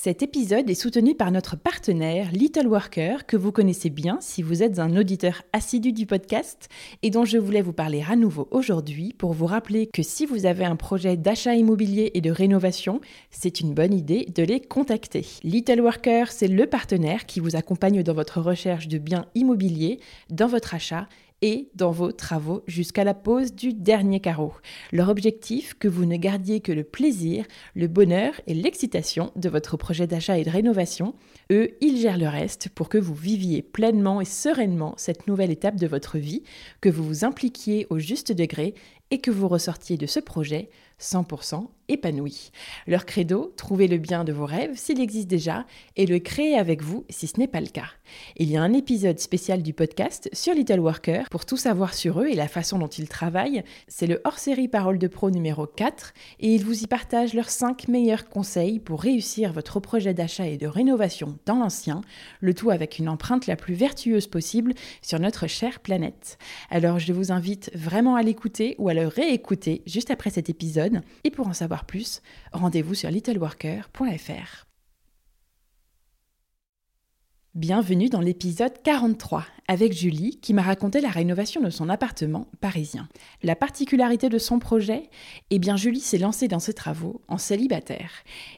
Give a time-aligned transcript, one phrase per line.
[0.00, 4.62] Cet épisode est soutenu par notre partenaire Little Worker, que vous connaissez bien si vous
[4.62, 6.68] êtes un auditeur assidu du podcast
[7.02, 10.46] et dont je voulais vous parler à nouveau aujourd'hui pour vous rappeler que si vous
[10.46, 13.00] avez un projet d'achat immobilier et de rénovation,
[13.32, 15.26] c'est une bonne idée de les contacter.
[15.42, 19.98] Little Worker, c'est le partenaire qui vous accompagne dans votre recherche de biens immobiliers,
[20.30, 21.08] dans votre achat
[21.42, 24.52] et dans vos travaux jusqu'à la pose du dernier carreau.
[24.92, 27.44] Leur objectif, que vous ne gardiez que le plaisir,
[27.74, 31.14] le bonheur et l'excitation de votre projet d'achat et de rénovation.
[31.52, 35.76] Eux, ils gèrent le reste pour que vous viviez pleinement et sereinement cette nouvelle étape
[35.76, 36.42] de votre vie,
[36.80, 38.74] que vous vous impliquiez au juste degré
[39.10, 40.70] et que vous ressortiez de ce projet
[41.00, 42.50] 100% épanoui.
[42.86, 45.64] Leur credo, trouver le bien de vos rêves s'il existe déjà
[45.96, 47.88] et le créer avec vous si ce n'est pas le cas.
[48.36, 52.20] Il y a un épisode spécial du podcast sur Little Worker pour tout savoir sur
[52.20, 53.64] eux et la façon dont ils travaillent.
[53.86, 57.88] C'est le hors-série Parole de Pro numéro 4 et ils vous y partagent leurs 5
[57.88, 62.02] meilleurs conseils pour réussir votre projet d'achat et de rénovation dans l'ancien,
[62.40, 66.38] le tout avec une empreinte la plus vertueuse possible sur notre chère planète.
[66.70, 70.87] Alors je vous invite vraiment à l'écouter ou à le réécouter juste après cet épisode
[71.24, 72.22] et pour en savoir plus,
[72.52, 74.64] rendez-vous sur littleworker.fr.
[77.54, 83.08] Bienvenue dans l'épisode 43 avec Julie qui m'a raconté la rénovation de son appartement parisien.
[83.42, 85.10] La particularité de son projet?
[85.50, 88.12] Eh bien Julie s'est lancée dans ses travaux en célibataire.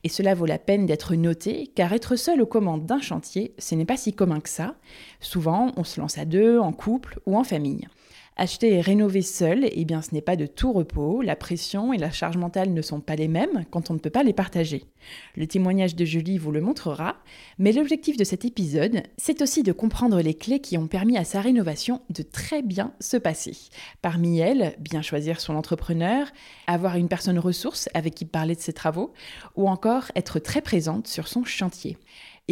[0.04, 3.74] Et cela vaut la peine d'être noté car être seul aux commandes d'un chantier, ce
[3.74, 4.74] n'est pas si commun que ça.
[5.20, 7.88] Souvent, on se lance à deux, en couple ou en famille.
[8.36, 11.98] Acheter et rénover seul, eh bien ce n'est pas de tout repos, la pression et
[11.98, 14.84] la charge mentale ne sont pas les mêmes quand on ne peut pas les partager.
[15.36, 17.16] Le témoignage de Julie vous le montrera,
[17.58, 21.24] mais l'objectif de cet épisode, c'est aussi de comprendre les clés qui ont permis à
[21.24, 23.56] sa rénovation de très bien se passer.
[24.00, 26.26] Parmi elles, bien choisir son entrepreneur,
[26.66, 29.12] avoir une personne ressource avec qui parler de ses travaux,
[29.56, 31.98] ou encore être très présente sur son chantier.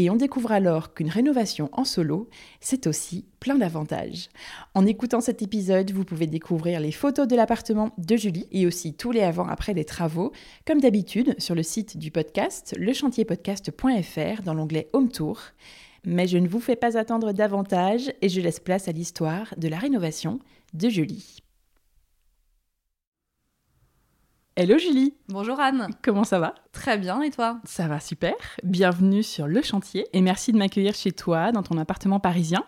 [0.00, 2.28] Et on découvre alors qu'une rénovation en solo,
[2.60, 4.28] c'est aussi plein d'avantages.
[4.74, 8.94] En écoutant cet épisode, vous pouvez découvrir les photos de l'appartement de Julie et aussi
[8.94, 10.30] tous les avant-après des travaux,
[10.64, 15.40] comme d'habitude sur le site du podcast, lechantierpodcast.fr dans l'onglet Home Tour.
[16.04, 19.66] Mais je ne vous fais pas attendre davantage et je laisse place à l'histoire de
[19.66, 20.38] la rénovation
[20.74, 21.38] de Julie.
[24.60, 26.56] Hello Julie Bonjour Anne Comment ça va?
[26.72, 27.60] Très bien, et toi?
[27.62, 28.34] Ça va super.
[28.64, 32.64] Bienvenue sur le chantier et merci de m'accueillir chez toi dans ton appartement parisien.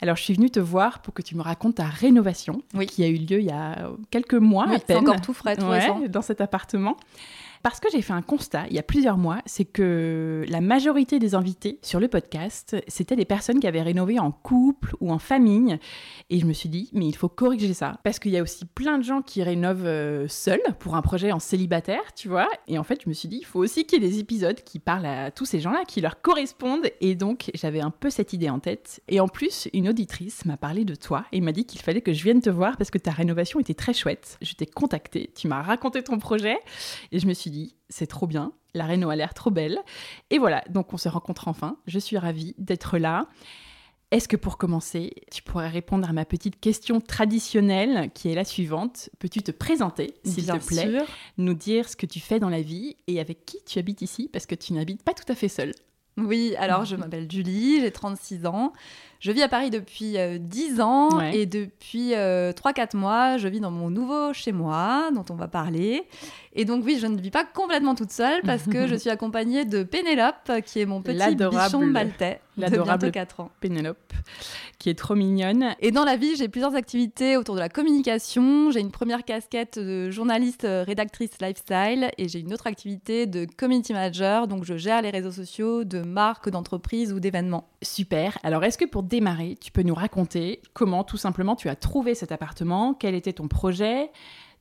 [0.00, 3.08] Alors je suis venue te voir pour que tu me racontes ta rénovation qui a
[3.08, 4.80] eu lieu il y a quelques mois à peine.
[4.86, 6.96] C'est encore tout frais, ouais, dans cet appartement.
[7.64, 11.18] Parce que j'ai fait un constat il y a plusieurs mois, c'est que la majorité
[11.18, 15.18] des invités sur le podcast, c'était des personnes qui avaient rénové en couple ou en
[15.18, 15.78] famille.
[16.28, 17.98] Et je me suis dit, mais il faut corriger ça.
[18.04, 21.32] Parce qu'il y a aussi plein de gens qui rénovent euh, seuls pour un projet
[21.32, 22.50] en célibataire, tu vois.
[22.68, 24.60] Et en fait, je me suis dit, il faut aussi qu'il y ait des épisodes
[24.62, 26.90] qui parlent à tous ces gens-là, qui leur correspondent.
[27.00, 29.00] Et donc, j'avais un peu cette idée en tête.
[29.08, 32.12] Et en plus, une auditrice m'a parlé de toi et m'a dit qu'il fallait que
[32.12, 34.36] je vienne te voir parce que ta rénovation était très chouette.
[34.42, 36.58] Je t'ai contacté, tu m'as raconté ton projet
[37.10, 37.53] et je me suis dit,
[37.88, 39.78] c'est trop bien, la Réno a l'air trop belle.
[40.30, 41.76] Et voilà, donc on se rencontre enfin.
[41.86, 43.28] Je suis ravie d'être là.
[44.10, 48.44] Est-ce que pour commencer, tu pourrais répondre à ma petite question traditionnelle qui est la
[48.44, 51.02] suivante Peux-tu te présenter, s'il te plaît?
[51.36, 54.28] Nous dire ce que tu fais dans la vie et avec qui tu habites ici
[54.32, 55.72] parce que tu n'habites pas tout à fait seule.
[56.16, 58.72] Oui, alors je m'appelle Julie, j'ai 36 ans.
[59.24, 62.52] Je vis à Paris depuis 10 euh, ans et depuis 3-4 euh,
[62.92, 66.02] mois, je vis dans mon nouveau chez moi dont on va parler.
[66.52, 69.64] Et donc oui, je ne vis pas complètement toute seule parce que je suis accompagnée
[69.64, 73.50] de Pénélope qui est mon petit bichon maltais l'adorable 4 ans.
[73.60, 74.12] Pénélope,
[74.78, 75.74] qui est trop mignonne.
[75.80, 78.70] Et dans la vie, j'ai plusieurs activités autour de la communication.
[78.70, 83.46] J'ai une première casquette de journaliste euh, rédactrice lifestyle et j'ai une autre activité de
[83.56, 84.46] community manager.
[84.46, 87.68] Donc je gère les réseaux sociaux de marques, d'entreprises ou d'événements.
[87.82, 88.38] Super.
[88.42, 89.02] Alors est-ce que pour
[89.60, 93.48] tu peux nous raconter comment tout simplement tu as trouvé cet appartement Quel était ton
[93.48, 94.10] projet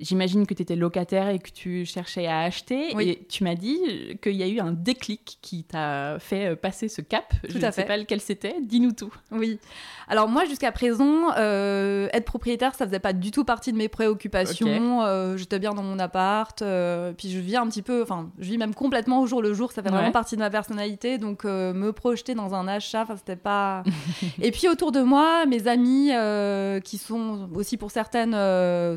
[0.03, 2.91] j'imagine que tu étais locataire et que tu cherchais à acheter.
[3.01, 3.79] Et tu m'as dit
[4.21, 7.33] qu'il y a eu un déclic qui t'a fait passer ce cap.
[7.49, 7.87] Tout Je à ne sais fait.
[7.87, 8.55] pas lequel c'était.
[8.61, 9.13] Dis-nous tout.
[9.31, 9.59] Oui.
[10.07, 13.87] Alors moi, jusqu'à présent, euh, être propriétaire, ça faisait pas du tout partie de mes
[13.87, 15.03] préoccupations.
[15.03, 16.61] Euh, J'étais bien dans mon appart.
[16.61, 19.53] euh, puis je vis un petit peu, enfin, je vis même complètement au jour le
[19.53, 19.71] jour.
[19.71, 21.17] Ça fait vraiment partie de ma personnalité.
[21.17, 23.83] Donc euh, me projeter dans un achat, c'était pas.
[24.41, 28.33] Et puis autour de moi, mes amis, euh, qui sont aussi pour certaines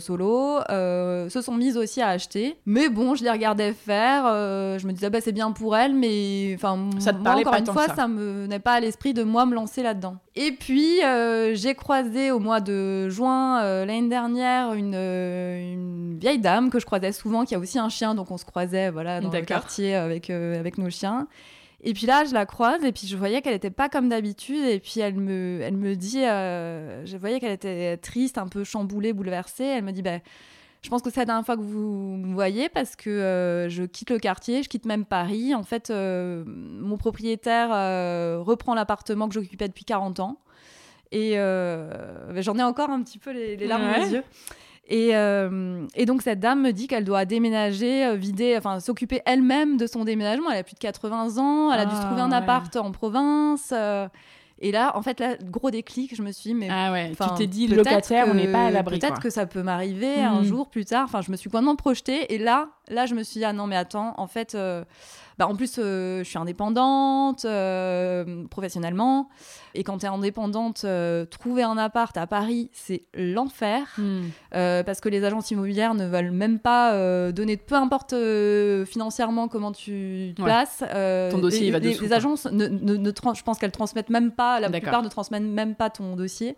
[0.00, 0.95] solo, euh,
[1.28, 2.56] se sont mises aussi à acheter.
[2.66, 4.25] Mais bon, je les regardais faire.
[4.26, 7.52] euh, je me disais, bah, c'est bien pour elles, mais enfin, Ça te moi, encore
[7.52, 7.94] pas une fois, ça.
[7.94, 10.16] ça me n'est pas à l'esprit de moi me lancer là-dedans.
[10.34, 16.19] Et puis euh, j'ai croisé au mois de juin euh, l'année dernière une, euh, une
[16.19, 18.90] vieille dame que je croisais souvent, qui a aussi un chien, donc on se croisait
[18.90, 21.26] voilà dans le quartier avec euh, avec nos chiens.
[21.82, 24.64] Et puis là, je la croise et puis je voyais qu'elle n'était pas comme d'habitude.
[24.64, 28.64] Et puis elle me, elle me dit, euh, je voyais qu'elle était triste, un peu
[28.64, 29.64] chamboulée, bouleversée.
[29.64, 30.19] Elle me dit, bah,
[30.86, 33.82] je pense que c'est la dernière fois que vous me voyez parce que euh, je
[33.82, 35.52] quitte le quartier, je quitte même Paris.
[35.54, 40.38] En fait, euh, mon propriétaire euh, reprend l'appartement que j'occupais depuis 40 ans.
[41.12, 44.06] Et bah, j'en ai encore un petit peu les, les larmes Ouais.
[44.06, 44.22] aux yeux.
[44.88, 49.76] Et, euh, et donc cette dame me dit qu'elle doit déménager, vider, enfin s'occuper elle-même
[49.78, 50.50] de son déménagement.
[50.52, 52.36] Elle a plus de 80 ans, elle a dû se Ah, trouver un ouais.
[52.36, 53.70] appart en province.
[53.72, 54.06] euh,
[54.61, 57.29] et là, en fait, là, gros déclic, je me suis dit, mais Ah ouais, tu
[57.37, 58.99] t'es dit locataire, on que- n'est pas à l'abri.
[58.99, 60.44] Peut-être que ça peut m'arriver un Mm.
[60.44, 61.05] jour plus tard.
[61.05, 62.32] Enfin, je me suis complètement projetée.
[62.35, 64.85] Et là, là, je me suis dit, ah non, mais attends, en fait, euh,
[65.38, 69.28] bah, en plus, euh, je suis indépendante euh, professionnellement.
[69.74, 73.86] Et quand tu es indépendante, euh, trouver un appart à Paris, c'est l'enfer.
[73.98, 74.22] Hmm.
[74.50, 76.92] Parce que les agences immobilières ne veulent même pas
[77.32, 78.14] donner, peu importe
[78.86, 80.46] financièrement comment tu te Ouais.
[80.48, 80.82] places.
[81.30, 82.16] Ton dossier, les, il va les- dessous, les quoi.
[82.16, 85.90] agences, ne, ne- je pense qu'elles transmettent même pas, la plupart ne transmettent même pas
[85.90, 86.56] ton dossier.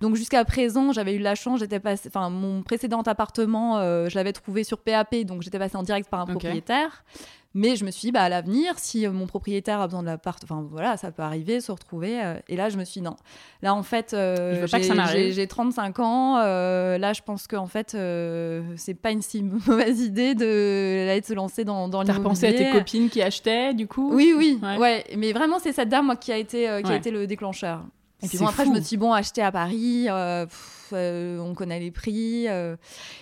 [0.00, 4.14] Donc jusqu'à présent, j'avais eu la chance, j'étais passé, enfin mon précédent appartement, euh, je
[4.16, 7.04] l'avais trouvé sur PAP, donc j'étais passée en direct par un propriétaire.
[7.52, 10.06] Mais je me suis dit, bah, à l'avenir, si euh, mon propriétaire a besoin de
[10.06, 12.22] l'appart, enfin voilà, ça peut arriver, se retrouver.
[12.22, 13.16] euh, et là, je me suis dit, non.
[13.60, 15.20] Là, en fait, euh, que j'ai- ça m'arrive.
[15.26, 16.36] j'ai- j'ai 35 ans.
[16.38, 21.18] euh, là, je pense qu'en fait, euh, c'est pas une si mauvaise idée de, là,
[21.18, 22.78] de se lancer dans, dans T'as repensé à tes l'immobilier.
[22.84, 24.12] copines qui achetaient, du coup?
[24.14, 24.76] Oui, oui, Ouais.
[24.78, 25.04] ouais.
[25.18, 26.98] Mais vraiment, c'est cette dame moi, qui a été, euh, qui a Ouais.
[26.98, 27.82] été le déclencheur.
[28.22, 28.70] Et puis bon, après, fou.
[28.70, 32.46] je me suis dit, bon, acheter à Paris, pff, on connaît les prix.
[32.48, 32.76] euh.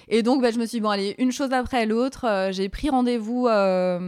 [0.08, 2.26] Et donc, bah, je me suis dit, bon, allez, une chose après l'autre.
[2.26, 3.98] euh, j'ai pris rendez-vous euh,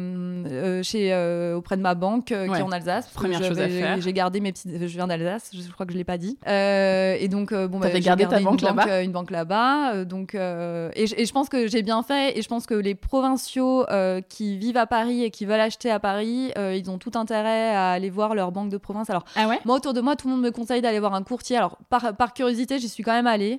[0.47, 2.59] euh, chez, euh, auprès de ma banque euh, qui Ouais.
[2.61, 3.09] est en Alsace.
[3.15, 4.01] Première chose à faire.
[4.01, 4.71] J'ai gardé mes petites.
[4.79, 6.39] Je viens d'Alsace, je crois que je l'ai pas dit.
[6.47, 9.95] Euh, et donc, euh, bon, bah, j'ai gardé ta banque là-bas euh, Une banque là-bas.
[9.95, 12.39] euh, donc, euh, et, je- et je pense que j'ai bien fait.
[12.39, 15.91] Et je pense que les provinciaux euh, qui vivent à Paris et qui veulent acheter
[15.91, 19.11] à Paris, euh, ils ont tout intérêt à aller voir leur banque de province.
[19.11, 19.59] Alors, Ah ouais?
[19.65, 21.57] moi, autour de moi, tout le monde me conseille d'aller voir un courtier.
[21.57, 23.50] Alors, par, par curiosité, j'y suis quand même allée.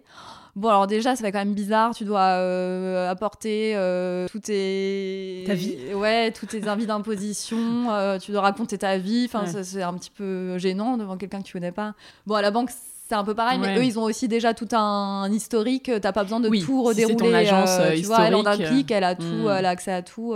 [0.56, 1.96] Bon, alors déjà, ça fait quand même bizarre.
[1.96, 5.44] Tu dois euh, apporter euh, tous tes...
[5.48, 7.58] Ta vie Ouais, tous tes envies d'imposition.
[7.92, 9.30] euh, tu dois raconter ta vie.
[9.32, 9.64] Enfin, Ouais.
[9.64, 11.94] c'est un petit peu gênant devant quelqu'un que tu connais pas.
[12.28, 12.70] Bon, à la banque,
[13.08, 13.68] c'est un peu pareil, Ouais.
[13.76, 15.90] mais eux, ils ont aussi déjà tout un historique.
[16.02, 17.16] T'as pas besoin de Oui, tout si c'est redérouler.
[17.32, 19.50] ton agence, tu vois, elle en a un historique, clic, elle a tout, hmm.
[19.58, 20.36] elle a accès à tout.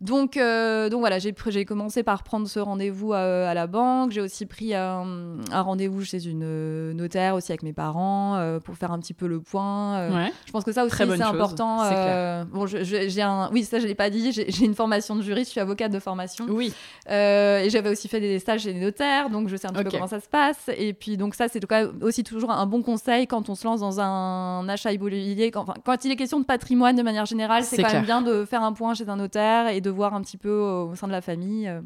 [0.00, 1.32] Donc, euh, donc voilà, j'ai
[1.64, 4.12] commencé par prendre ce rendez-vous euh, à la banque.
[4.12, 8.60] J'ai aussi pris un, un rendez-vous chez une euh, notaire aussi avec mes parents euh,
[8.60, 9.96] pour faire un petit peu le point.
[9.98, 10.14] euh.
[10.14, 10.32] Ouais.
[10.46, 11.80] Je pense que ça aussi c'est chose, important.
[11.88, 14.30] c'est Bon, je- je- j'ai un, oui, ça je l'ai pas dit.
[14.30, 16.46] J'ai j'ai une formation de juriste, je suis avocate de formation.
[16.48, 16.72] Oui.
[17.10, 19.90] Et j'avais aussi fait des stages chez les notaires, donc je sais un petit peu
[19.90, 20.70] comment ça se passe.
[20.76, 21.60] Et puis donc ça, c'est
[22.02, 25.50] aussi toujours un bon conseil quand on se lance dans un achat immobilier.
[25.50, 28.04] Quand, enfin, quand il est question de patrimoine de manière générale, c'est C'est quand même
[28.04, 30.94] bien de faire un point chez un notaire et de voir un petit peu au
[30.94, 31.68] sein de la famille.
[31.68, 31.80] euh.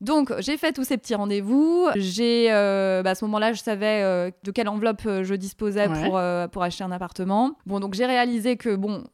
[0.00, 1.86] Donc j'ai fait tous ces petits rendez-vous.
[1.94, 6.04] J'ai, euh, bah, à ce moment-là, je savais euh, de quelle enveloppe je disposais Ouais.
[6.04, 7.52] pour euh, pour acheter un appartement.
[7.66, 9.04] Bon, donc j'ai réalisé que bon,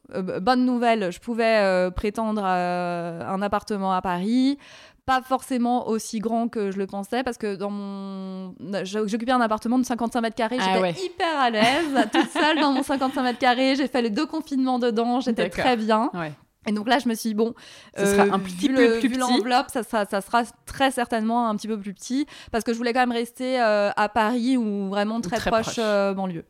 [0.41, 4.57] bonne nouvelle, je pouvais prétendre à un appartement à Paris
[5.05, 9.79] pas forcément aussi grand que je le pensais parce que dans mon j'occupais un appartement
[9.79, 10.93] de 55 mètres carrés Ah j'étais ouais.
[11.03, 14.77] hyper à l'aise toute seule dans mon 55 mètres carrés j'ai fait les deux confinements
[14.77, 16.31] dedans j'étais très bien Ouais.
[16.67, 17.53] Et donc là je me suis dit bon
[17.97, 19.19] Ce sera un petit vu peu le- plus vu petit.
[19.19, 22.77] l'enveloppe ça sera, ça sera très certainement un petit peu plus petit parce que je
[22.77, 25.75] voulais quand même rester euh, à Paris ou vraiment très, très proche, proche.
[25.79, 26.45] euh, banlieue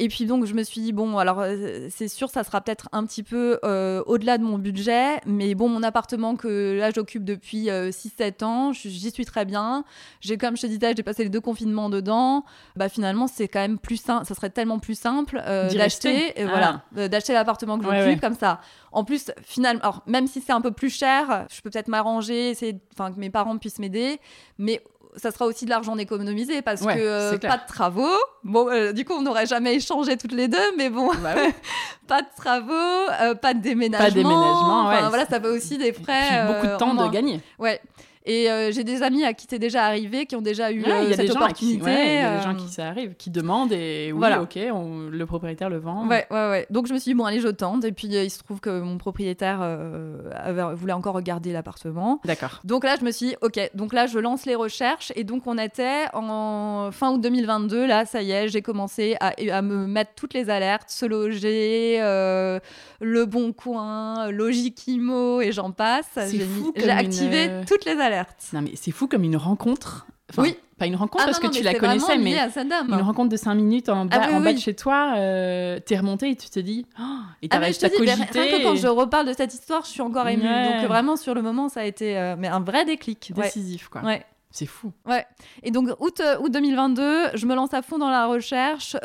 [0.00, 2.88] et puis donc je me suis dit bon alors euh, c'est sûr ça sera peut-être
[2.92, 7.24] un petit peu euh, au-delà de mon budget mais bon mon appartement que là j'occupe
[7.24, 9.84] depuis 6-7 ans j'y suis très bien
[10.20, 12.44] j'ai comme je te disais j'ai passé les deux confinements dedans
[12.76, 16.46] bah finalement c'est quand même plus simple ça serait tellement plus simple euh, d'acheter Ah.
[16.46, 18.18] voilà euh, d'acheter l'appartement que j'occupe ouais.
[18.18, 18.60] comme ça
[18.92, 22.50] en plus finalement alors même si c'est un peu plus cher je peux peut-être m'arranger
[22.50, 24.20] essayer enfin que mes parents puissent m'aider
[24.58, 24.82] mais
[25.16, 28.18] ça sera aussi de l'argent économisé parce que pas de travaux.
[28.44, 31.34] Bon, du coup, on n'aurait jamais échangé toutes les deux, mais bon, bah
[32.06, 34.04] pas de travaux, pas de déménagement.
[34.06, 35.08] Pas de déménagement, ouais.
[35.08, 36.46] Voilà, ça fait aussi des frais.
[36.46, 37.40] beaucoup de temps de gagner.
[37.58, 37.80] Ouais.
[38.26, 41.12] Et euh, j'ai des amis à qui c'est déjà arrivé, qui ont déjà eu euh,
[41.14, 41.90] cette opportunité.
[41.90, 44.42] Il y a des gens qui ça arrive, qui demandent et oui, voilà.
[44.42, 46.06] ok, le propriétaire le vend.
[46.06, 46.66] Ouais, ouais, ouais.
[46.68, 47.84] Donc je me suis dit, bon, allez, je tente.
[47.84, 49.60] Et puis euh, il se trouve que mon propriétaire
[50.74, 52.20] voulait encore regarder l'appartement.
[52.26, 52.60] D'accord.
[52.64, 55.12] Donc là, je me suis dit, ok, donc là, je lance les recherches.
[55.16, 57.86] Et donc on était en fin août 2022.
[57.86, 61.98] Là, ça y est, j'ai commencé à, à, me mettre toutes les alertes, se loger,
[62.00, 66.18] le bon coin, Logikimo et j'en passe.
[66.76, 68.09] J'ai activé toutes les alertes.
[68.52, 70.06] Non, mais c'est fou comme une rencontre.
[70.38, 70.56] oui.
[70.80, 72.34] Pas une rencontre ah parce que tu la connaissais, mais
[72.88, 75.98] une rencontre de 5 minutes en bas, ah en bas de chez toi, euh, t'es
[75.98, 77.02] remonté et tu te dis, oh,
[77.42, 77.88] et ah cogité.
[77.98, 80.42] Rien que quand je reparle de cette histoire, je suis encore émue.
[80.42, 83.30] Donc vraiment, sur le moment, ça a été euh, mais un vrai déclic.
[83.36, 84.00] Décisif, quoi.
[84.00, 84.24] Ouais.
[84.50, 84.90] C'est fou.
[85.06, 85.26] Ouais.
[85.62, 88.96] Et donc, août, euh, août 2022, je me lance à fond dans la recherche.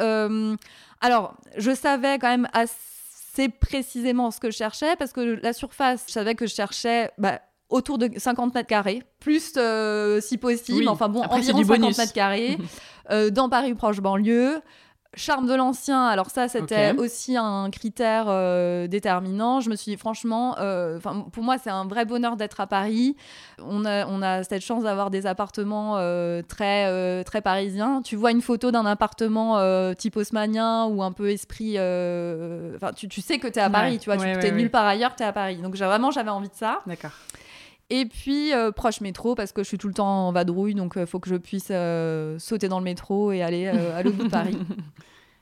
[1.01, 6.05] alors, je savais quand même assez précisément ce que je cherchais parce que la surface,
[6.07, 10.87] je savais que je cherchais bah, autour de 50 mètres carrés, plus euh, si possible,
[10.87, 12.57] enfin bon, environ 50 mètres carrés,
[13.11, 14.61] euh, dans Paris proche banlieue.
[15.17, 19.61] Charme de l'ancien, alors ça c'était aussi un critère euh, déterminant.
[19.61, 20.57] Je me suis dit franchement,
[21.31, 23.15] pour moi c'est un vrai bonheur d'être à Paris.
[23.59, 25.93] On a, on a cette chance d'avoir des appartements
[26.49, 28.01] très, très parisiens.
[28.01, 31.79] Tu vois une photo d'un appartement type haussmanien ou un peu esprit...
[32.75, 34.85] Enfin, tu, tu, sais que tu es à Paris, tu vois, tu es nulle part
[34.85, 35.59] ailleurs, tu es à Paris.
[35.63, 36.81] Donc vraiment j'avais envie de ça.
[36.85, 37.11] D'accord.
[37.89, 40.93] Et puis euh, proche métro parce que je suis tout le temps en vadrouille, donc
[40.95, 44.17] il euh, faut que je puisse euh, sauter dans le métro et aller à l'autre
[44.17, 44.57] bout de Paris.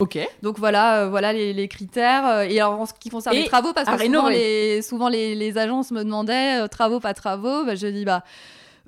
[0.00, 0.18] Ok.
[0.42, 2.42] Donc voilà, voilà les, critères.
[2.42, 5.92] Et alors en ce qui concerne les travaux, parce que souvent, les, souvent les, agences
[5.92, 8.24] me demandaient travaux, pas travaux, bah, je dis bah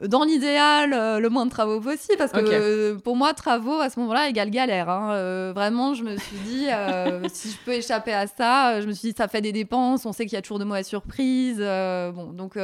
[0.02, 4.28] dans l'idéal, le moins de travaux possible, parce que pour moi, travaux à ce moment-là
[4.28, 4.88] égale galère.
[4.88, 5.52] Hein.
[5.52, 6.66] vraiment, je me suis dit,
[7.32, 10.12] si je peux échapper à ça, je me suis dit, ça fait des dépenses, on
[10.12, 11.58] sait qu'il y a toujours de mauvaises surprises.
[11.58, 12.56] bon, donc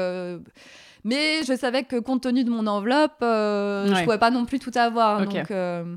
[1.05, 4.61] mais je savais que compte tenu de mon enveloppe, euh, je pouvais pas non plus
[4.61, 5.27] tout avoir.
[5.27, 5.97] Donc, euh,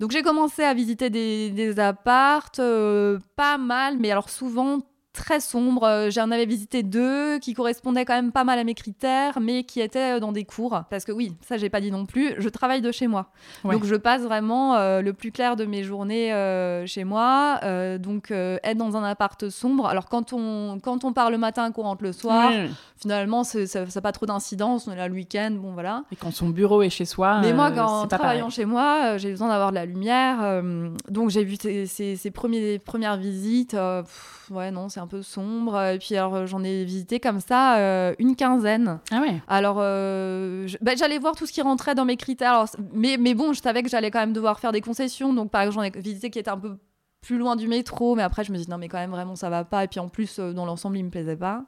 [0.00, 4.78] donc j'ai commencé à visiter des, des appartes, euh, pas mal, mais alors souvent
[5.16, 5.84] très sombre.
[5.84, 9.64] Euh, j'en avais visité deux qui correspondaient quand même pas mal à mes critères, mais
[9.64, 10.82] qui étaient euh, dans des cours.
[10.90, 13.30] Parce que oui, ça j'ai pas dit non plus, je travaille de chez moi.
[13.64, 16.30] Donc je passe vraiment euh, le plus clair de mes journées
[16.86, 17.60] chez moi.
[17.98, 19.86] donc être dans un appart sombre.
[19.86, 22.52] Alors quand on, quand on part le matin, qu'on rentre le soir,
[22.96, 24.86] finalement ça n'a pas trop d'incidence.
[24.86, 26.04] On est là le week-end, bon voilà.
[26.12, 27.40] Et quand son bureau est chez soi.
[27.40, 30.62] Mais moi, quand travaillant chez moi, j'ai besoin d'avoir de la lumière.
[31.08, 33.76] donc j'ai vu ces, ces, premiers, premières visites.
[34.50, 35.80] ouais, non, c'est un peu sombre.
[35.82, 39.00] Et puis alors j'en ai visité comme ça euh, une quinzaine.
[39.10, 39.40] Ah ouais.
[39.48, 42.52] Alors euh, bah, j'allais voir tout ce qui rentrait dans mes critères.
[42.52, 45.32] Alors, mais, mais bon, je savais que j'allais quand même devoir faire des concessions.
[45.32, 46.76] Donc par exemple, j'en ai visité qui était un peu
[47.22, 48.14] plus loin du métro.
[48.14, 49.84] Mais après, je me dis non, mais quand même, vraiment, ça va pas.
[49.84, 51.64] Et puis en plus, euh, dans l'ensemble, il me plaisait pas.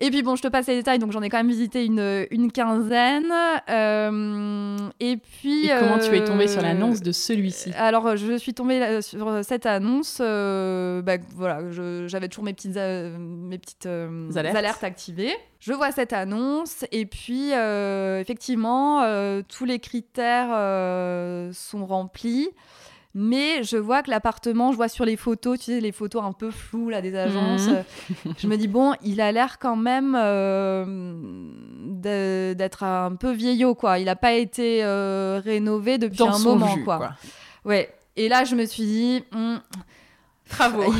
[0.00, 2.26] Et puis bon, je te passe les détails, donc j'en ai quand même visité une,
[2.30, 3.32] une quinzaine.
[3.68, 5.66] Euh, et puis.
[5.66, 7.72] Et comment tu es tombée sur l'annonce de celui-ci?
[7.76, 10.18] Alors, je suis tombée sur cette annonce.
[10.20, 11.62] Euh, bah, voilà,
[12.06, 14.56] j'avais toujours mes petites, euh, mes petites alertes.
[14.56, 14.84] alertes.
[14.84, 15.34] activées.
[15.58, 19.02] Je vois cette annonce, et puis effectivement,
[19.48, 20.50] tous les critères
[21.52, 22.50] sont remplis.
[23.14, 26.32] Mais je vois que l'appartement, je vois sur les photos, tu sais, les photos un
[26.32, 27.68] peu floues là, des agences.
[27.68, 28.34] Mhm.
[28.38, 30.84] je me dis, bon, il a l'air quand même euh,
[32.54, 33.98] d'être un peu vieillot, quoi.
[33.98, 37.10] Il n'a pas été euh, rénové depuis un moment, quoi.
[37.64, 37.92] Ouais.
[38.16, 39.56] Et là, je me suis dit, hmm,
[40.48, 40.92] Travaux.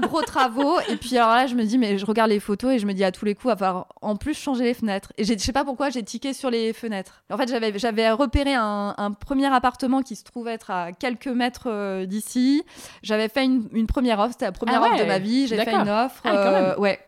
[0.00, 0.78] gros travaux.
[0.88, 2.92] Et puis alors là, je me dis, mais je regarde les photos et je me
[2.92, 5.12] dis à tous les coups, à falloir en plus changer les fenêtres.
[5.16, 7.22] Et je sais pas pourquoi j'ai tiqué sur les fenêtres.
[7.30, 12.06] En fait, j'avais, repéré un, premier appartement qui se trouvait être à quelques mètres euh,
[12.06, 12.62] d'ici.
[13.02, 15.46] J'avais fait une, première offre, c'était la première ah offre de ma vie.
[15.46, 16.20] J'ai fait une offre.
[16.24, 17.00] Ah, euh, ouais.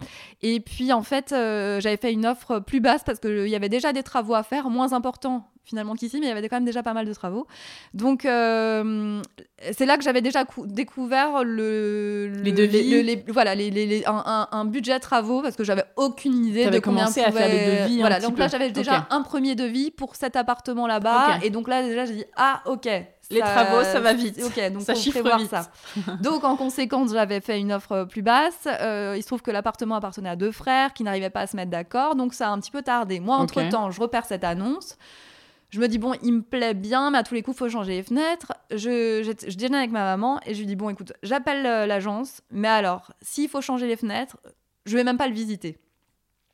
[0.43, 3.69] Et puis en fait, euh, j'avais fait une offre plus basse parce qu'il y avait
[3.69, 6.65] déjà des travaux à faire, moins importants finalement qu'ici, mais il y avait quand même
[6.65, 7.47] déjà pas mal de travaux.
[7.95, 9.23] Donc, euh,
[9.73, 13.23] c'est là que j'avais déjà découvert le, les devis.
[13.29, 17.49] voilà, les, un, budget travaux parce que j'avais aucune idée de combien commencé à faire
[17.49, 18.01] des devis.
[18.01, 21.39] Voilà, donc là, j'avais déjà un premier devis pour cet appartement là-bas.
[21.43, 22.89] Et donc là, déjà, j'ai dit, ah, ok.
[23.33, 24.41] Les travaux, ça va vite.
[24.45, 25.51] Ok, donc ça vite.
[25.51, 25.71] ça.
[26.21, 28.67] donc en conséquence, j'avais fait une offre plus basse.
[28.67, 31.57] Euh, il se trouve que l'appartement appartenait à deux frères qui n'arrivaient pas à se
[31.57, 33.21] mettre d'accord, donc ça a un petit peu tardé.
[33.21, 34.97] Moi, entre temps, je repère cette annonce.
[35.71, 37.69] Je me dis, bon, il me plaît bien, mais à tous les coups, il faut
[37.71, 38.53] changer les fenêtres.
[38.71, 41.87] Je, je, je, déjeune avec ma maman et je lui dis, bon, écoute, j'appelle euh,
[41.87, 44.37] l'agence, mais alors, s'il faut changer les fenêtres,
[44.85, 45.79] je vais même pas le visiter.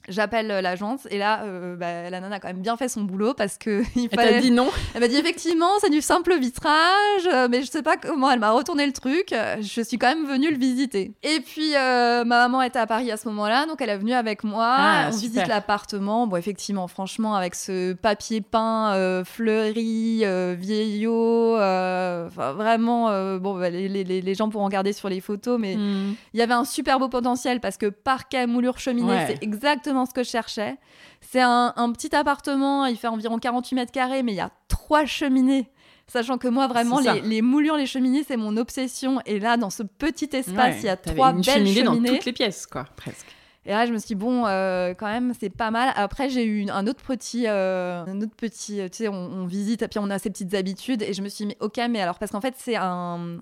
[0.09, 1.45] J'appelle l'agence et là,
[1.77, 4.29] bah, la nana a quand même bien fait son boulot parce que il fallait.
[4.29, 4.69] Elle t'a dit non.
[4.95, 8.31] Elle m'a dit effectivement, c'est du simple vitrage, mais je sais pas comment.
[8.31, 9.35] Elle m'a retourné le truc.
[9.61, 11.13] Je suis quand même venue le visiter.
[11.23, 14.45] Et puis ma maman était à Paris à ce moment-là, donc elle est venue avec
[14.45, 14.75] moi.
[14.79, 16.27] Ah, on visite l'appartement.
[16.27, 20.25] Bon, effectivement, franchement, avec ce papier peint fleuri,
[20.57, 26.15] vieillot, vraiment, bon, bah, les, les, les, gens pourront regarder sur les photos, mais hmm.
[26.35, 30.15] il y avait un super beau potentiel parce que parquet, moulure, cheminée, c'est exactement ce
[30.15, 30.77] que je cherchais.
[31.21, 35.05] C'est un, petit appartement, il fait environ 48 mètres carrés, mais il y a trois
[35.05, 35.71] cheminées.
[36.07, 39.21] Sachant que moi, vraiment, les, moulures, les cheminées, c'est mon obsession.
[39.27, 42.33] Et là, dans ce petit espace, il y a trois belles cheminées dans toutes les
[42.33, 43.27] pièces, quoi, presque.
[43.67, 45.93] Et là, je me suis dit, bon, euh, quand même, c'est pas mal.
[45.95, 49.83] Après, j'ai eu un autre petit, euh, un autre petit tu sais, on, on, visite,
[49.83, 51.03] et puis on a ses petites habitudes.
[51.03, 53.41] Et je me suis dit, ok, mais alors, parce qu'en fait, c'est un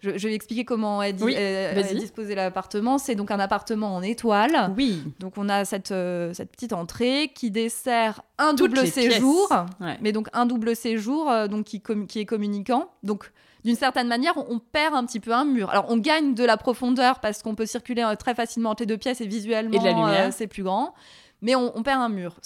[0.00, 2.98] je, vais expliquer comment est, disposé l'appartement.
[2.98, 4.72] C'est donc un appartement en étoile.
[4.76, 5.02] Oui.
[5.18, 9.52] Donc on a cette, euh, cette petite entrée qui dessert un double séjour,
[10.00, 12.90] mais donc un double séjour euh, donc qui, qui est communicant.
[13.02, 13.32] Donc
[13.64, 15.68] d'une certaine manière, on perd un petit peu un mur.
[15.70, 18.86] Alors on gagne de la profondeur parce qu'on peut circuler euh, très facilement entre les
[18.86, 20.94] deux pièces et visuellement c'est plus grand
[21.40, 22.36] mais on, perd un mur.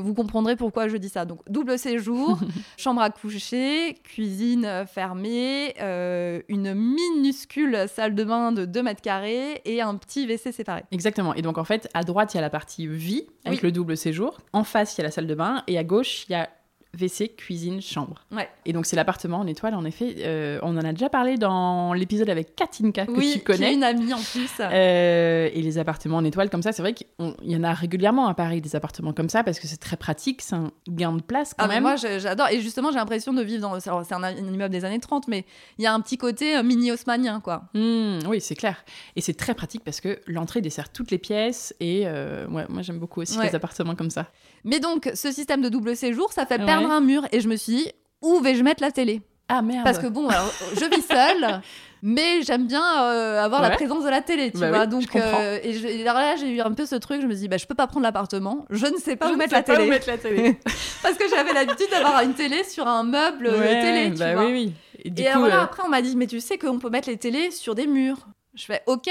[0.00, 1.24] vous comprendrez pourquoi je dis ça.
[1.24, 2.38] Donc, double séjour,
[2.76, 9.00] chambre à coucher, cuisine euh, fermée, euh, une minuscule salle de bain de 2 mètres
[9.00, 10.84] carrés et un petit WC séparé.
[10.92, 11.34] Exactement.
[11.34, 13.96] Et donc, en fait, à droite, il y a la partie vie avec le double
[13.96, 14.38] séjour.
[14.52, 15.62] En face, il y a la salle de bain.
[15.66, 16.50] Et à gauche, il y a
[16.94, 18.24] WC, cuisine, chambre.
[18.32, 18.48] Ouais.
[18.64, 20.16] Et donc c'est l'appartement en étoile, en effet.
[20.18, 23.68] Euh, on en a déjà parlé dans l'épisode avec Katinka, que tu connais.
[23.68, 24.50] Oui, une amie en plus.
[24.60, 27.06] Euh, et les appartements en étoile comme ça, c'est vrai qu'il
[27.42, 30.42] y en a régulièrement à Paris, des appartements comme ça, parce que c'est très pratique,
[30.42, 31.82] c'est un gain de place quand ah, même.
[31.82, 32.48] Moi, j'adore.
[32.48, 33.78] Et justement, j'ai l'impression de vivre dans...
[33.78, 35.44] C'est un, immeuble des années 30, mais
[35.78, 37.64] il y a un petit côté euh, mini-haussmanien, quoi.
[37.74, 38.84] Mmh, oui, c'est clair.
[39.16, 41.74] Et c'est très pratique parce que l'entrée dessert toutes les pièces.
[41.80, 44.30] Et ouais, moi, j'aime beaucoup aussi les appartements comme ça.
[44.66, 47.22] Mais donc, ce système de double séjour, ça fait perdre un mur.
[47.32, 49.22] Et je me suis dit, où vais-je mettre la télé?
[49.48, 51.62] Ah merde Parce que bon, alors, je vis seule.
[52.02, 54.86] mais j'aime bien euh, avoir la présence de la télé, tu bah vois.
[54.86, 57.56] donc, euh, et, alors là, j'ai eu un peu ce truc, je me dis, bah,
[57.56, 60.08] je peux pas prendre l'appartement, je ne sais pas, où, mettre la pas où mettre
[60.08, 60.58] la télé.
[61.02, 64.46] Parce que j'avais l'habitude d'avoir une télé sur un meuble télé, tu bah vois.
[64.46, 64.72] Oui, oui.
[65.04, 67.50] Et, voilà, euh, après, on m'a dit, mais tu sais qu'on peut mettre les télés
[67.52, 68.26] sur des murs.
[68.54, 69.08] Je fais, ok.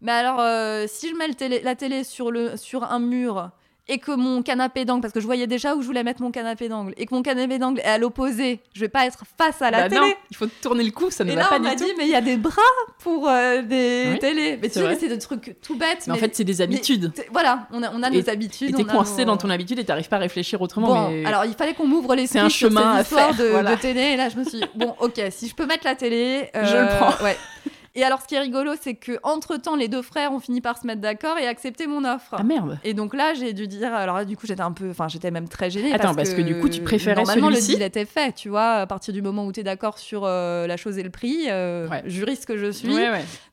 [0.00, 0.40] Mais alors,
[0.88, 3.50] si je mets télé, la télé sur, le, sur un mur
[3.86, 6.30] et que mon canapé d'angle, parce que je voyais déjà où je voulais mettre mon
[6.30, 9.60] canapé d'angle, et que mon canapé d'angle est à l'opposé, je vais pas être face
[9.60, 10.00] à la bah télé.
[10.00, 11.84] Non, il faut tourner le cou, ça ne et va là, pas on m'a dit,
[11.98, 12.62] mais il y a des bras
[13.00, 14.58] pour euh, des télés.
[14.60, 16.06] Mais tu sais, c'est des trucs tout bêtes.
[16.06, 17.12] Mais, en fait, c'est des habitudes.
[17.30, 18.70] voilà, on a, on a nos habitudes.
[18.70, 21.08] Et t'es coincé dans ton habitude et t'arrives pas à réfléchir autrement.
[21.08, 23.34] Bon, alors il fallait qu'on m'ouvre les C'est un chemin à faire.
[23.34, 25.84] De, de télé, et là, je me suis dit, bon, ok, si je peux mettre
[25.84, 26.50] la télé.
[26.54, 27.24] je le euh, prends.
[27.24, 27.36] Ouais.
[27.96, 30.60] Et alors, ce qui est rigolo, c'est que entre temps, les deux frères ont fini
[30.60, 32.34] par se mettre d'accord et accepter mon offre.
[32.36, 32.78] Ah merde.
[32.82, 33.94] Et donc là, j'ai dû dire.
[33.94, 34.90] Alors du coup, j'étais un peu.
[34.90, 35.92] Enfin, j'étais même très gênée.
[35.92, 38.72] Attends, parce, que, du coup, tu préférais Normalement, le deal était fait, tu vois.
[38.72, 41.46] À partir du moment où tu es d'accord sur euh, la chose et le prix,
[41.48, 42.96] euh, juriste que je suis,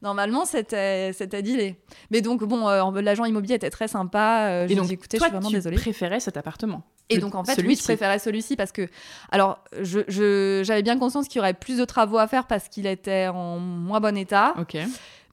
[0.02, 1.76] normalement, c'était dealé.
[2.10, 4.48] Mais donc, bon, euh, l'agent immobilier était très sympa.
[4.50, 5.76] Euh, et donc, dit, écoutez, je suis vraiment désolée.
[5.76, 8.88] Tu préférais cet appartement et donc en fait, oui, je préférais celui-ci parce que,
[9.32, 12.88] alors, j'avais je, bien conscience qu'il y aurait plus de travaux à faire parce qu'il
[12.88, 14.54] était en moins bon état.
[14.60, 14.78] Ok.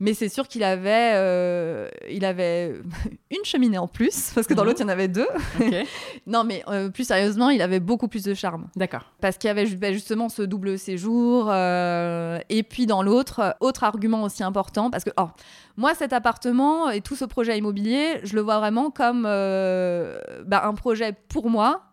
[0.01, 2.75] Mais c'est sûr qu'il avait, euh, il avait
[3.31, 4.69] une cheminée en plus, parce que dans mhm.
[4.69, 5.29] l'autre, il y en avait deux.
[6.27, 8.69] non, mais euh, plus sérieusement, il avait beaucoup plus de charme.
[8.77, 9.05] D'accord.
[9.21, 11.49] Parce qu'il y avait bah, justement ce double séjour.
[11.51, 15.29] Euh, et puis dans l'autre, autre argument aussi important, parce que oh,
[15.77, 20.75] moi, cet appartement et tout ce projet immobilier, je le vois vraiment comme bah, un
[20.75, 21.88] projet pour moi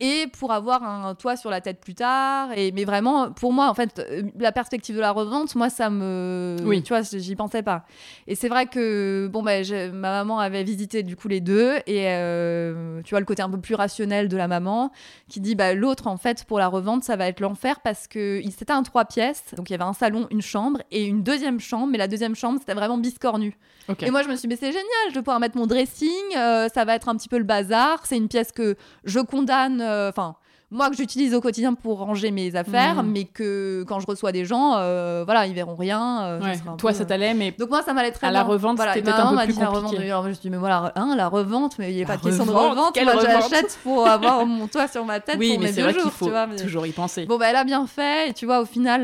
[0.00, 2.50] et pour avoir un toit sur la tête plus tard.
[2.56, 5.90] Et, mais vraiment, pour moi, en fait, euh, la perspective de la revente, moi, ça
[5.90, 6.56] me.
[6.64, 6.82] Oui.
[6.82, 7.84] Tu vois, j'y pensais pas.
[8.26, 11.76] Et c'est vrai que, bon, bah, ma maman avait visité du coup les deux.
[11.86, 14.90] Et euh, tu vois, le côté un peu plus rationnel de la maman
[15.28, 18.42] qui dit, bah, l'autre, en fait, pour la revente, ça va être l'enfer parce que
[18.56, 19.44] c'était un trois pièces.
[19.56, 21.88] Donc, il y avait un salon, une chambre et une deuxième chambre.
[21.88, 23.56] Mais la deuxième chambre, c'était vraiment biscornu.
[24.00, 26.08] Et moi, je me suis dit, mais c'est génial, je vais pouvoir mettre mon dressing.
[26.36, 28.04] Euh, ça va être un petit peu le bazar.
[28.06, 30.36] C'est une pièce que je condamne enfin
[30.74, 33.10] moi que j'utilise au quotidien pour ranger mes affaires, mhm.
[33.12, 36.24] mais que quand je reçois des gens, euh, voilà, ils verront rien.
[36.24, 38.40] Euh, toi, ça t'allait, mais donc moi, ça m'allait très à bien.
[38.40, 40.12] la revente, c'était peut-être un peu plus compliqué.
[40.12, 42.16] Revente, je me suis dit, mais voilà, hein, la revente, mais il n'y a pas
[42.16, 42.98] de question de revente.
[43.00, 46.12] Moi, j'achète pour avoir mon toit sur ma tête oui, pour mais mes deux jours.
[46.12, 47.24] Faut tu vois, toujours y penser.
[47.26, 48.30] Bon, bah, elle a bien fait.
[48.30, 49.02] Et tu vois, au final,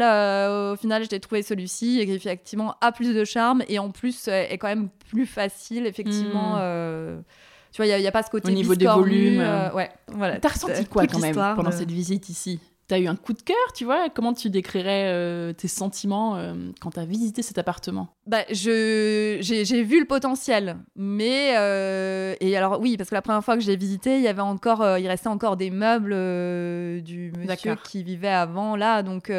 [0.72, 4.26] au final, j'ai trouvé celui-ci et qui effectivement a plus de charme et en plus
[4.26, 6.56] est quand même plus facile, effectivement.
[6.56, 7.22] Hmm.
[7.72, 9.40] Tu vois, il n'y a, pas ce côté Au niveau des volumes.
[9.40, 10.40] Euh, ouais, voilà.
[10.40, 12.60] T'as ressenti quoi quand même pendant cette visite ici?
[12.90, 14.08] Tu as eu un coup de cœur, tu vois?
[14.10, 18.08] Comment tu décrirais euh, tes sentiments euh, quand tu as visité cet appartement?
[18.26, 23.44] Bah, je, j'ai, vu le potentiel, mais euh, et alors oui, parce que la première
[23.44, 26.10] fois que je l'ai visité, il y avait encore, il restait encore des meubles
[27.04, 29.30] du monsieur qui vivait avant là, donc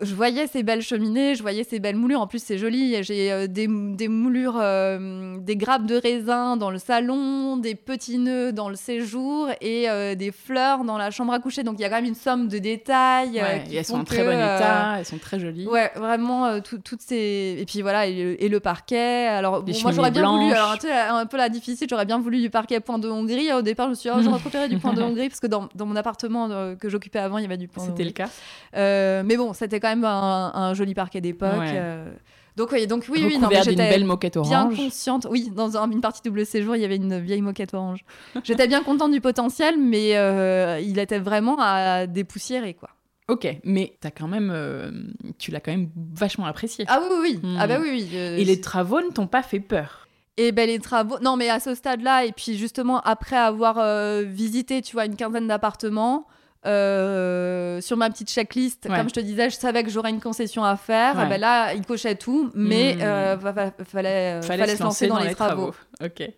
[0.00, 2.20] je voyais ces belles cheminées, je voyais ces belles moulures.
[2.20, 3.02] En plus, c'est joli.
[3.02, 8.52] J'ai euh, des, moulures, euh, des grappes de raisin dans le salon, des petits nœuds
[8.52, 11.64] dans le séjour et euh, des fleurs dans la chambre à coucher.
[11.64, 13.38] Donc, il y a quand même une somme de détails.
[13.38, 15.66] elles sont en très bon état, elles sont très jolies.
[15.66, 17.56] Ouais, vraiment, toutes ces.
[17.58, 19.26] Et puis voilà, et le, parquet.
[19.26, 20.52] Alors, moi, j'aurais bien voulu.
[20.52, 20.76] Alors,
[21.10, 23.52] un peu la difficile, j'aurais bien voulu du parquet point de Hongrie.
[23.52, 25.48] Au départ, je me suis dit, oh, j'aurais préféré du point de Hongrie parce que
[25.48, 28.28] dans, dans mon appartement que j'occupais avant, il y avait du point C'était le cas.
[28.74, 31.52] mais bon, c'était quand même un, joli parquet d'époque.
[31.52, 32.10] Euh.
[32.56, 34.74] Donc, oui, donc oui, oui, non, j'étais belle moquette orange.
[34.74, 35.28] bien consciente.
[35.30, 38.04] Oui, dans une partie double séjour, il y avait une vieille moquette orange.
[38.42, 42.90] j'étais bien contente du potentiel, mais euh, il était vraiment à dépoussiérer, quoi.
[43.28, 44.90] Ok, mais as quand même, euh,
[45.38, 46.84] tu l'as quand même vachement apprécié.
[46.88, 47.56] Ah oui, oui.
[47.58, 48.16] Ah bah oui, oui.
[48.16, 50.08] Et les travaux ne t'ont pas fait peur?
[50.38, 53.76] Et ben les travaux, non mais à ce stade-là, et puis justement après avoir
[54.22, 56.26] visité, tu vois, une quinzaine d'appartements,
[56.66, 60.64] euh, sur ma petite checklist, comme je te disais, je savais que j'aurais une concession
[60.64, 61.14] à faire.
[61.28, 63.02] Ben là, il cochait tout, mais il hmm.
[63.02, 63.36] euh,
[63.84, 65.72] fallait, fallait, se lancer, dans, les, travaux.
[66.02, 66.28] Ok.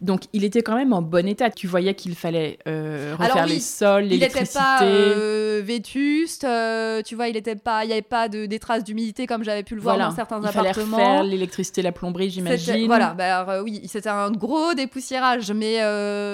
[0.00, 1.50] Donc, il était quand même en bon état.
[1.50, 4.58] Tu voyais qu'il fallait euh, refaire les sols, l'électricité.
[4.58, 6.44] Il n'était pas euh, vétuste.
[6.44, 9.44] Euh, tu vois, il n'était pas, il n'y avait pas de, des traces d'humidité comme
[9.44, 10.70] j'avais pu le voir dans certains il appartements.
[10.70, 12.86] Il fallait refaire l'électricité, la plomberie, j'imagine.
[12.86, 15.50] Voilà, bah, oui, c'était un gros dépoussiérage.
[15.52, 15.82] Mais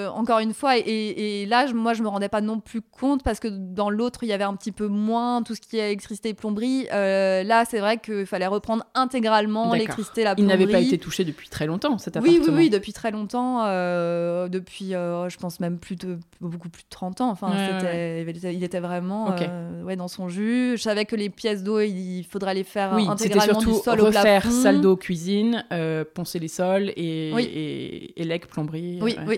[0.09, 3.47] encore une fois, et, là, moi, je me rendais pas non plus compte parce que
[3.47, 6.33] dans l'autre, il y avait un petit peu moins tout ce qui est électricité et
[6.33, 6.87] plomberie.
[6.91, 10.55] là, c'est vrai qu'il fallait reprendre intégralement l'électricité, la plomberie.
[10.55, 12.39] Il n'avait pas été touché depuis très longtemps, cet appartement.
[12.39, 13.50] Oui, oui, oui, depuis très longtemps.
[13.59, 17.29] Euh, depuis, euh, je pense même plus de beaucoup plus de 30 ans.
[17.29, 20.77] Enfin, il était vraiment euh, ouais, dans son jus.
[20.77, 24.01] Je savais que les pièces d'eau, il faudrait les faire oui, intégralement surtout du sol
[24.01, 24.51] refaire au plafond.
[24.51, 25.65] salle d'eau, cuisine,
[26.13, 28.99] poncer les sols et, et, et, plomberie.
[29.01, 29.37] Oui, oui.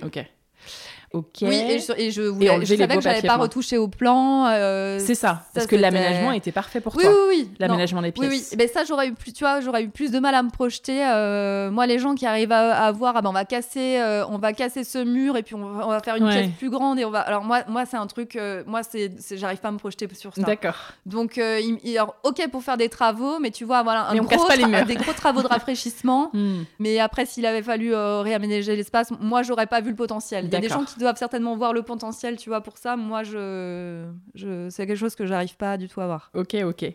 [1.13, 1.43] Ok.
[1.43, 4.47] Oui, et je, et je, voulais, je savais que j'avais pas retouché au plan.
[4.47, 7.13] Euh, c'est ça, parce que l'aménagement était parfait pour oui, toi.
[7.13, 8.28] Oui, oui, L'aménagement des pièces.
[8.28, 8.58] Oui, oui.
[8.58, 11.06] Mais ça, j'aurais eu plus, tu vois, j'aurais eu plus de mal à me projeter.
[11.06, 14.39] Euh, moi, les gens qui arrivent à, voir, ah ben, on va casser, euh, on
[14.39, 16.97] va casser ce mur et puis on va, on va faire une pièce plus grande
[16.97, 17.19] et on va.
[17.19, 20.41] Alors moi, moi, c'est un truc, moi, c'est, j'arrive pas à me projeter sur ça.
[20.41, 20.93] D'accord.
[21.06, 24.47] Donc, il, alors, ok pour faire des travaux, mais tu vois, voilà, un gros
[24.88, 26.32] des gros travaux de rafraîchissement.
[26.34, 26.63] Hmm.
[26.80, 30.45] Mais après, s'il avait fallu réaménager l'espace, moi, j'aurais pas vu le potentiel.
[30.45, 32.95] Il y a des gens qui doivent certainement voir le potentiel, tu vois, pour ça.
[32.95, 34.69] Moi, je, je...
[34.69, 36.31] c'est quelque chose que j'arrive pas du tout à voir.
[36.33, 36.85] Ok, ok.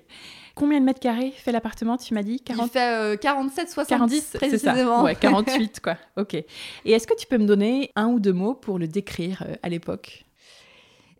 [0.55, 2.67] Combien de mètres carrés fait l'appartement, tu m'as dit 40...
[2.67, 4.99] Il fait 47, 70 précisément.
[4.99, 5.05] Ça.
[5.05, 5.97] Ouais, 48 quoi.
[6.17, 6.35] Ok.
[6.35, 6.47] Et
[6.85, 9.69] est-ce que tu peux me donner un ou deux mots pour le décrire euh, à
[9.69, 10.25] l'époque?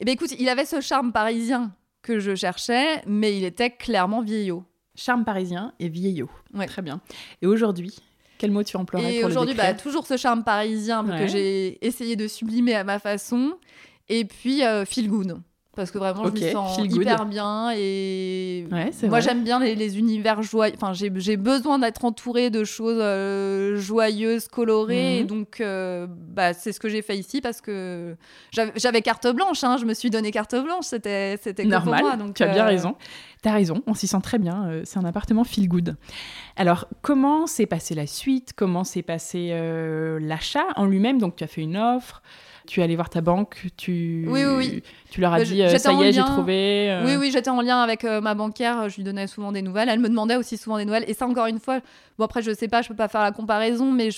[0.01, 1.73] Eh bien écoute, il avait ce charme parisien
[2.03, 4.65] que je cherchais, mais il était clairement vieillot.
[4.95, 6.31] Charme parisien et vieillot.
[6.55, 6.67] Ouais.
[6.67, 7.01] Très bien.
[7.43, 7.95] Et aujourd'hui
[8.39, 12.27] quel mot tu emploierais Et aujourd'hui, bah, toujours ce charme parisien que j'ai essayé de
[12.29, 13.55] sublimer à ma façon.
[14.09, 15.39] Et puis, euh, feel good
[15.79, 18.67] parce que vraiment je me sens hyper bien et
[19.05, 20.75] moi j'aime bien les, univers joyeux.
[20.77, 25.21] Enfin j'ai besoin d'être entourée de choses euh, joyeuses colorées.
[25.21, 25.27] Mhm.
[25.29, 28.17] donc euh, bah, c'est ce que j'ai fait ici parce que
[28.53, 30.87] j'avais carte blanche hein, je me suis donné carte blanche.
[30.87, 32.03] C'était c'était normal.
[32.03, 32.97] moi, donc, tu as bien raison.
[33.43, 34.69] T'as raison, on s'y sent très bien.
[34.69, 35.97] Euh, c'est un appartement feel good.
[36.57, 38.53] Alors, comment s'est passée la suite?
[38.57, 41.19] Comment s'est passé euh, l'achat en lui-même?
[41.19, 42.23] Donc, tu as fait une offre
[42.69, 45.77] tu es allé voir ta banque, tu, oui, oui, tu leur as bah, dit euh,
[45.79, 47.01] ça y est, j'ai trouvé.
[47.05, 49.89] Oui, oui, j'étais en lien avec ma banquière, je lui donnais souvent des nouvelles.
[49.89, 51.05] Elle me demandait aussi souvent des nouvelles.
[51.09, 51.81] Et ça, encore une fois,
[52.19, 54.11] bon, après, je sais pas, je peux pas faire la comparaison, mais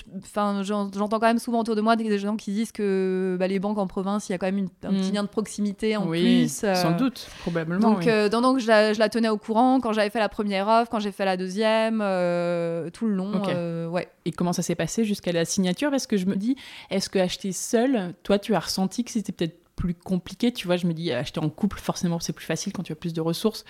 [0.62, 3.78] j'entends quand même souvent autour de moi des gens qui disent que bah, les banques
[3.78, 5.14] en province, il y a quand même un petit mm.
[5.14, 6.64] lien de proximité en plus.
[6.74, 7.92] Sans doute, probablement.
[7.92, 10.90] Donc, donc je, la, je la tenais au courant quand j'avais fait la première offre,
[10.90, 13.42] quand j'ai fait la deuxième, euh, tout le long.
[13.48, 14.08] Euh, ouais.
[14.24, 15.90] Et comment ça s'est passé jusqu'à la signature?
[15.90, 16.56] Parce que je me dis,
[16.90, 20.52] est-ce que acheter seul, toi, tu as ressenti que c'était peut-être plus compliqué.
[20.52, 22.96] Tu vois, je me dis, acheter en couple, forcément, c'est plus facile quand tu as
[22.96, 23.64] plus de ressources,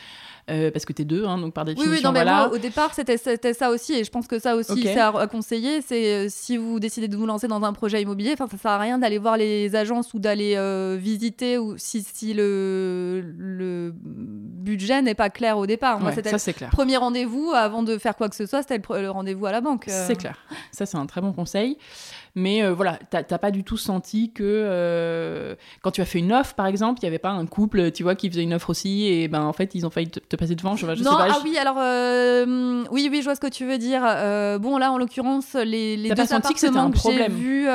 [0.50, 1.90] euh, parce que tu es deux, hein, donc par définition.
[1.90, 4.56] Oui, oui non, mais moi, au départ, c'était ça aussi, et je pense que ça
[4.56, 5.80] aussi, c'est à, conseiller.
[5.82, 8.78] C'est euh, si vous décidez de vous lancer dans un projet immobilier, ça sert à
[8.78, 15.02] rien d'aller voir les agences ou d'aller euh, visiter, ou si, si le, le budget
[15.02, 16.00] n'est pas clair au départ.
[16.00, 19.46] Moi, c'était le premier rendez-vous avant de faire quoi que ce soit, c'était le, rendez-vous
[19.46, 19.84] à la banque.
[19.86, 20.36] C'est clair.
[20.72, 21.78] Ça, c'est un très bon conseil.
[22.34, 26.32] Mais euh, voilà, t'as pas du tout senti que euh, quand tu as fait une
[26.32, 28.70] offre, par exemple, il n'y avait pas un couple, tu vois, qui faisait une offre
[28.70, 30.76] aussi, et ben en fait, ils ont failli te, passer devant.
[30.76, 33.48] Je, je non, sais pas, ah oui, alors euh, oui, oui, je vois ce que
[33.48, 34.02] tu veux dire.
[34.60, 37.66] bon, là, en l'occurrence, les, les deux que, problème que j'ai vus,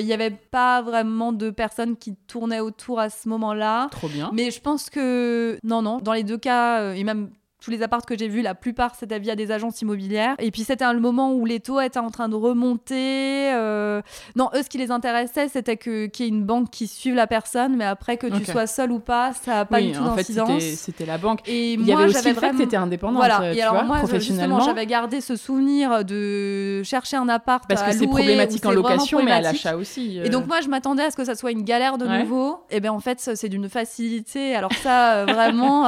[0.00, 3.88] il n'y avait pas vraiment de personnes qui tournaient autour à ce moment-là.
[3.90, 4.30] Trop bien.
[4.32, 8.06] Mais je pense que non, non, dans les deux cas, et même tous les apparts
[8.06, 10.36] que j'ai vus, la plupart c'était via des agences immobilières.
[10.38, 13.52] Et puis c'était le moment où les taux étaient en train de remonter.
[13.52, 14.00] Euh,
[14.36, 17.14] non, eux, ce qui les intéressait, c'était que qu'il y ait une banque qui suive
[17.14, 20.04] la personne, mais après que tu sois seul ou pas, ça n'a pas du tout
[20.04, 20.62] d'incidence.
[20.62, 21.40] C'était la banque.
[21.46, 22.58] Et Il y moi, j'avais vraiment.
[22.58, 23.16] Fait indépendante.
[23.16, 23.52] Voilà.
[23.52, 28.06] Et alors moi, justement, j'avais gardé ce souvenir de chercher un appart parce que c'est
[28.06, 30.20] problématique en location, mais à l'achat aussi.
[30.20, 30.24] Euh.
[30.24, 32.60] Et donc moi, je m'attendais à ce que ça soit une galère de nouveau.
[32.70, 34.54] Et bien en fait, c'est d'une facilité.
[34.54, 35.82] Alors ça, euh, vraiment,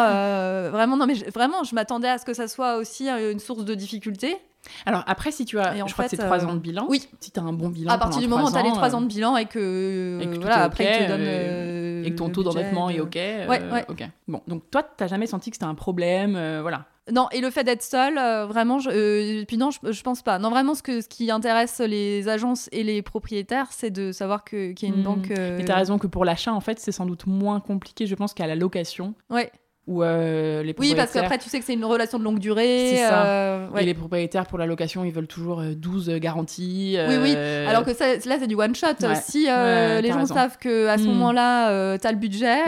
[0.71, 3.65] vraiment, non mais vraiment je m'attendais à ce que ça soit aussi euh, une source
[3.65, 4.37] de difficulté.
[4.85, 6.87] Alors après, si tu as, je crois que c'est trois ans de bilan.
[6.89, 7.09] Oui.
[7.21, 7.93] Si tu as un bon bilan.
[7.93, 10.65] À partir du moment où tu as les trois ans de bilan et que, voilà,
[10.65, 11.21] après ils te donnent.
[11.23, 13.15] Euh, et que ton taux d'endettement est OK.
[13.15, 13.85] ouais, ouais.
[13.89, 14.05] OK.
[14.29, 16.33] Bon, donc toi, tu n'as jamais senti que c'était un problème.
[16.61, 16.87] voilà.
[17.11, 18.15] Non, et le fait d'être seul,
[18.47, 20.39] vraiment, je, puis non, je, je, pense pas.
[20.39, 24.45] Non, vraiment, ce, que, ce qui intéresse les agences et les propriétaires, c'est de savoir
[24.45, 25.03] qu'il y a une hmm.
[25.03, 25.31] banque.
[25.31, 28.15] Et tu as raison que pour l'achat, en fait, c'est sans doute moins compliqué, je
[28.15, 29.15] pense, qu'à la location.
[29.31, 29.51] Ouais.
[29.91, 32.91] Euh, les Oui, parce qu'après, tu sais que c'est une relation de longue durée.
[32.91, 33.27] C'est ça.
[33.27, 36.97] Euh, et les propriétaires, pour la location, ils veulent toujours 12 euh, garanties.
[37.09, 37.37] Oui, oui.
[37.37, 38.87] Alors que ça, là, c'est du one-shot.
[39.23, 41.07] Si les gens savent qu'à ce hmm.
[41.09, 42.65] moment-là, tu as le budget,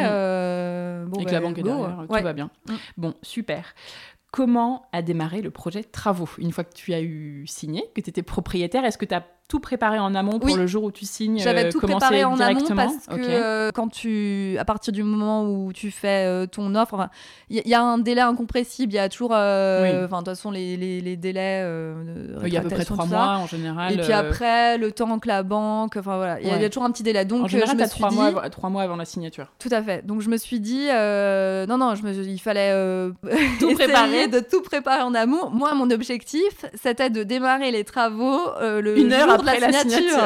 [1.07, 2.51] bon, et que la bah, banque est derrière, tout va bien.
[2.69, 2.75] Hmm.
[2.97, 3.75] Bon, super
[4.33, 6.29] comment a démarré le projet de travaux?
[6.39, 9.25] Une fois que tu as eu signé, que tu étais propriétaire, est-ce que tu as
[9.53, 12.65] tout préparé en amont pour le jour où tu signes J'avais tout préparé en amont
[12.75, 17.11] parce que euh, quand tu, à partir du moment où tu fais euh, ton offre,
[17.51, 18.95] il y, a un délai incompressible.
[18.95, 21.67] Il y a toujours, euh, enfin de toute façon les, les, les délais.
[22.47, 23.93] il y a à peu près trois mois en général.
[23.93, 26.91] Et puis après le temps que la banque, enfin voilà, il y, a toujours un
[26.91, 27.27] petit délai.
[27.27, 28.17] Donc en général, je me suis trois, dit...
[28.17, 29.49] mois, trois mois avant la signature.
[29.59, 30.07] Tout à fait.
[30.07, 32.73] Donc je me suis dit, non non, je me, il fallait
[33.61, 35.51] tout préparer, de tout préparer en amont.
[35.51, 40.25] Moi, mon objectif, c'était de démarrer les travaux le Une heure la, signature.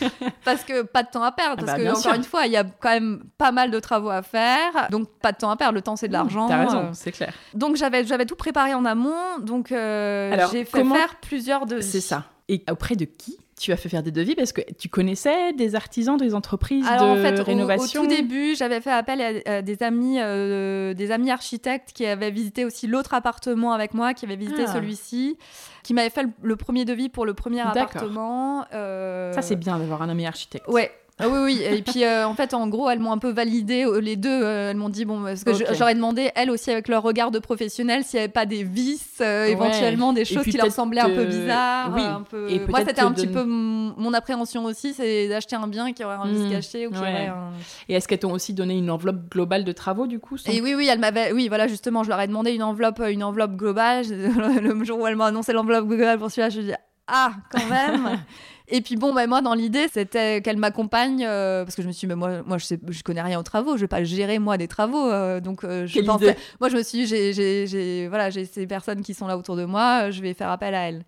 [0.44, 1.62] parce que pas de temps à perdre.
[1.62, 3.80] Ah parce bah, que, encore une fois, il y a quand même pas mal de
[3.80, 4.88] travaux à faire.
[4.90, 5.74] Donc, pas de temps à perdre.
[5.74, 6.48] Le temps, c'est de mmh, l'argent.
[6.48, 6.90] T'as raison, euh.
[6.92, 7.32] c'est clair.
[7.54, 9.38] Donc, j'avais, j'avais tout préparé en amont.
[9.40, 11.82] Donc, euh, j'ai fait faire plusieurs devis.
[11.82, 12.24] C'est ça.
[12.48, 15.74] Et auprès de qui tu as fait faire des devis parce que tu connaissais des
[15.74, 19.82] artisans, des entreprises de en fait, rénovation au, tout début, j'avais fait appel à, des
[19.82, 24.36] amis, euh, des amis architectes qui avaient visité aussi l'autre appartement avec moi, qui avaient
[24.36, 24.72] visité ah.
[24.72, 25.36] celui-ci,
[25.82, 28.64] qui m'avaient fait le, premier devis pour le premier appartement.
[28.72, 29.32] Euh...
[29.32, 30.66] Ça, c'est bien d'avoir un ami architecte.
[30.68, 30.90] Ouais,
[31.20, 31.62] ah oui, oui.
[31.62, 34.30] Et puis, euh, en fait, en gros, elles m'ont un peu validé euh, les deux.
[34.30, 37.40] Euh, elles m'ont dit, bon, parce que j'aurais demandé, elles aussi, avec leur regard de
[37.40, 41.24] professionnel, s'il n'y avait pas des vices, éventuellement, des choses qui leur semblaient un peu
[41.24, 41.92] bizarres.
[41.94, 42.02] Oui.
[42.02, 42.48] Un peu...
[42.48, 46.16] Et Moi, c'était un petit peu mon appréhension aussi, c'est d'acheter un bien qui aurait
[46.16, 46.50] un vice mmh.
[46.50, 46.86] caché.
[46.86, 47.50] Ou qui un...
[47.88, 50.74] Et est-ce qu'elles t'ont aussi donné une enveloppe globale de travaux, du coup Et oui,
[50.76, 51.32] oui, elle m'avait.
[51.32, 54.04] Oui, voilà, justement, je leur ai demandé une enveloppe, une enveloppe globale.
[54.08, 56.74] le jour où elle m'a annoncé l'enveloppe globale pour celui-là, je me dis,
[57.08, 58.18] ah, quand même
[58.70, 61.92] Et puis bon, bah, moi, dans l'idée, c'était qu'elle m'accompagne, euh, parce que je me
[61.92, 64.04] suis dit, mais moi, moi je, sais, je connais rien aux travaux, je vais pas
[64.04, 65.10] gérer, moi, des travaux.
[65.10, 69.14] Euh, donc, euh, je pensais, moi, je me suis dit, j'ai voilà, ces personnes qui
[69.14, 71.04] sont là autour de moi, je vais faire appel à elles.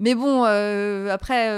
[0.00, 1.48] Mais bon, après,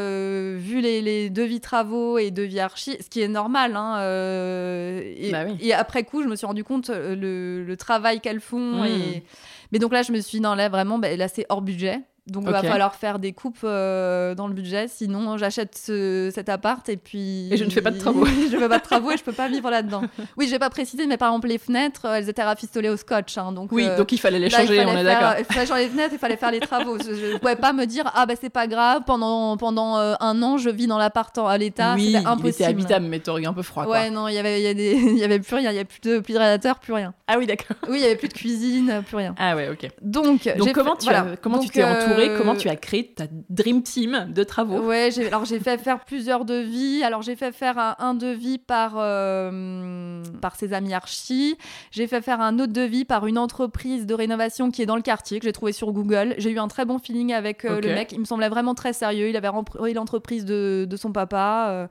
[0.56, 5.44] vu les, les, devis travaux et devis archi, ce qui est normal, hein, et, bah
[5.60, 8.82] et, après coup, je me suis rendu compte le, le travail qu'elles font.
[8.82, 8.86] Mmh.
[8.86, 9.24] Et...
[9.72, 12.00] Mais donc là, je me suis dit, non, là, vraiment, bah, là, c'est hors budget.
[12.30, 16.88] Donc il va falloir faire des coupes euh, dans le budget, sinon j'achète cet appart
[16.88, 17.48] et puis...
[17.52, 18.24] Et je ne fais pas de travaux.
[18.50, 20.02] je ne fais pas de travaux et je peux pas vivre là-dedans.
[20.36, 23.36] Oui, je vais pas préciser, mais par exemple les fenêtres, elles étaient rafistolées au scotch.
[23.38, 25.34] Hein, donc, oui, euh, donc il fallait les changer, on est d'accord.
[25.38, 26.98] Il fallait changer les fenêtres, il fallait faire les travaux.
[26.98, 30.42] je ne pouvais pas me dire, ah bah c'est pas grave, pendant, pendant euh, un
[30.42, 32.54] an je vis dans l'appart à l'état, oui, c'était impossible.
[32.58, 33.86] Oui, habitable, mais t'aurais un peu froid.
[33.86, 36.20] Ouais, non, il y avait, y, y avait plus rien, il y avait plus de,
[36.20, 37.14] plus de radiateur, plus rien.
[37.26, 37.76] Ah oui, d'accord.
[37.88, 39.34] Oui, il y avait plus de cuisine, plus rien.
[39.38, 39.90] Ah ouais, ok.
[40.02, 41.08] Donc, donc comment, tu
[41.42, 41.82] comment tu t'es
[42.22, 44.80] entourée, comment tu as créé ta dream team de travaux.
[44.80, 47.02] Ouais, alors j'ai fait faire plusieurs devis.
[47.02, 51.56] Alors j'ai fait faire un, devis par, euh, par ses amis archi.
[51.90, 55.02] J'ai fait faire un autre devis par une entreprise de rénovation qui est dans le
[55.02, 56.34] quartier, que j'ai trouvé sur Google.
[56.38, 58.12] J'ai eu un très bon feeling avec euh, le mec.
[58.12, 59.28] Il me semblait vraiment très sérieux.
[59.28, 61.66] Il avait repris l'entreprise de, de, son papa.
[61.70, 61.86] Euh.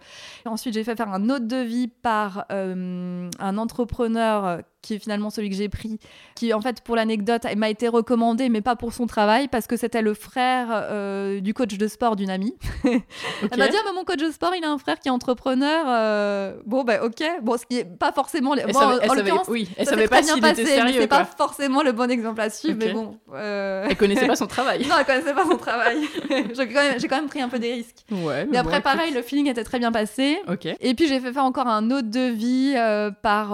[0.45, 5.55] Ensuite, j'ai fait faire un autre devis par un entrepreneur qui est finalement celui que
[5.55, 5.99] j'ai pris,
[6.35, 9.75] qui en fait pour l'anecdote m'a été recommandé, mais pas pour son travail, parce que
[9.75, 12.55] c'était le frère euh, du coach de sport d'une amie.
[12.83, 15.85] Elle m'a dit ah, mon coach de sport, il a un frère qui est entrepreneur.
[15.87, 18.55] Euh, bon ben ok, bon ce qui est pas forcément.
[18.55, 21.01] Elle bon, savait, elle savait, oui, elle savait pas s'il était sérieux.
[21.01, 23.17] C'est pas forcément le bon exemple à suivre, mais bon.
[23.33, 23.85] Euh...
[23.89, 24.85] Elle connaissait pas son travail.
[24.89, 25.97] non, elle connaissait pas son travail.
[26.29, 28.05] j'ai quand, même, quand même pris un peu des risques.
[28.11, 28.45] Ouais.
[28.49, 30.39] Mais, après pareil, le feeling était très bien passé.
[30.47, 30.67] Ok.
[30.79, 33.49] Et puis j'ai fait faire encore un autre devis euh, par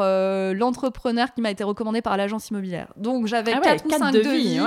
[0.53, 2.87] l'entrepreneur qui m'a été recommandé par l'agence immobilière.
[2.97, 4.59] Donc j'avais ah 4 ou 5 devis.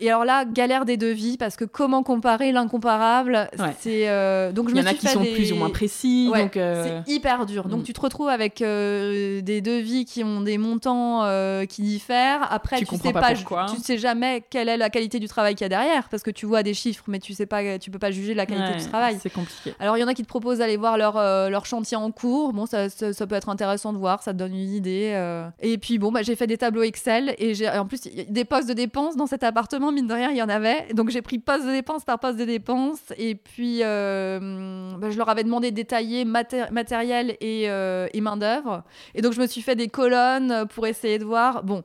[0.00, 3.48] Et alors là, galère des devis parce que comment comparer l'incomparable?
[3.80, 6.30] C'est euh, donc je Il y en a qui sont plus ou moins précis.
[6.34, 7.68] donc euh, c'est hyper dur.
[7.68, 7.84] Donc mm.
[7.84, 11.22] tu te retrouves avec euh, des devis qui ont des montants
[11.68, 12.52] qui diffèrent.
[12.52, 15.66] Après tu, sais pas, tu sais jamais quelle est la qualité du travail qu'il y
[15.66, 18.10] a derrière parce que tu vois des chiffres mais tu sais pas tu peux pas
[18.10, 19.18] juger la qualité du travail.
[19.20, 19.74] C'est compliqué.
[19.78, 22.52] Alors il y en a qui te proposent d'aller voir leur leur chantier en cours.
[22.52, 25.14] Bon ça, ça, peut être intéressant de voir, ça te donne une idée.
[25.60, 28.68] Et puis bon bah, j'ai fait des tableaux Excel et j'ai en plus des postes
[28.68, 30.86] de dépenses dans cet appartement mine de rien il y en avait.
[30.94, 35.18] Donc j'ai pris poste de dépenses par poste de dépenses et puis euh, bah, je
[35.18, 38.82] leur avais demandé de détailler matériel et, euh, et main d'œuvre.
[39.14, 41.62] Et donc je me suis fait des colonnes pour essayer de voir.
[41.62, 41.82] Bon.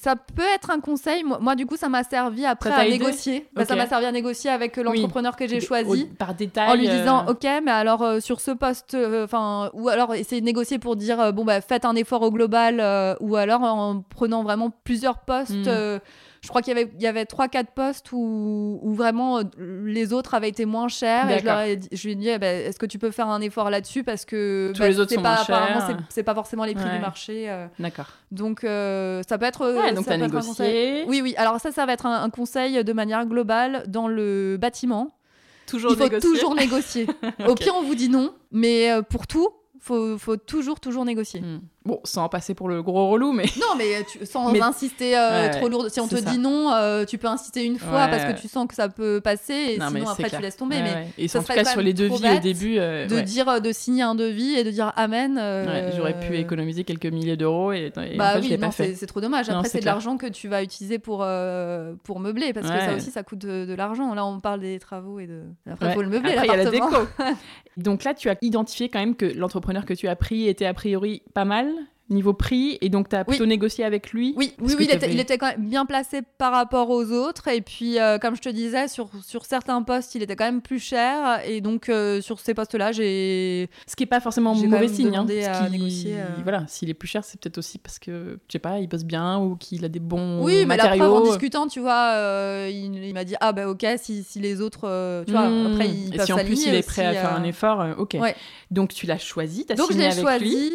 [0.00, 1.24] Ça peut être un conseil.
[1.24, 3.46] Moi, du coup, ça m'a servi après à négocier.
[3.52, 6.06] Bah, ça m'a servi à négocier avec l'entrepreneur que j'ai choisi.
[6.06, 6.70] par détail.
[6.70, 10.46] En lui disant, euh, OK, mais alors sur ce poste, enfin, ou alors essayer de
[10.46, 14.70] négocier pour dire, bon, bah, faites un effort au global, ou alors en prenant vraiment
[14.84, 15.68] plusieurs postes.
[15.68, 15.98] Hmm
[16.40, 19.42] je crois qu'il y avait, il y avait 3-4 postes où, où, vraiment euh,
[19.84, 21.30] les autres avaient été moins chers.
[21.30, 23.28] Et je, leur ai je lui ai dit, eh ben, est-ce que tu peux faire
[23.28, 24.04] un effort là-dessus?
[24.04, 27.50] Parce que Tous les autres sont pas, moins c'est pas forcément les prix du marché.
[27.50, 27.66] Euh.
[27.78, 28.08] D'accord.
[28.30, 29.70] Donc, euh, ça peut être.
[29.70, 31.04] Ouais, donc, tu as négocié.
[31.06, 31.34] Oui, oui.
[31.36, 35.10] Alors, ça, ça va être un, conseil de manière globale dans le bâtiment.
[35.66, 36.30] Toujours Il faut négocier.
[36.30, 37.06] toujours négocier.
[37.46, 39.48] Au pire, on vous dit non, mais pour tout,
[39.78, 41.40] faut, faut toujours, toujours négocier.
[41.40, 41.60] Hmm.
[41.86, 43.46] Bon, sans passer pour le gros relou, mais.
[43.58, 45.86] Non, mais sans insister euh, trop lourd.
[45.88, 48.66] Si on te dit non, euh, tu peux insister une fois parce que tu sens
[48.68, 50.82] que ça peut passer, et sinon après tu laisses tomber.
[50.82, 54.02] mais et en tout cas sur les devis au début, euh, de dire de signer
[54.02, 55.40] un devis et de dire amen.
[55.96, 58.94] J'aurais pu économiser quelques milliers d'euros et, bah oui, non, fait.
[58.94, 59.48] C'est trop dommage.
[59.48, 61.26] Après, c'est de l'argent que tu vas utiliser pour
[62.04, 64.14] pour meubler parce que ça aussi, ça coûte de, l'argent.
[64.14, 65.44] Là, on parle des travaux et de.
[65.70, 66.32] Après, il faut le meubler.
[66.32, 66.94] Après, il y a la déco.
[67.76, 70.74] Donc là, tu as identifié quand même que l'entrepreneur que tu as pris était a
[70.74, 71.69] priori pas mal
[72.10, 75.38] niveau prix et donc tu as plutôt négocié avec lui Oui, oui, oui il, était,
[75.38, 78.88] quand même bien placé par rapport aux autres et puis euh, comme je te disais
[78.88, 82.54] sur, sur certains postes il était quand même plus cher et donc euh, sur ces
[82.54, 86.42] postes là j'ai ce qui est pas forcément mauvais signe hein, à négocier euh.
[86.42, 89.04] voilà s'il est plus cher c'est peut-être aussi parce que je sais pas il bosse
[89.04, 92.14] bien ou qu'il a des bons oui mais la preuve, en discutant tu vois
[92.68, 95.72] il, m'a dit ah bah ok si, si les autres tu vois hmm.
[95.72, 98.16] après ils et si en plus il est prêt à faire un effort ok.
[98.70, 100.72] Donc tu l'as choisi as donc signé je l'ai choisi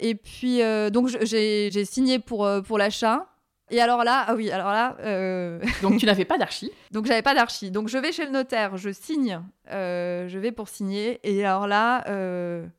[0.00, 3.26] et puis, euh, donc, j'ai signé pour, euh, pour l'achat.
[3.72, 4.96] Et alors là, ah oui, alors là.
[5.00, 6.72] Euh, donc tu n'avais pas d'archi.
[6.90, 7.70] donc j'avais pas d'archi.
[7.70, 11.20] Donc je vais chez le notaire, je signe, je vais pour signer.
[11.22, 12.04] Et alors là,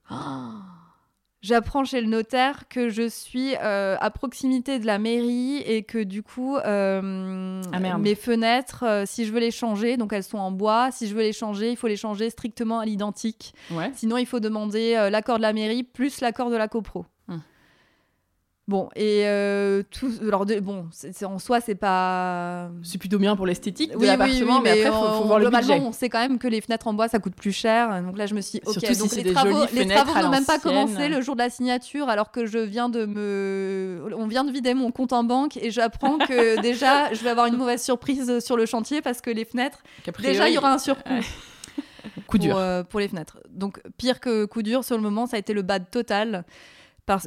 [1.42, 6.24] j'apprends chez le notaire que je suis à proximité de la mairie et que du
[6.24, 11.08] coup, ah, mes fenêtres, si je veux les changer, donc elles sont en bois, si
[11.08, 13.54] je veux les changer, il faut les changer strictement à l'identique.
[13.94, 17.06] Sinon, il faut demander l'accord de la mairie plus l'accord de la copro.
[18.72, 20.10] Bon, et euh, tout.
[20.26, 20.86] Alors, bon,
[21.26, 22.70] en soi, c'est pas.
[22.84, 25.50] C'est plutôt bien pour l'esthétique de oui, l'appartement, oui, mais, après, il faut, voir le
[25.50, 25.82] budget.
[25.82, 28.02] on sait quand même que les fenêtres en bois, ça coûte plus cher.
[28.02, 30.30] Donc là, je me suis dit, ok, Surtout donc si les, travaux, les travaux n'ont
[30.30, 34.02] même pas commencé le jour de la signature, alors que je viens de me.
[34.18, 37.48] On vient de vider mon compte en banque et j'apprends que déjà, je vais avoir
[37.48, 39.84] une mauvaise surprise sur le chantier parce que les fenêtres.
[40.22, 41.10] Déjà, il y aura un surcoût.
[42.26, 42.56] coup dur.
[42.58, 43.40] Euh, pour les fenêtres.
[43.50, 46.46] Donc, pire que coup dur, sur le moment, ça a été le bad total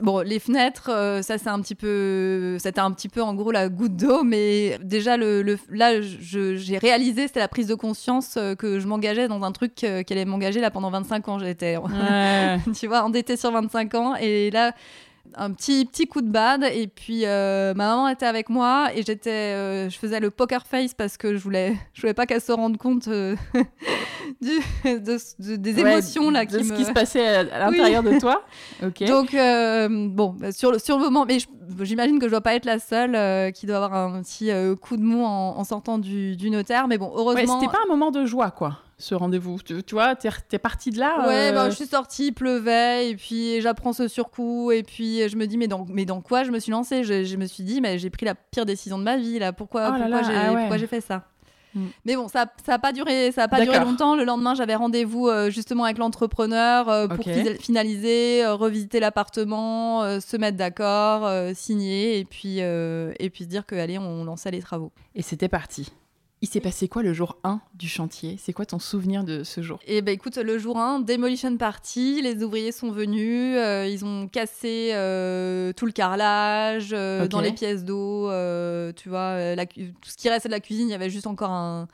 [0.02, 3.50] bon, les fenêtres, euh, ça c'est un petit peu, c'était un petit peu en gros
[3.50, 8.54] la goutte d'eau, mais déjà le, là j'ai réalisé c'était la prise de conscience euh,
[8.54, 11.38] que je m'engageais dans un truc euh, qu'elle allait m'engager là pendant 25 ans.
[11.38, 11.76] J'étais,
[12.78, 14.72] tu vois, endettée sur 25 ans et là
[15.36, 19.88] un petit petit coup de bad et puis ma maman était avec moi et j'étais
[19.90, 22.76] je faisais le poker face parce que je voulais je voulais pas qu'elle se rende
[22.76, 23.08] compte
[24.40, 28.42] des émotions là de ce qui se passait à, l'intérieur de toi.
[29.06, 31.38] Donc euh, bon, bah, sur le sur le moment, mais
[31.80, 34.74] j'imagine que je dois pas être la seule euh, qui doit avoir un petit euh,
[34.76, 37.60] coup de mou en, sortant du, du, notaire, mais bon, heureusement.
[37.60, 40.90] c'était pas un moment de joie, quoi ce rendez-vous tu, tu, vois, t'es es partie
[40.90, 44.82] de là Ouais, bah, je suis sortie, il pleuvait, et puis j'apprends ce surcoût, et
[44.82, 47.04] puis je me dis, mais dans, mais dans quoi je me suis lancée?
[47.04, 49.52] Je, je, me suis dit, mais j'ai pris la pire décision de ma vie, là,
[49.52, 51.24] pourquoi, oh pourquoi ah j'ai fait ça?
[51.74, 51.86] Mm.
[52.04, 54.14] Mais bon, ça n'a pas duré, ça a pas duré longtemps.
[54.14, 57.24] Le lendemain, j'avais rendez-vous justement avec l'entrepreneur pour
[57.60, 63.98] finaliser, revisiter l'appartement, se mettre d'accord, signer et puis et puis se dire que allez,
[63.98, 64.92] on lançait les travaux.
[65.16, 65.92] Et c'était parti.
[66.44, 68.36] Il s'est passé quoi le jour 1 du chantier?
[68.38, 69.78] C'est quoi ton souvenir de ce jour?
[69.86, 74.28] Eh ben écoute, le jour 1, demolition party, les ouvriers sont venus, euh, ils ont
[74.28, 78.28] cassé euh, tout le carrelage euh, dans les pièces d'eau,
[78.92, 81.88] tu vois, tout ce qui restait de la cuisine, il y avait juste encore un,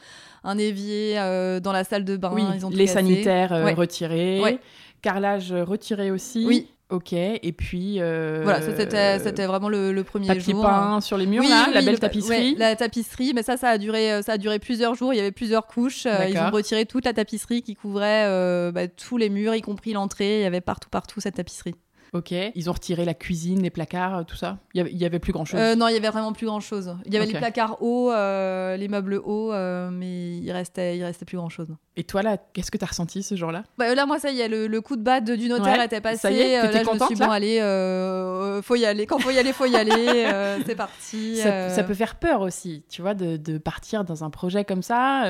[0.58, 1.14] évier
[1.62, 2.32] dans la salle de bain.
[2.34, 4.58] Oui, ils ont les sanitaires retirés,
[5.00, 6.44] carrelage retiré aussi.
[6.44, 6.66] Oui.
[6.90, 7.96] Ok, et puis.
[7.98, 10.62] Euh, voilà, c'était, c'était vraiment le, le premier papier jour.
[10.62, 12.56] peint sur les murs, là, la belle tapisserie.
[12.56, 15.14] la tapisserie, mais ça, ça a, duré, euh, ça a duré plusieurs jours.
[15.14, 16.06] Il y avait plusieurs couches.
[16.06, 19.92] Euh, ils ont retiré toute la tapisserie qui couvrait bah, tous les murs, y compris
[19.92, 20.40] l'entrée.
[20.40, 21.76] Il y avait partout, partout cette tapisserie.
[22.12, 22.32] Ok.
[22.32, 25.88] Ils ont retiré la cuisine, les placards, tout ça Il y avait, plus grand-chose Non,
[25.88, 26.96] il y avait vraiment plus grand-chose.
[27.06, 29.52] Il y avait les placards hauts, les meubles hauts,
[29.90, 31.68] mais il restait, il restait plus grand-chose.
[31.96, 33.64] Et toi, là, qu'est-ce que tu as ressenti ce jour-là?
[33.76, 36.16] Bah, Là, moi, ça y est, le, coup de batte du notaire était passé.
[36.16, 39.04] Ça y est, euh, là, je me suis bon, allez, euh, faut y aller.
[39.04, 39.90] Quand faut y aller, faut y aller.
[40.30, 41.36] Euh, c'est parti.
[41.36, 45.24] Ça, peut faire peur aussi, tu vois, de, partir dans un projet comme ça,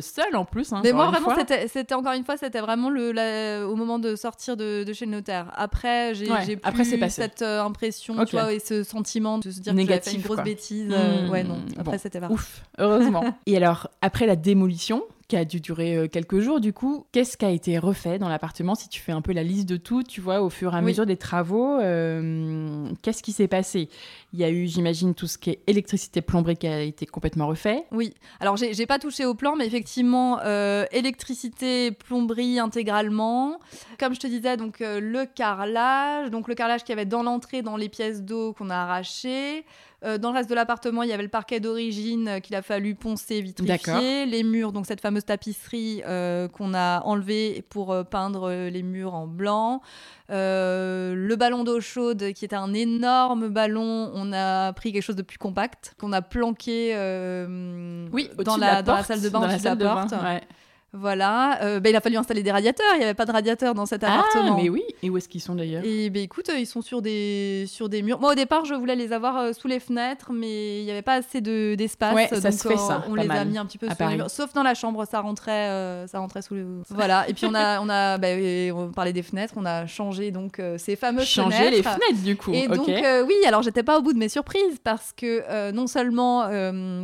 [0.00, 0.72] seul en plus.
[0.72, 1.34] Hein, Mais moi, vraiment,
[1.66, 5.50] c'était encore une fois, c'était vraiment le, au moment de sortir de, chez le notaire.
[5.56, 6.14] Après,
[6.46, 10.10] j'ai plus Après, cette impression, tu vois, et ce sentiment de se dire Négatif, que
[10.10, 10.88] fait une grosse bêtise.
[10.88, 11.30] Mmh.
[11.30, 11.60] ouais, non.
[11.78, 12.28] Après, c'était pas.
[12.28, 13.24] Ouf, heureusement.
[13.46, 15.02] et alors, après la démolition,
[15.32, 17.06] qui a dû durer euh, quelques jours du coup.
[17.10, 18.74] Qu'est-ce qui a été refait dans l'appartement?
[18.74, 20.82] Si tu fais un peu la liste de tout, tu vois, au fur et à
[20.82, 23.88] mesure des travaux, euh, qu'est-ce qui s'est passé?
[24.34, 27.46] Il y a eu, j'imagine, tout ce qui est électricité, plomberie qui a été complètement
[27.46, 27.84] refait.
[27.92, 28.12] Oui.
[28.40, 33.58] Alors, j'ai pas touché au plan, mais effectivement, euh, électricité, plomberie intégralement.
[33.98, 37.62] Comme je te disais, donc le carrelage, donc le carrelage qu'il y avait dans l'entrée,
[37.62, 39.64] dans les pièces d'eau qu'on a arrachées.
[40.04, 42.62] Euh, dans le reste de l'appartement, il y avait le parquet d'origine euh, qu'il a
[42.62, 44.26] fallu poncer, vitrifier.
[44.26, 49.26] Les murs, donc cette fameuse tapisserie euh, qu'on a enlevée pour peindre les murs en
[49.26, 49.80] blanc.
[50.28, 55.22] le ballon d'eau chaude, qui était un énorme ballon, on a pris quelque chose de
[55.22, 56.92] plus compact, qu'on a planqué
[58.12, 60.14] oui, dans, la, dans, la, salle de bain au-dessus de la, porte.
[60.94, 62.86] Voilà, euh, bah, il a fallu installer des radiateurs.
[62.94, 64.56] Il n'y avait pas de radiateurs dans cet ah, appartement.
[64.56, 64.82] mais oui.
[65.02, 68.02] Et où est-ce qu'ils sont d'ailleurs Et ben écoute, ils sont sur des sur des
[68.02, 68.20] murs.
[68.20, 71.00] Moi au départ, je voulais les avoir euh, sous les fenêtres, mais il n'y avait
[71.00, 72.14] pas assez de d'espace.
[72.14, 73.04] Ouais, ça se fait ça.
[73.08, 74.30] On les a mis un petit peu sous les murs.
[74.30, 76.62] Sauf dans la chambre, ça rentrait, euh, ça rentrait sous les.
[76.90, 77.26] Voilà.
[77.28, 78.28] Et puis on a on a bah,
[78.74, 81.52] on parlait des fenêtres, on a changé donc ces fameuses fenêtres.
[81.52, 82.52] Changé les fenêtres du coup.
[82.52, 86.50] Et donc oui, alors j'étais pas au bout de mes surprises parce que non seulement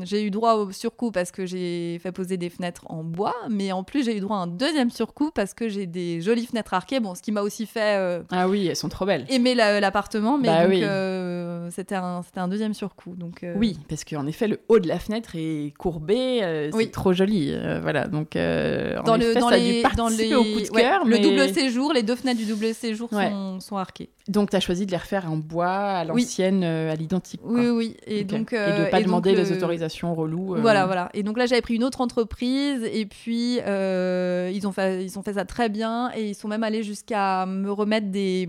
[0.04, 3.72] j'ai eu droit au surcoût parce que j'ai fait poser des fenêtres en bois, mais
[3.72, 6.74] en plus j'ai eu droit à un deuxième surcoût parce que j'ai des jolies fenêtres
[6.74, 7.00] arquées.
[7.00, 7.96] Bon, ce qui m'a aussi fait.
[7.96, 9.24] Euh, ah oui, elles sont trop belles.
[9.28, 13.14] Aimer l'appartement, mais bah euh, c'était un, un deuxième surcoût.
[13.16, 17.12] Donc, euh, Oui, parce qu'en effet, le haut de la fenêtre est courbé, c'est trop
[17.12, 17.54] joli.
[17.82, 20.34] voilà, donc dans, le, dans les, dans les...
[20.34, 21.04] au coup de cœur.
[21.04, 24.10] Le double séjour, les deux fenêtres du double séjour sont, sont arquées.
[24.28, 27.40] Donc, tu as choisi de les refaire en bois, à l'ancienne, à l'identique.
[27.44, 27.96] Oui, oui.
[28.06, 30.56] Et, donc, et de pas demander les autorisations reloues.
[30.60, 31.08] Voilà, voilà.
[31.14, 35.18] Et donc là, j'avais pris une autre entreprise et puis euh, ils, ont fait, ils
[35.18, 38.46] ont fait ça très bien et ils sont même allés jusqu'à me remettre des.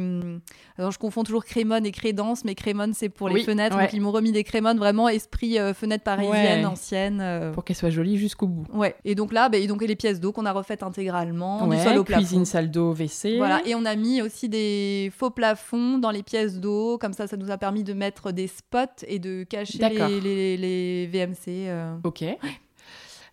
[0.79, 3.77] Alors, je confonds toujours Crémone et Crédence, mais Crémone, c'est pour les fenêtres.
[3.77, 7.19] Donc, ils m'ont remis des Crémones vraiment esprit euh, fenêtre parisienne, ancienne.
[7.21, 7.51] Euh.
[7.51, 8.65] Pour qu'elles soient jolies jusqu'au bout.
[8.73, 8.95] Ouais.
[9.03, 11.97] Et donc là, bah, et donc, les pièces d'eau qu'on a refaites intégralement, du sol
[11.97, 13.37] au Cuisine, salle d'eau, WC.
[13.37, 13.61] Voilà.
[13.65, 16.97] Et on a mis aussi des faux plafonds dans les pièces d'eau.
[16.97, 19.79] Comme ça, ça nous a permis de mettre des spots et de cacher
[20.21, 21.99] les, les, VMC.
[22.05, 22.23] Ok.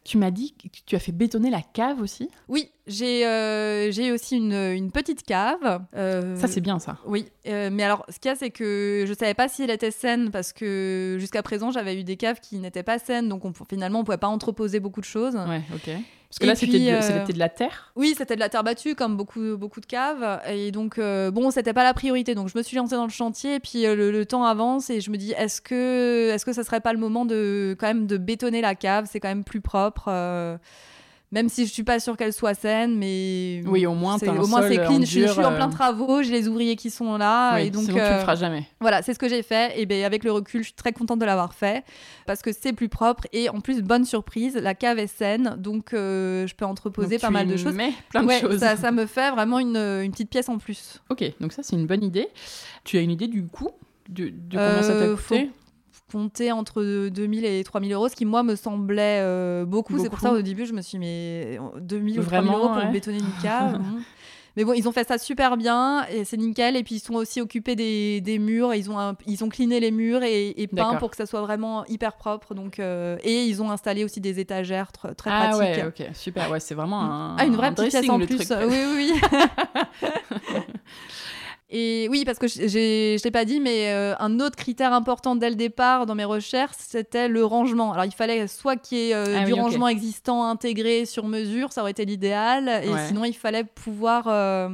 [0.07, 4.13] Tu m'as dit que tu as fait bétonner la cave aussi Oui, j'ai euh, j'ai
[4.13, 5.83] aussi une, une, petite cave.
[5.97, 6.99] Euh, ça, c'est bien, ça.
[7.07, 9.71] Oui, euh, mais alors, ce qu'il y a, c'est que je savais pas si elle
[9.71, 13.45] était saine parce que jusqu'à présent, j'avais eu des caves qui n'étaient pas saines, donc
[13.45, 15.35] on, finalement, on pouvait pas entreposer beaucoup de choses.
[15.35, 15.91] Ouais, ok.
[16.39, 19.57] Parce que là, c'était de, la terre Oui, c'était de la terre battue, comme beaucoup,
[19.57, 20.41] beaucoup de caves.
[20.51, 22.35] Et donc, bon, c'était pas la priorité.
[22.35, 25.11] Donc, je me suis lancée dans le chantier, et puis le, temps avance, et je
[25.11, 28.07] me dis, est-ce que, est -ce que ça serait pas le moment de, quand même,
[28.07, 29.09] de bétonner la cave?
[29.11, 30.11] C'est quand même plus propre
[31.33, 34.47] même si je suis pas sûre qu'elle soit saine, mais oui, au moins c'est au
[34.47, 35.01] moins c'est clean.
[35.01, 37.95] Je, suis en plein euh, travaux, j'ai les ouvriers qui sont là, et donc sinon
[37.95, 38.65] tu le euh, feras jamais.
[38.81, 41.19] Voilà, c'est ce que j'ai fait, et ben avec le recul, je suis très contente
[41.19, 41.85] de l'avoir fait
[42.27, 45.95] parce que c'est plus propre et en plus bonne surprise, la cave est saine, donc
[45.95, 47.77] euh, je peux entreposer pas mal de choses.
[48.11, 48.61] plein de choses.
[48.61, 51.03] Ça, ça, me fait vraiment une, une, petite pièce en plus.
[51.11, 52.29] Ok, donc ça c'est une bonne idée.
[52.85, 53.71] Tu as une idée du coût
[54.09, 55.51] de, de comment ça t'a coûté?
[56.11, 59.99] Compter entre 2000 et 3000 euros, ce qui moi me semblait euh, beaucoup.
[59.99, 63.19] C'est pour ça au début je me suis mis 2000 ou 3000 euros pour bétonner
[63.19, 63.81] une cave.
[64.57, 66.77] Mais bon, ils ont fait ça super bien et c'est nickel.
[66.77, 68.75] Et puis ils sont aussi occupés des, des murs.
[68.75, 71.85] ils ont ils ont cliné les murs et, et peint pour que ça soit vraiment
[71.87, 72.55] hyper propre.
[72.55, 75.61] Donc euh, et ils ont installé aussi des étagères très ah, pratiques.
[75.61, 76.51] Ouais, ok, super.
[76.51, 77.11] Ouais, c'est vraiment mm.
[77.11, 78.51] un, ah, une vraie petite pièce en plus.
[78.51, 79.13] oui, oui.
[79.13, 80.61] oui.
[81.69, 85.35] Et oui, parce que je ne l'ai pas dit, mais euh, un autre critère important
[85.35, 87.93] dès le départ dans mes recherches, c'était le rangement.
[87.93, 91.73] Alors il fallait soit qu'il y ait euh, ah du rangement existant intégré sur mesure,
[91.73, 94.69] ça aurait été l'idéal, et sinon il fallait pouvoir euh,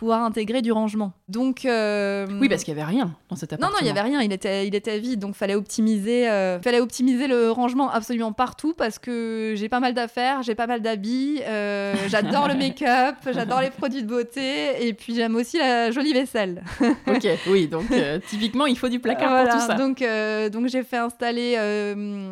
[0.00, 1.12] pouvoir intégrer du rangement.
[1.28, 3.68] Donc euh, oui, parce qu'il y avait rien dans cet appartement.
[3.68, 4.22] Non, non, il y avait rien.
[4.22, 8.72] Il était, il était vide, donc fallait optimiser, euh, fallait optimiser le rangement absolument partout
[8.72, 13.60] parce que j'ai pas mal d'affaires, j'ai pas mal d'habits, euh, j'adore le make-up, j'adore
[13.60, 16.64] les produits de beauté et puis j'aime aussi la jolie vaisselle.
[17.06, 17.84] ok, oui, donc
[18.26, 19.74] typiquement il faut du placard pour tout ça.
[19.74, 20.02] Donc,
[20.50, 21.56] donc j'ai fait installer.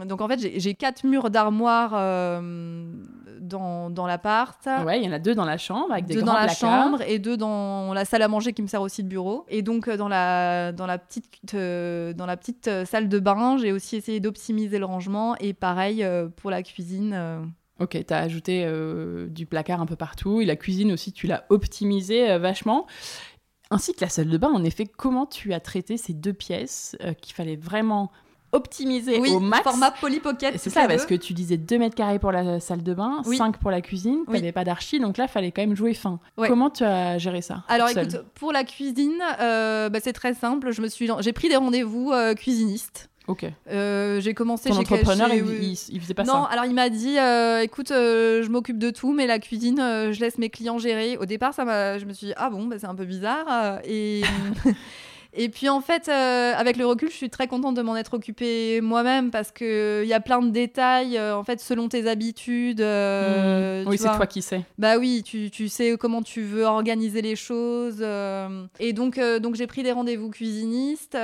[0.07, 2.41] donc en fait j'ai quatre murs d'armoire
[3.49, 4.69] dans, dans l'appart.
[4.85, 6.49] Ouais, il y en a deux dans la chambre avec des deux grands dans la
[6.49, 9.45] chambre et deux dans la salle à manger qui me sert aussi de bureau.
[9.49, 13.19] Et donc euh, dans la dans la petite euh, dans la petite euh, salle de
[13.19, 17.51] bain, j'ai aussi essayé d'optimiser le rangement et pareil pour la cuisine.
[17.81, 18.67] Ok, tu as ajouté
[19.29, 22.87] du placard un peu partout et la cuisine aussi, tu l'as optimisé vachement.
[23.71, 26.97] Ainsi que la salle de bain, en effet, comment tu as traité ces deux pièces
[27.21, 28.11] qu'il fallait vraiment
[28.53, 29.63] optimisé au max.
[29.63, 30.55] format Poly Pocket.
[30.59, 33.59] C'est ça, parce que tu disais 2 mètres carrés pour la salle de bain, 5
[33.59, 36.19] pour la cuisine, tu n'avais pas d'archi, donc là, il fallait quand même jouer fin.
[36.37, 40.71] Comment tu as géré ça Alors écoute, pour la cuisine, euh, bah, c'est très simple.
[40.71, 43.11] Je me suis, j'ai pris des rendez-vous euh, cuisinistes.
[43.27, 43.45] Ok.
[43.71, 46.33] Euh, j'ai commencé Ton entrepreneur, il, il, faisait pas ça.
[46.33, 47.17] Non, alors il m'a dit,
[47.63, 51.17] écoute, je m'occupe de tout, mais la cuisine, je laisse mes clients gérer.
[51.19, 53.81] Au départ, ça m'a, je me suis dit, ah bon, bah, c'est un peu bizarre.
[53.85, 54.23] et
[55.35, 58.15] Et puis en fait, euh, avec le recul, je suis très contente de m'en être
[58.15, 62.09] occupée moi-même parce qu'il euh, y a plein de détails, euh, en fait, selon tes
[62.09, 62.81] habitudes.
[62.81, 63.87] Mmh.
[63.87, 64.65] Oui, c'est toi qui sais.
[64.79, 68.03] Bah oui, tu, tu, sais comment tu veux organiser les choses.
[68.81, 71.17] et donc, donc j'ai pris des rendez-vous cuisinistes.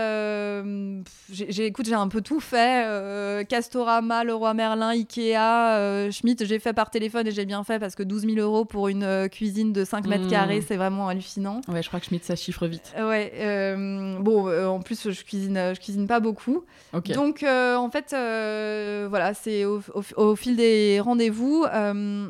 [1.30, 3.46] j'ai, écoute, j'ai un peu tout fait.
[3.48, 8.02] Castorama, Leroy Merlin, Ikea, Schmidt, j'ai fait par téléphone et j'ai bien fait parce que
[8.02, 10.30] 12 000 euros pour une cuisine de 5 mètres mmh.
[10.30, 11.62] carrés, c'est vraiment hallucinant.
[11.68, 12.92] Ouais, je crois que Schmidt, ça chiffre vite.
[12.98, 13.32] Ouais.
[13.94, 16.64] Euh, bon, euh, en plus, je cuisine, je cuisine pas beaucoup.
[16.92, 18.10] Donc, euh, en fait,
[19.08, 21.64] voilà, c'est au, fil des rendez-vous.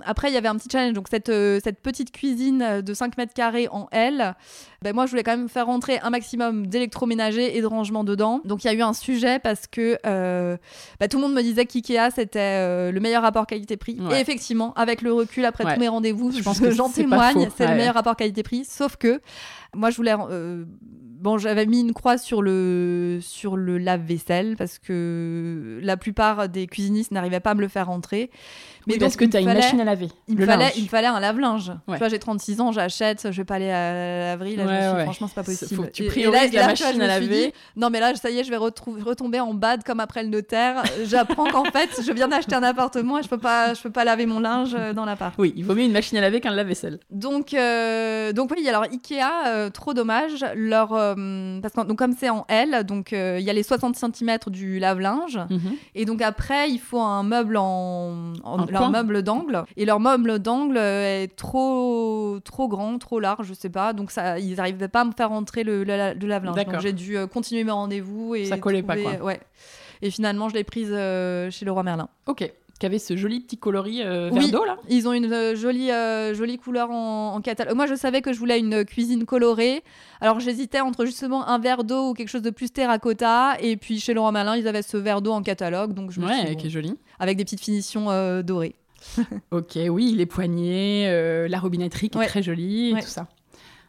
[0.05, 0.95] après, il y avait un petit challenge.
[0.95, 4.35] Donc, cette, cette petite cuisine de 5 mètres carrés en L,
[4.83, 8.41] ben, moi, je voulais quand même faire rentrer un maximum d'électroménager et de rangement dedans.
[8.45, 11.67] Donc, il y a eu un sujet parce que ben, tout le monde me disait
[11.67, 13.99] qu'IKEA, c'était le meilleur rapport qualité-prix.
[14.13, 17.67] Et effectivement, avec le recul, après tous mes rendez-vous, je pense que j'en témoigne, c'est
[17.67, 18.65] le meilleur rapport qualité-prix.
[18.65, 19.21] Sauf que
[19.75, 20.15] moi, je voulais
[21.25, 26.67] Bon, j'avais mis une croix sur le, sur le lave-vaisselle parce que la plupart des
[26.67, 28.31] cuisinistes n'arrivaient pas à me le faire rentrer.
[28.87, 30.09] Mais parce que tu as une machine à laver.
[30.29, 31.73] Il me, fallait, il fallait un lave-linge.
[31.89, 34.57] Tu vois, j'ai 36 ans, j'achète, je vais pas aller à la laverie.
[34.57, 35.75] Là, franchement, c'est pas possible.
[35.75, 37.53] Faut que tu priorises la machine à laver.
[37.77, 40.83] non, mais là, ça y est, je vais retomber en bad comme après le notaire.
[41.05, 44.05] J'apprends qu'en fait, je viens d'acheter un appartement et je peux pas, je peux pas
[44.05, 45.35] laver mon linge euh, dans l'appart.
[45.39, 46.99] Oui, il vaut mieux une machine à laver qu'un lave-vaisselle.
[47.11, 50.45] Donc, euh, donc oui, alors Ikea, euh, trop dommage.
[50.55, 54.39] Leur, parce que donc, comme c'est en L, donc il y a les 60 cm
[54.49, 55.39] du lave-linge.
[55.51, 55.77] Mhm.
[55.95, 59.65] Et donc après, il faut un meuble en, en leur meuble d'angle.
[59.77, 63.93] Et leur meuble d'angle est trop, trop grand, trop large, je sais pas.
[63.93, 66.55] Donc ça, ils n'arrivaient pas à me faire rentrer le, lave-linge.
[66.55, 68.35] Donc j'ai dû euh, continuer mes rendez-vous.
[68.35, 69.17] et Ça collait pas, quoi.
[69.23, 69.41] Ouais.
[70.03, 72.09] Et finalement, je l'ai prise euh, chez le roi Merlin.
[72.27, 74.77] Ok qui avait ce joli petit coloris euh, vert d'eau là.
[74.89, 77.77] Ils ont une euh, jolie, euh, jolie couleur en, catalogue.
[77.77, 79.83] Moi, je savais que je voulais une cuisine colorée.
[80.21, 83.57] Alors, j'hésitais entre justement un verre d'eau ou quelque chose de plus terracotta.
[83.61, 85.93] Et puis, chez Laurent Malin, ils avaient ce verre d'eau en catalogue.
[85.93, 86.97] Donc, je me ouais, qui est joli.
[87.19, 88.07] Avec des petites finitions
[88.43, 88.75] dorées.
[89.51, 91.07] ok, oui, les poignées,
[91.49, 93.29] la robinetterie qui est très jolie, et tout ça.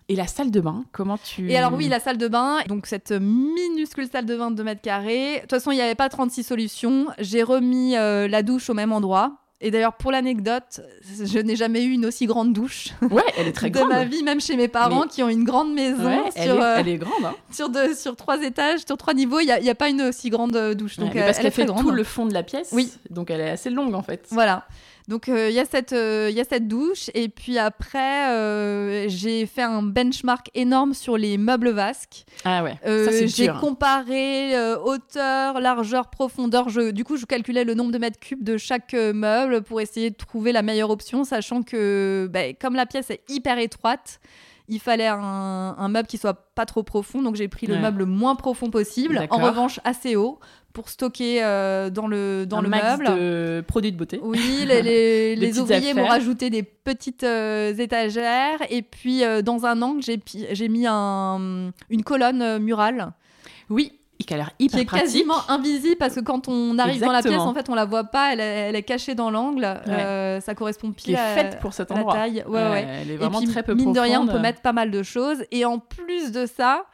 [0.08, 1.49] Et la salle de bain, comment tu...
[1.49, 4.64] Et alors oui, la salle de bain, donc cette minuscule salle de bain de 2
[4.64, 5.36] mètres carrés.
[5.36, 7.08] De toute façon, il n'y avait pas 36 solutions.
[7.18, 9.38] J'ai remis euh, la douche au même endroit.
[9.62, 12.89] Et d'ailleurs, pour l'anecdote, je n'ai jamais eu une aussi grande douche.
[13.01, 13.88] Ouais, elle est très grande.
[13.89, 16.06] De ma vie, même chez mes parents qui ont une grande maison.
[16.06, 17.26] Ouais, elle, est, euh, elle, est, grande.
[17.26, 17.34] Hein.
[17.51, 20.30] Sur, deux, sur trois étages, sur trois niveaux, il n'y a, a, pas une aussi
[20.30, 20.97] grande douche.
[20.97, 22.70] Donc, parce qu'elle fait tout le fond de la pièce.
[22.74, 22.91] Oui.
[23.10, 24.28] Donc elle est assez longue en fait.
[24.30, 24.68] Voilà.
[25.08, 29.08] Donc euh, il y, a cette, euh, y a cette douche et puis après euh,
[29.08, 32.26] j'ai fait un benchmark énorme sur les meubles vasques.
[32.43, 32.78] Ah ouais.
[33.28, 36.70] j'ai comparé hauteur, largeur, profondeur.
[36.70, 40.10] Je, du coup je calculais le nombre de mètres cubes de chaque meuble pour essayer
[40.10, 44.20] de trouver la meilleure option, sachant que bah, comme la pièce est hyper étroite
[44.68, 48.06] il fallait un, meuble qui soit pas trop profond, donc j'ai pris le meuble le
[48.06, 49.28] moins profond possible.
[49.30, 50.39] En revanche, assez haut
[50.76, 53.05] pour stocker euh, dans le, dans un le max meuble.
[53.17, 54.19] de produits de beauté.
[54.21, 60.03] Oui, les, ouvriers m'ont rajouté des petites euh, étagères et puis euh, dans un angle,
[60.03, 60.19] j'ai
[60.51, 63.13] j'ai mis un, une colonne murale
[63.69, 65.05] Oui, et qui a l'air qui hyper est pratique.
[65.07, 68.03] quasiment invisible parce que quand on arrive dans la pièce, en fait, on la voit
[68.03, 69.63] pas, elle est, elle est cachée dans l'angle.
[69.63, 72.15] Euh, ça correspond qui pile à, faite pour cet à la endroit.
[72.15, 72.43] taille.
[72.47, 72.88] Ouais, ouais.
[73.01, 74.91] Elle est Et vraiment puis, très peu mine de rien, on peut mettre pas mal
[74.91, 75.43] de choses.
[75.51, 76.86] Et en plus de ça,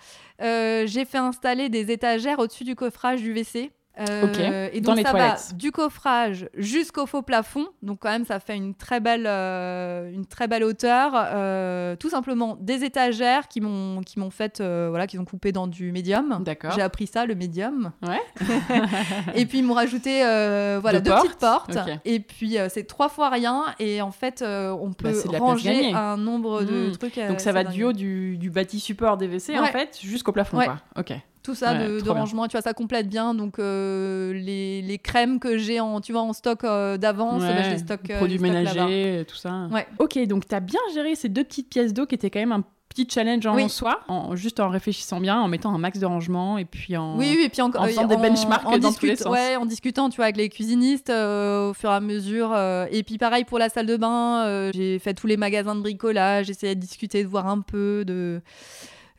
[0.41, 3.71] j'ai fait installer des étagères au-dessus du coffrage du WC.
[4.09, 5.47] Euh, et donc ça toilettes.
[5.51, 7.67] va du coffrage jusqu'au faux plafond.
[7.81, 11.11] Donc quand même, ça fait une très belle, euh, une très belle hauteur.
[11.15, 15.67] Euh, tout simplement des étagères qui m'ont, qui m'ont fait, voilà, qu'ils ont coupé dans
[15.67, 16.41] du médium.
[16.43, 16.71] D'accord.
[16.75, 17.91] J'ai appris ça, le médium.
[18.01, 18.21] Ouais.
[19.35, 21.73] et puis ils m'ont rajouté voilà, Deux deux petites portes.
[21.73, 21.87] portes.
[21.89, 21.99] Ok.
[22.05, 23.65] Et puis c'est trois fois rien.
[23.79, 26.97] Et en fait, on peut Bah, place ranger un nombre de Mmh.
[26.97, 27.19] trucs.
[27.27, 27.73] Donc ça va dingue.
[27.73, 30.65] du haut du, du bâti support des WC en fait jusqu'au plafond Ouais.
[30.65, 30.77] quoi.
[30.97, 31.13] Ok.
[31.43, 33.33] Tout ça Ouais, de, rangement, tu vois, ça complète bien.
[33.33, 37.63] Donc euh, les, les crèmes que j'ai en, tu vois, en stock euh, d'avance, bah,
[37.63, 38.09] je les stocke.
[38.11, 38.87] euh, produits je les stocke là-bas.
[38.87, 39.67] ménagers, tout ça.
[39.71, 39.87] Ouais.
[39.99, 42.51] Ok, donc tu as bien géré ces deux petites pièces d'eau qui étaient quand même
[42.51, 43.69] un petit challenge en Oui.
[43.69, 47.17] soi, en, juste en réfléchissant bien, en mettant un max de rangement et puis en.
[47.17, 49.31] Oui, oui, et puis encore en faisant des benchmarks en dans tous les discute- sens.
[49.33, 52.51] Ouais, en discutant, tu vois, avec les cuisinistes euh, au fur et à mesure.
[52.53, 55.73] euh, et puis pareil pour la salle de bain, euh, j'ai fait tous les magasins
[55.75, 58.41] de bricolage, j'essayais de discuter, de voir un peu, de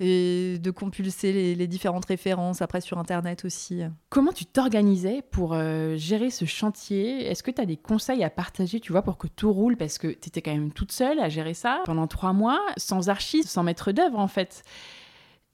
[0.05, 3.83] et de compulser les, les différentes références après sur internet aussi.
[4.09, 7.25] Comment tu t'organisais pour euh, gérer ce chantier?
[7.31, 9.77] Est-ce que tu as des conseils à partager, tu vois, pour que tout roule?
[9.77, 13.09] Parce que tu étais quand même toute seule à gérer ça pendant trois mois, sans
[13.09, 14.63] archives, sans maître d'œuvre en fait.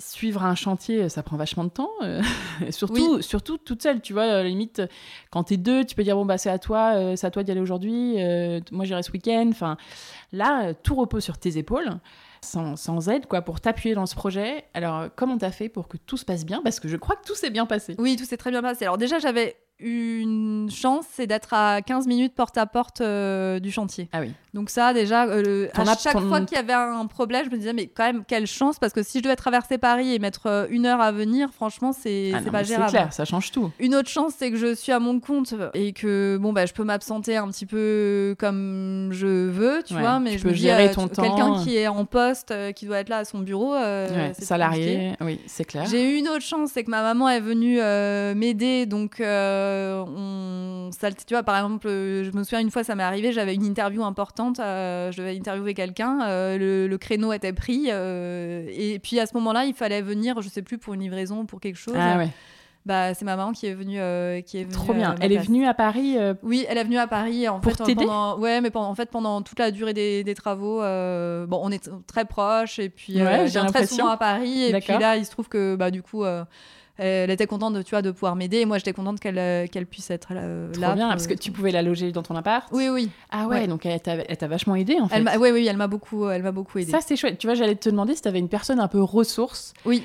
[0.00, 1.90] Suivre un chantier, ça prend vachement de temps.
[2.02, 2.22] euh,
[2.70, 4.22] surtout, surtout toute seule, tu vois.
[4.22, 4.80] à la limite,
[5.32, 7.42] quand t'es deux, tu peux dire bon bah c'est à toi, euh, c'est à toi
[7.42, 8.14] d'y aller aujourd'hui.
[8.22, 9.48] euh, moi j'irai ce week-end.
[9.50, 9.76] Enfin,
[10.32, 11.90] là, tout repose sur tes épaules,
[12.42, 14.64] sans, aide quoi, pour t'appuyer dans ce projet.
[14.74, 16.60] Alors comment t'as fait pour que tout se passe bien?
[16.62, 17.94] Parce que je crois que tout s'est bien passé.
[17.98, 18.84] Oui, tout s'est très bien passé.
[18.84, 23.70] Alors déjà, j'avais une chance, c'est d'être à 15 minutes porte à porte euh, du
[23.70, 24.08] chantier.
[24.12, 24.32] Ah oui.
[24.54, 27.56] Donc ça, déjà, euh, à chaque ton- fois qu'il y avait un problème, je me
[27.56, 30.46] disais, mais quand même, quelle chance, parce que si je devais traverser Paris et mettre
[30.46, 32.90] euh, une heure à venir, franchement, c'est Ah pas mais c'est gérable.
[32.90, 33.70] clair, ça change tout.
[33.78, 36.72] Une autre chance, c'est que je suis à mon compte et que bon bah je
[36.72, 40.48] peux m'absenter un petit peu comme je veux, tu Ouais, vois, mais tu je peux
[40.50, 41.22] me gérer ton temps.
[41.22, 45.12] Quelqu'un qui est en poste, qui doit être là à son bureau, euh, Ouais, salarié,
[45.20, 45.84] oui, c'est clair.
[45.86, 47.76] j'ai eu une autre chance, c'est que ma maman est venue
[48.34, 49.67] m'aider, donc euh,
[50.06, 53.32] on, ça, tu vois, par exemple, euh, je me souviens une fois, ça m'est arrivé,
[53.32, 57.86] j'avais une interview importante, euh, je devais interviewer quelqu'un, euh, le, le créneau était pris,
[57.90, 61.40] euh, et puis à ce moment-là, il fallait venir, je sais plus pour une livraison,
[61.40, 61.94] ou pour quelque chose.
[61.98, 62.28] Ah ouais,
[62.86, 64.72] Bah, c'est ma maman qui est venue, euh, qui est venue.
[64.72, 65.14] trop bien.
[65.20, 66.14] Elle est venue à Paris.
[66.16, 68.88] euh, Oui, elle est venue à Paris en Pour fait t'aider pendant ouais, mais pendant,
[68.88, 70.80] en fait pendant toute la durée des, des travaux.
[70.82, 74.62] euh, bon, on est très proches et puis euh, Ouais, j'ai très souvent à Paris
[74.64, 76.24] et puis là, il se trouve que bah du coup.
[77.00, 79.38] Euh, elle était contente de, tu vois, de pouvoir m'aider et moi j'étais contente qu'elle
[79.38, 80.94] euh, qu'elle puisse être euh, Trop là.
[80.94, 82.68] bien, pour- parce que tu pouvais la loger dans ton appart.
[82.72, 83.10] Oui, oui.
[83.30, 83.66] Ah ouais, Ouais.
[83.66, 85.16] donc elle t'a vachement aidé en fait.
[85.16, 86.90] Elle oui, oui, elle m'a beaucoup, elle m'a beaucoup aidée.
[86.90, 87.38] Ça c'est chouette.
[87.38, 89.74] Tu vois, j'allais te demander si tu avais une personne un peu ressource.
[89.84, 90.02] Oui.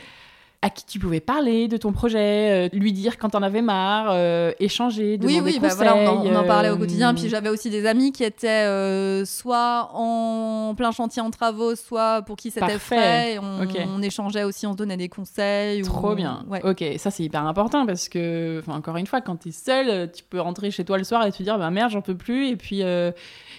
[0.66, 4.08] À qui tu pouvais parler de ton projet, euh, lui dire quand t'en avais marre,
[4.12, 5.76] euh, échanger, Oui, demander oui, bah conseil.
[5.90, 7.14] voilà, on, en, on en parlait au euh, quotidien.
[7.14, 12.22] Puis j'avais aussi des amis qui étaient euh, soit en plein chantier en travaux, soit
[12.22, 13.34] pour qui c'était frais.
[13.34, 15.82] Et on, échangeait aussi, on se donnait des conseils.
[15.82, 16.46] ou- Trop bien.
[16.48, 16.62] Ouais.
[16.66, 20.24] Ok, ça c'est hyper important parce que, encore une fois, quand t'es seul, euh, tu
[20.24, 22.48] peux rentrer chez toi le soir et te dire, bah merde, j'en peux plus.
[22.48, 23.12] Et puis, euh,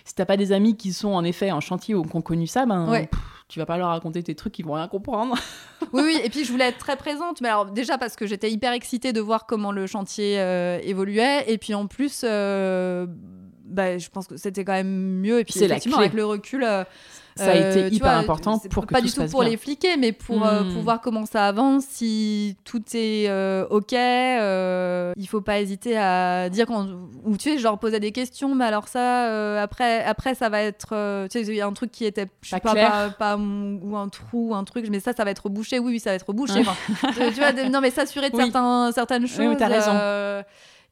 [0.07, 2.47] si t'as pas des amis qui sont en effet en chantier ou qui ont connu
[2.47, 3.09] ça, ben, Ouais.
[3.09, 3.21] pff,
[3.55, 5.37] tu vas pas leur raconter tes trucs, ils vont rien comprendre.
[5.93, 6.21] Oui, oui.
[6.25, 7.41] Et puis je voulais être très présente.
[7.41, 11.45] Mais alors déjà parce que j'étais hyper excitée de voir comment le chantier euh, évoluait.
[11.47, 13.07] Et puis en plus, euh,
[13.65, 15.41] bah, je pense que c'était quand même mieux.
[15.41, 16.63] Et puis effectivement, avec le recul.
[16.65, 16.85] euh,
[17.37, 19.31] Ça a Euh, été hyper vois, important pour que pas tout du se tout passe
[19.33, 19.51] pour bien.
[19.51, 20.73] les fliquer, mais pour, euh, Hmm.
[20.73, 26.49] pour voir comment ça avance, si tout est euh, ok, il faut pas hésiter à
[26.49, 26.87] dire quand
[27.25, 31.27] ou tu sais genre poser des questions, mais alors ça après après ça va être
[31.29, 34.09] tu sais il y a un truc qui était je sais Pas pas, ou un
[34.09, 36.33] trou ou un truc, mais ça ça va être bouché, oui oui ça va être
[36.33, 36.61] bouché.
[36.61, 36.77] Enfin,
[37.33, 38.43] tu vois non mais s'assurer de Oui.
[38.45, 39.41] certains certaines choses.
[39.49, 40.45] Oui, t'as raison.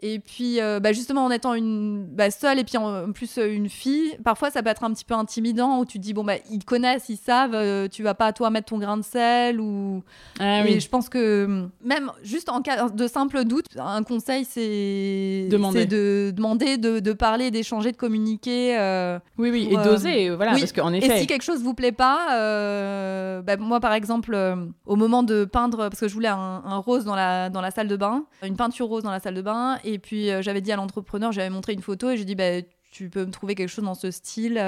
[0.05, 3.55] Et puis, euh, bah, justement, en étant une bah, seule et puis en, plus euh,
[3.55, 6.25] une fille, parfois ça peut être un petit peu intimidant où tu te dis bon
[6.25, 9.61] bah ils connaissent, ils savent, euh, tu vas pas toi mettre ton grain de sel
[9.61, 10.03] ou.
[10.41, 14.45] Ah et je pense que hum, même juste en cas de simple doute, un conseil
[14.45, 18.77] c'est de demander, de, de parler, d'échanger, de communiquer.
[18.81, 20.61] euh, Oui, oui, pour, et d'oser, voilà, oui.
[20.61, 21.21] parce qu'en et effet.
[21.21, 22.27] si quelque chose vous plaît pas,
[23.47, 24.37] bah, moi par exemple,
[24.85, 27.71] au moment de peindre, parce que je voulais un, un rose dans la, dans la
[27.71, 30.61] salle de bain, une peinture rose dans la salle de bain, et puis euh, j'avais
[30.61, 33.55] dit à l'entrepreneur, j'avais montré une photo et j'ai dit, bah, tu peux me trouver
[33.55, 34.59] quelque chose dans ce style.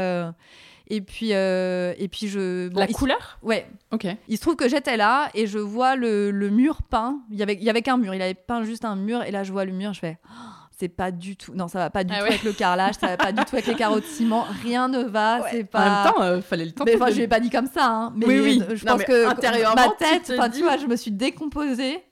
[0.89, 2.75] et puis, et puis je.
[2.75, 3.39] la couleur?
[3.43, 3.67] Ouais.
[3.91, 4.07] Ok.
[4.29, 7.21] Il se trouve que j'étais là et je vois le, le mur peint.
[7.31, 8.15] Il y avait, il y avait qu'un mur.
[8.15, 9.93] Il avait peint juste un mur et là je vois le mur.
[9.93, 10.19] Je fais.
[10.27, 11.53] Oh, c'est pas du tout.
[11.55, 13.55] Non, ça va pas du ah tout avec le carrelage, ça va pas du tout
[13.55, 14.47] avec les carreaux de ciment.
[14.63, 15.41] Rien ne va.
[15.51, 15.79] C'est pas.
[15.79, 16.85] En même temps, euh, fallait le temps.
[16.85, 17.87] Mais enfin, je l'ai pas dit comme ça.
[17.87, 18.63] Hein, mais oui, oui.
[18.75, 22.05] je pense que intérieurement, ma tête, enfin, tu, vois, je me suis décomposée.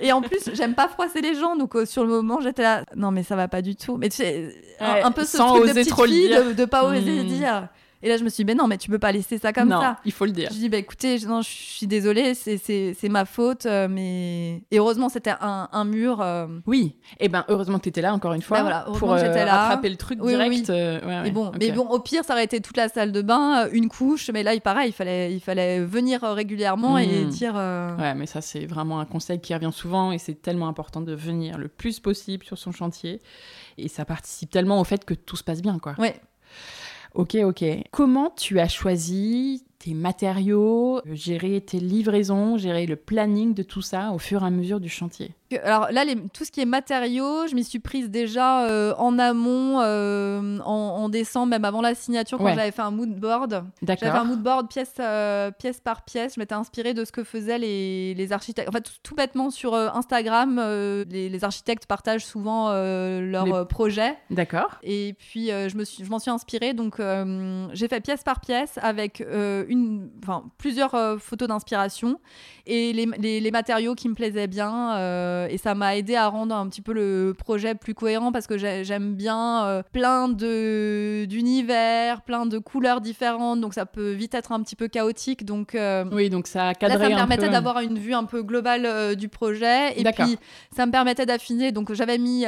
[0.00, 2.84] Et en plus, j'aime pas froisser les gens, donc euh, sur le moment, j'étais là.
[2.94, 3.96] Non, mais ça va pas du tout.
[3.96, 6.54] Mais tu sais, un, peu ce Sans truc oser de petite trop fille, dire.
[6.54, 7.26] de, pas oser Hmm.
[7.26, 7.68] dire.
[8.02, 9.68] Et là, je me suis dit, mais non, mais tu peux pas laisser ça comme
[9.70, 9.96] non, ça.
[10.04, 10.48] il faut le dire.
[10.52, 14.62] Je dis, bah écoutez, je- non, je suis désolée, c'est- ma faute, euh, mais.
[14.70, 16.20] Et heureusement, c'était un, un mur.
[16.20, 16.96] euh, Oui.
[17.20, 19.56] Et ben heureusement que tu étais là encore une fois Ben voilà, pour j'étais là.
[19.56, 20.52] rattraper le truc Oui, oui, direct.
[20.68, 20.74] oui.
[20.74, 23.12] euh, ouais, ouais, Et bon, mais bon, au pire, ça aurait été toute la salle
[23.12, 24.30] de bain, euh, une couche.
[24.30, 27.28] Mais là, il pareil, il fallait, il fallait venir euh, régulièrement et Mm.
[27.28, 27.54] dire.
[27.56, 31.00] euh, Ouais, mais ça, c'est vraiment un conseil qui revient souvent et c'est tellement important
[31.00, 33.20] de venir le plus possible sur son chantier.
[33.78, 35.94] Et ça participe tellement au fait que tout se passe bien, quoi.
[35.98, 36.20] Ouais.
[37.16, 37.64] Ok, ok.
[37.92, 43.82] Comment tu as choisi tes matériaux, euh, gérer tes livraisons, gérer le planning de tout
[43.82, 45.30] ça au fur et à mesure du chantier
[45.62, 49.16] Alors là, les- tout ce qui est matériaux, je m'y suis prise déjà euh, en
[49.18, 52.54] amont, euh, en, en décembre, même avant la signature, quand Ouais.
[52.56, 53.64] j'avais fait un mood board.
[53.86, 56.34] J'avais un mood board pièce, euh, pièce par pièce.
[56.34, 58.68] Je m'étais inspirée de ce que faisaient les, les architectes.
[58.68, 60.56] En fait, tout, tout bêtement sur Instagram,
[61.08, 64.16] les, les architectes partagent souvent leurs Les- projets.
[64.30, 64.78] D'accord.
[64.82, 66.72] Et puis, je me suis, je m'en suis inspirée.
[66.74, 66.96] Donc,
[67.72, 72.18] j'ai fait pièce par pièce avec euh, une, enfin, plusieurs euh, photos d'inspiration
[72.66, 74.96] et les, les- les matériaux qui me plaisaient bien.
[74.96, 78.46] euh, et ça m'a aidé à rendre un petit peu le projet plus cohérent parce
[78.46, 83.60] que j'ai- j'aime bien euh, plein d'univers, plein de couleurs différentes.
[83.60, 85.44] Donc, ça peut vite être un petit peu chaotique.
[85.44, 88.24] Donc, euh, Oui, donc ça a Là, cadré ça me permettait d'avoir une vue un
[88.24, 89.98] peu globale du projet.
[89.98, 90.38] Et puis,
[90.74, 91.72] ça me permettait d'affiner.
[91.72, 92.44] Donc, j'avais mis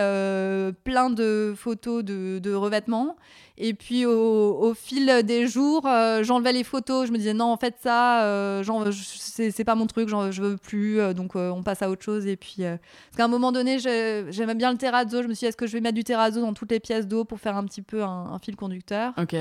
[0.85, 3.17] plein de photos de, de revêtements.
[3.61, 7.09] Et puis, au, fil des jours, euh, j'enlevais les photos.
[7.09, 11.01] Je me disais, non, en fait, ça, euh, c'est pas mon truc, je veux plus.
[11.01, 12.27] euh, donc, on passe à autre chose.
[12.27, 15.23] Et puis, parce qu'à un moment donné, j'ai- j'aimais bien le terrazzo.
[15.23, 17.07] Je me suis dit, est-ce que je vais mettre du terrazzo dans toutes les pièces
[17.09, 19.13] d'eau pour faire un petit peu un, un fil conducteur?
[19.19, 19.35] Ok.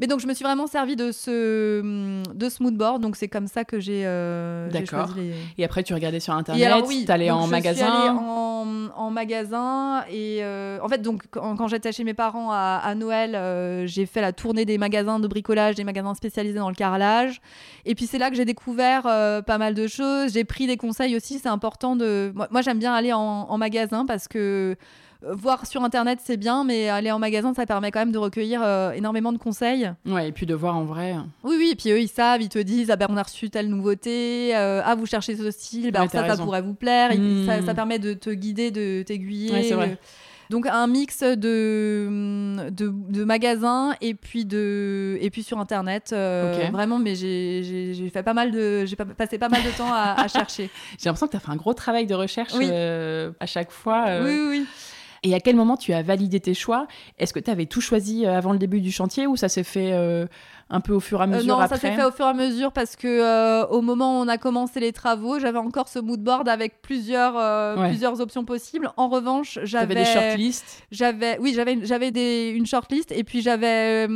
[0.00, 2.98] Mais donc, je me suis vraiment servi de ce, hum, de ce.
[2.98, 5.12] Donc, c'est comme ça que j'ai euh, D'accord.
[5.16, 5.34] les.
[5.58, 7.86] Et après, tu regardais sur Et Internet, alors, oui, t'allais donc en je suis magasin.
[7.86, 10.04] allée en, en magasin.
[10.10, 13.86] Et euh, en fait, donc, quand, quand j'étais chez mes parents à, à Noël, euh,
[13.86, 17.40] j'ai fait la tournée des magasins de bricolage, des magasins spécialisés dans le carrelage.
[17.84, 20.32] Et puis, c'est là que j'ai découvert euh, pas mal de choses.
[20.32, 21.38] J'ai pris des conseils aussi.
[21.38, 22.32] C'est important de.
[22.34, 24.76] Moi, moi, j'aime bien aller en, en magasin parce que.
[25.24, 28.18] Euh, Voir sur internet c'est bien, mais aller en magasin ça permet quand même de
[28.18, 29.90] recueillir euh, énormément de conseils.
[30.06, 31.14] Ouais, et puis de voir en vrai.
[31.44, 33.50] Oui, oui, et puis eux, ils savent, ils te disent, ah ben on a reçu
[33.50, 37.10] telle nouveauté, euh, ah vous cherchez ce style, ben Ouais, ça, ça pourrait vous plaire,
[37.14, 37.46] Hmm.
[37.46, 39.50] ça, ça permet de te guider, de t'aiguiller.
[39.52, 39.98] Ouais, c'est vrai.
[40.48, 46.68] Donc un mix de, de, de magasins et puis, de, et puis sur Internet, euh,
[46.72, 50.20] vraiment, mais j'ai- fait pas mal de, j'ai pas- passé pas mal de temps à,
[50.20, 50.68] à chercher.
[50.98, 52.66] J'ai l'impression que tu as fait un gros travail de recherche Oui.
[52.68, 54.06] euh, à chaque fois.
[54.08, 54.24] euh.
[54.24, 54.66] Oui, oui, oui.
[55.22, 56.86] Et à quel moment tu as validé tes choix?
[57.18, 59.64] Est-ce que tu avais tout choisi euh, avant le début du chantier ou ça s'est
[59.64, 60.26] fait euh,
[60.72, 62.24] un peu au fur et à Euh, mesure non, après ça s'est fait au fur
[62.26, 65.58] et à mesure parce que euh, au moment où on a commencé les travaux, j'avais
[65.58, 67.88] encore ce mood board avec plusieurs, euh, Ouais.
[67.88, 68.90] plusieurs options possibles.
[68.96, 73.42] En revanche, j'avais des shortlists J'avais, oui, j'avais, une- j'avais des, une shortlist et puis
[73.42, 74.06] j'avais,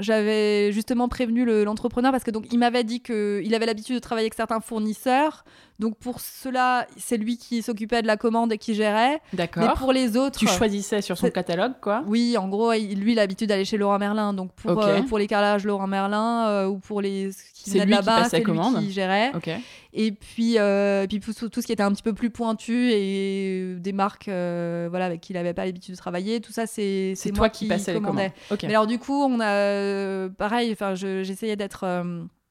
[0.00, 3.94] j'avais justement prévenu le- l'entrepreneur parce que donc il m'avait dit que il avait l'habitude
[3.94, 5.44] de travailler avec certains fournisseurs.
[5.78, 9.20] Donc pour cela, c'est lui qui s'occupait de la commande et qui gérait.
[9.32, 9.74] Mais D'accord.
[9.74, 12.04] pour les autres, Tu choisissais sur son catalogue, quoi?
[12.06, 14.32] Oui, en gros, lui, il a l'habitude d'aller chez Laurent Merlin.
[14.32, 14.84] Donc pour, Ok.
[14.84, 17.96] euh, pour les carrelages Laurent Merlin euh, ou pour les ce qui venaient de qui
[17.96, 19.30] là-bas, c'est lui qui gérait.
[19.34, 19.50] Ok.
[19.94, 23.74] Et puis, euh, puis tout, tout ce qui était un petit peu plus pointu et
[23.78, 27.12] des marques euh, voilà, avec qui il n'avait pas l'habitude de travailler, tout ça, c'est
[27.14, 28.32] C'est c'est toi moi qui passais les commandais.
[28.48, 28.52] commandes.
[28.52, 28.62] Ok.
[28.64, 31.84] Mais alors du coup, on a euh, pareil, j'essayais d'être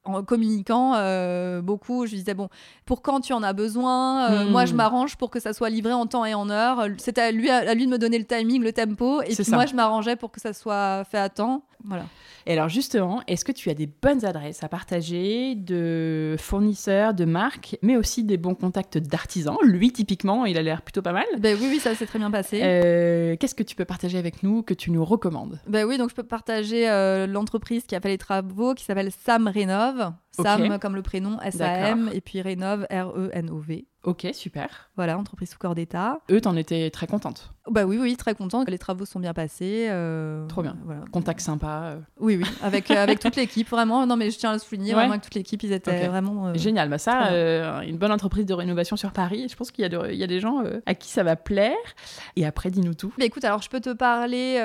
[0.04, 2.06] en communiquant euh, beaucoup.
[2.06, 2.49] Je lui disais bon,
[2.86, 4.49] pour quand tu en as besoin, euh, Hmm.
[4.52, 6.88] moi je m'arrange pour que ça soit livré en temps et en heure.
[6.97, 9.56] C'était à lui, à lui de me donner le timing, le tempo, et puis ça.
[9.56, 11.64] moi je m'arrangeais pour que ça soit fait à temps.
[11.84, 12.04] Voilà.
[12.47, 17.26] Et alors justement, est-ce que tu as des bonnes adresses à partager de fournisseurs, de
[17.26, 19.58] marques, mais aussi des bons contacts d'artisans?
[19.64, 21.26] Lui, typiquement, il a l'air plutôt pas mal.
[21.38, 22.60] Ben oui, oui, ça s'est très bien passé.
[22.64, 25.60] Euh, Qu'est-ce que tu peux partager avec nous, que tu nous recommandes?
[25.68, 26.88] Ben oui, donc je peux partager
[27.28, 29.91] l'entreprise qui a fait les travaux, qui s'appelle Sam Rénov.
[29.96, 30.16] love?
[30.32, 33.86] Sam comme le prénom, S-A-M, et puis Rénov, R-E-N-O-V.
[34.04, 34.90] Ok, super.
[34.96, 36.22] Voilà, entreprise sous corps d'État.
[36.32, 38.68] Eux, t'en étais très contente Bah oui, oui, très contente.
[38.68, 39.90] Les travaux sont bien passés.
[39.92, 40.76] Euh, Trop bien.
[40.86, 41.02] Voilà.
[41.12, 41.82] Contact sympa.
[41.84, 42.00] Euh.
[42.20, 44.08] Oui, oui, avec, euh, avec toute l'équipe, vraiment.
[44.08, 46.52] Non, mais je tiens à le souligner, vraiment, avec toute l'équipe, ils étaient vraiment.
[46.56, 46.90] Génial.
[46.90, 47.32] Bah ça,
[47.84, 49.48] une bonne entreprise de rénovation sur Paris.
[49.50, 51.76] Je pense qu'il y, a y a des gens à qui ça va plaire.
[52.36, 53.14] Et après, dis-nous tout.
[53.20, 54.60] Bah écoute, alors je peux te parler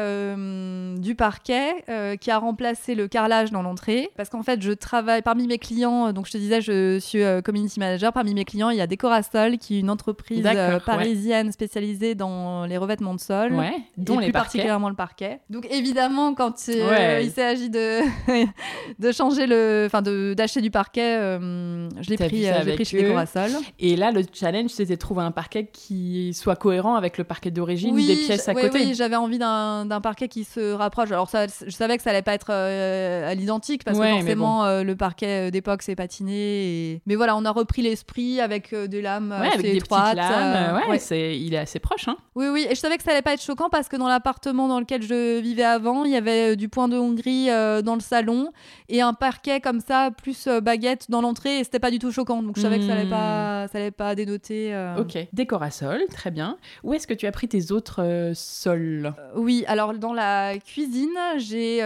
[0.98, 1.84] du parquet
[2.20, 4.08] qui a remplacé le carrelage dans l'entrée.
[4.16, 6.12] Parce qu'en fait, je travaille parmi mes clients.
[6.12, 8.12] Donc, je te disais, je suis community manager.
[8.12, 9.26] Parmi mes clients, il y a Décoration
[9.60, 13.54] qui est une entreprise euh, parisienne spécialisée dans les revêtements de sol,
[13.96, 15.40] dont et plus particulièrement le parquet.
[15.50, 18.00] Donc évidemment, quand euh, il s'agit de
[18.98, 23.50] de changer le, enfin d'acheter du parquet, euh, je l'ai pris, pris chez Decorasol.
[23.78, 27.50] Et là, le challenge, c'était de trouver un parquet qui soit cohérent avec le parquet
[27.50, 28.70] d'origine des pièces à côté.
[28.72, 31.10] Oui, j'avais envie d'un parquet qui se rapproche.
[31.10, 34.94] Alors ça, je savais que ça allait pas être à l'identique parce que forcément le
[34.94, 37.02] parquet d'époque s'est patiné.
[37.06, 40.16] Mais voilà, on a repris l'esprit avec de la ouais, avec des étroite.
[40.16, 40.74] Petites lames.
[40.76, 42.08] Euh, ouais, C'est, il est assez proche.
[42.08, 42.16] Hein.
[42.34, 42.66] Oui, oui.
[42.68, 45.02] Et je savais que ça allait pas être choquant parce que dans l'appartement dans lequel
[45.02, 48.50] je vivais avant, il y avait euh, du point de Hongrie euh, dans le salon
[48.88, 51.60] et un parquet comme ça, plus baguette dans l'entrée.
[51.60, 52.42] Et c'était pas du tout choquant.
[52.42, 53.68] Donc je savais que ça allait pas, hmm.
[53.68, 54.74] ça allait pas dénoter.
[54.98, 55.18] Ok.
[55.32, 56.58] Décorasol, très bien.
[56.82, 59.12] Où est-ce que tu as pris tes autres sols?
[59.34, 61.78] Oui, alors dans la cuisine, j'ai.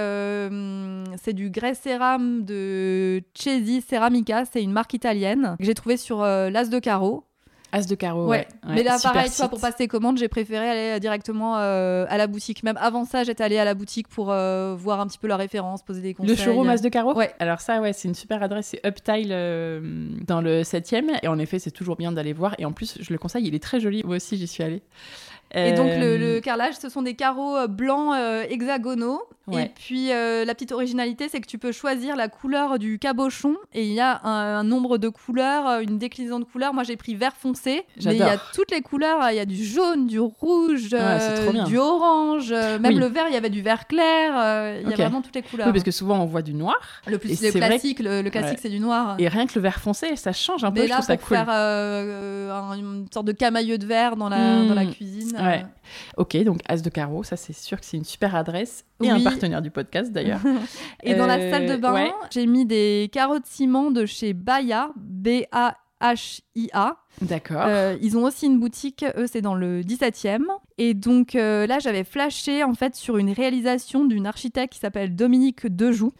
[1.22, 3.22] c'est du grès céram de
[3.58, 4.44] Chesi Ceramica.
[4.44, 7.24] C'est une marque italienne que j'ai trouvé sur l'As de Carreau.
[7.72, 8.48] As de carreau, ouais.
[8.66, 12.62] Mais là, pareil, toi, pour passer commande, j'ai préféré aller directement euh, à la boutique.
[12.64, 15.36] Même avant ça, j'étais allée à la boutique pour euh, voir un petit peu la
[15.36, 16.34] référence, poser des conseils.
[16.34, 17.32] Le showroom As de carreau Ouais.
[17.38, 18.68] Alors ça, ouais, c'est une super adresse.
[18.68, 21.18] C'est Uptile euh, dans le 7e.
[21.22, 22.56] Et en effet, c'est toujours bien d'aller voir.
[22.58, 24.02] Et en plus, je le conseille, il est très joli.
[24.04, 24.82] Moi aussi, j'y suis allée.
[25.54, 28.14] Et donc le, le, carrelage, ce sont des carreaux blancs
[28.48, 29.22] hexagonaux
[29.58, 33.56] et puis euh, la petite originalité, c'est que tu peux choisir la couleur du cabochon
[33.72, 36.74] et il y a un, nombre de couleurs, euh, une déclinaison de couleurs.
[36.74, 39.30] Moi j'ai pris vert foncé, mais il y a toutes les couleurs.
[39.30, 43.26] Il y a du jaune, du rouge, euh, du orange, même le vert.
[43.28, 44.80] Il y avait du vert clair.
[44.82, 45.66] Il y a vraiment toutes les couleurs.
[45.66, 46.78] Oui, parce que souvent on voit du noir.
[47.06, 49.16] Le plus classique, le, classique c'est du noir.
[49.18, 50.82] Et rien que le vert foncé, ça change un peu.
[50.82, 54.90] Mais là, pour faire une sorte de camailleux de verre dans la, dans la hmm.
[55.40, 55.68] Cuisine.
[56.16, 59.20] Ok, donc As de carreau, ça c'est sûr que c'est une super adresse et un
[59.20, 60.40] partenaire du podcast d'ailleurs.
[61.02, 64.90] et dans la salle de bain, j'ai mis des carreaux de ciment de chez Baya,
[64.96, 66.96] B-A-H-I-A.
[67.22, 67.64] D'accord.
[67.66, 70.44] Euh, ils ont aussi une boutique, eux, c'est dans le 17e.
[70.78, 75.14] Et donc euh, là, j'avais flashé en fait sur une réalisation d'une architecte qui s'appelle
[75.14, 76.12] Dominique Dejoux.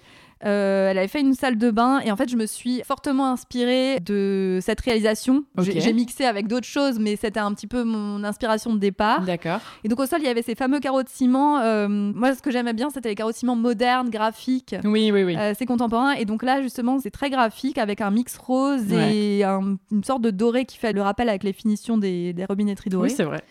[0.47, 3.31] Euh, elle avait fait une salle de bain et en fait, je me suis fortement
[3.33, 5.45] inspirée de cette réalisation.
[5.59, 9.23] J'ai mixé avec d'autres choses, mais c'était un petit peu mon inspiration de départ.
[9.23, 9.61] D'accord.
[9.85, 11.59] Et donc au sol, il y avait ces fameux carreaux de ciment.
[11.61, 14.75] Euh, moi, ce que j'aimais bien, c'était les carreaux de ciment modernes, graphiques.
[14.85, 15.37] Oui, oui, oui.
[15.37, 16.13] Euh, c'est contemporain.
[16.13, 20.31] Et donc là, justement, c'est très graphique avec un mix rose et une sorte de
[20.31, 23.09] doré qui fait le rappel avec les finitions des, des robinetteries dorées.
[23.11, 23.43] Oui, c'est vrai.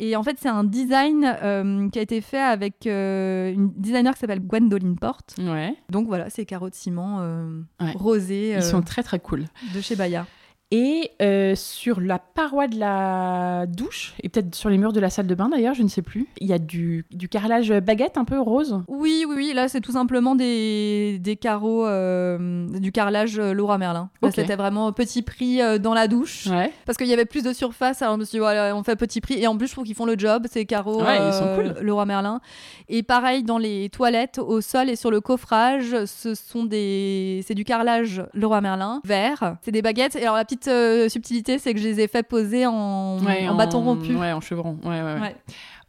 [0.00, 4.14] Et en fait, c'est un design euh, qui a été fait avec euh, une designer
[4.14, 5.34] qui s'appelle Gwendoline Porte.
[5.38, 5.74] Ouais.
[5.90, 7.60] Donc voilà, ces carreaux de ciment euh,
[7.94, 8.54] rosés.
[8.56, 9.46] Ils sont très très cool.
[9.74, 10.26] De chez Baya.
[10.70, 15.08] Et euh, sur la paroi de la douche, et peut-être sur les murs de la
[15.08, 18.18] salle de bain d'ailleurs, je ne sais plus, il y a du, du carrelage baguette
[18.18, 18.82] un peu rose.
[18.86, 19.52] Oui, oui, oui.
[19.54, 24.10] Là, c'est tout simplement des, des carreaux, euh, du carrelage euh, Laura Merlin.
[24.30, 26.48] C'était vraiment petit prix dans la douche.
[26.84, 28.96] Parce qu'il y avait plus de surface, alors je me suis dit, voilà, on fait
[28.96, 29.42] petit prix.
[29.42, 31.76] Et en plus, je trouve qu'ils font le job, ces carreaux ils sont cool.
[31.80, 32.42] Laura Merlin.
[32.90, 37.42] Et pareil, dans les toilettes, au sol et sur le coffrage, ce sont des...
[37.46, 39.56] c'est du carrelage Laura Merlin, vert.
[39.62, 40.14] C'est des baguettes.
[40.16, 42.72] Et alors, la petite euh, subtilité, c'est que je les ai fait poser en,
[43.18, 44.14] en, bâton rompu.
[44.16, 44.78] Ouais, en chevron.
[44.84, 45.36] Ouais, ouais, ouais.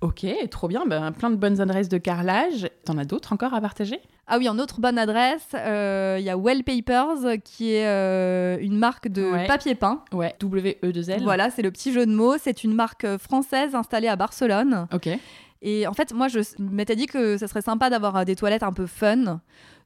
[0.02, 0.86] Ok, trop bien.
[0.86, 2.70] Ben, plein de bonnes adresses de carrelage.
[2.86, 4.00] T'en as d'autres encore à partager?
[4.28, 8.58] Ah oui, en autre bonne adresse, euh, il y a Well Papers, qui est euh,
[8.62, 10.04] une marque de papier peint.
[10.14, 11.24] Ouais, W-E-2-L.
[11.24, 12.38] Voilà, c'est le petit jeu de mots.
[12.38, 14.88] C'est une marque française installée à Barcelone.
[14.94, 15.10] Ok.
[15.62, 18.72] Et en fait, moi, je m'étais dit que ça serait sympa d'avoir des toilettes un
[18.72, 19.42] peu fun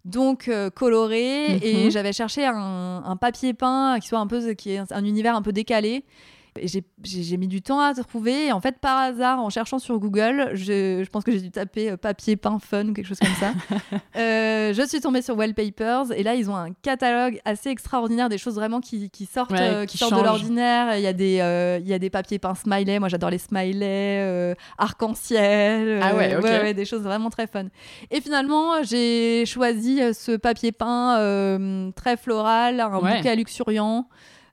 [0.05, 1.91] donc euh, coloré et mhm.
[1.91, 5.53] j'avais cherché un, papier peint qui soit un peu qui est un univers un peu
[5.53, 6.03] décalé
[6.61, 8.47] j'ai mis du temps à trouver.
[8.47, 11.51] Et en fait, par hasard, en cherchant sur Google, je, je pense que j'ai dû
[11.51, 13.53] taper euh, papier peint fun ou quelque chose comme ça.
[14.15, 18.37] euh, je suis tombée sur Wallpapers et là, ils ont un catalogue assez extraordinaire, des
[18.37, 20.95] choses vraiment qui, qui sortent, euh, qui, sortent de l'ordinaire.
[20.97, 22.99] Il y, a des, euh, il y a des papiers peints smiley.
[22.99, 25.99] Moi, j'adore les smileys, arc-en-ciel.
[26.01, 27.65] ah ouais, ouais, des choses vraiment très fun.
[28.11, 34.07] Et finalement, j'ai choisi ce papier peint très floral, un bouquet luxuriant.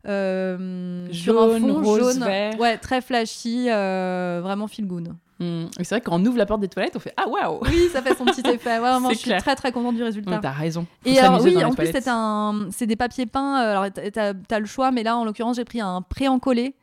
[0.07, 2.25] Euh, jaune, sur un fond rose, jaune,
[2.59, 5.13] ouais, très flashy, euh, vraiment feel good.
[5.39, 5.67] Hmm.
[5.77, 7.61] C'est vrai qu'on ouvre la porte des toilettes, on fait ah waouh.
[7.63, 8.79] Oui, ça fait son petit effet.
[8.79, 10.39] Ouais, je suis très très contente du résultat.
[10.43, 10.87] T'as raison.
[11.05, 13.55] et alors, oui, en plus c'est un, c'est des papiers peints.
[13.55, 16.75] Alors t'as as le choix, mais là en l'occurrence j'ai pris un pré-encollé.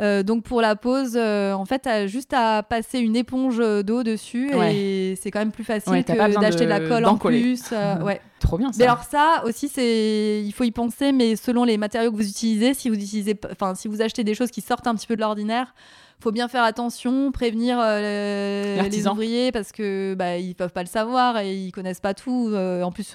[0.00, 4.02] Euh, donc pour la pose, euh, en fait, t'as juste à passer une éponge d'eau
[4.02, 6.70] dessus et c'est quand même plus facile que d'acheter de...
[6.70, 7.62] la colle en plus.
[7.72, 8.20] Euh, ouais.
[8.40, 8.78] Trop bien ça.
[8.78, 12.28] Mais alors ça aussi, c'est il faut y penser, mais selon les matériaux que vous
[12.28, 15.16] utilisez, si vous utilisez, enfin si vous achetez des choses qui sortent un petit peu
[15.16, 15.74] de l'ordinaire,
[16.20, 21.38] faut bien faire attention, prévenir les ouvriers parce que bah, ils peuvent pas le savoir
[21.38, 22.52] et ils connaissent pas tout.
[22.54, 23.14] en plus,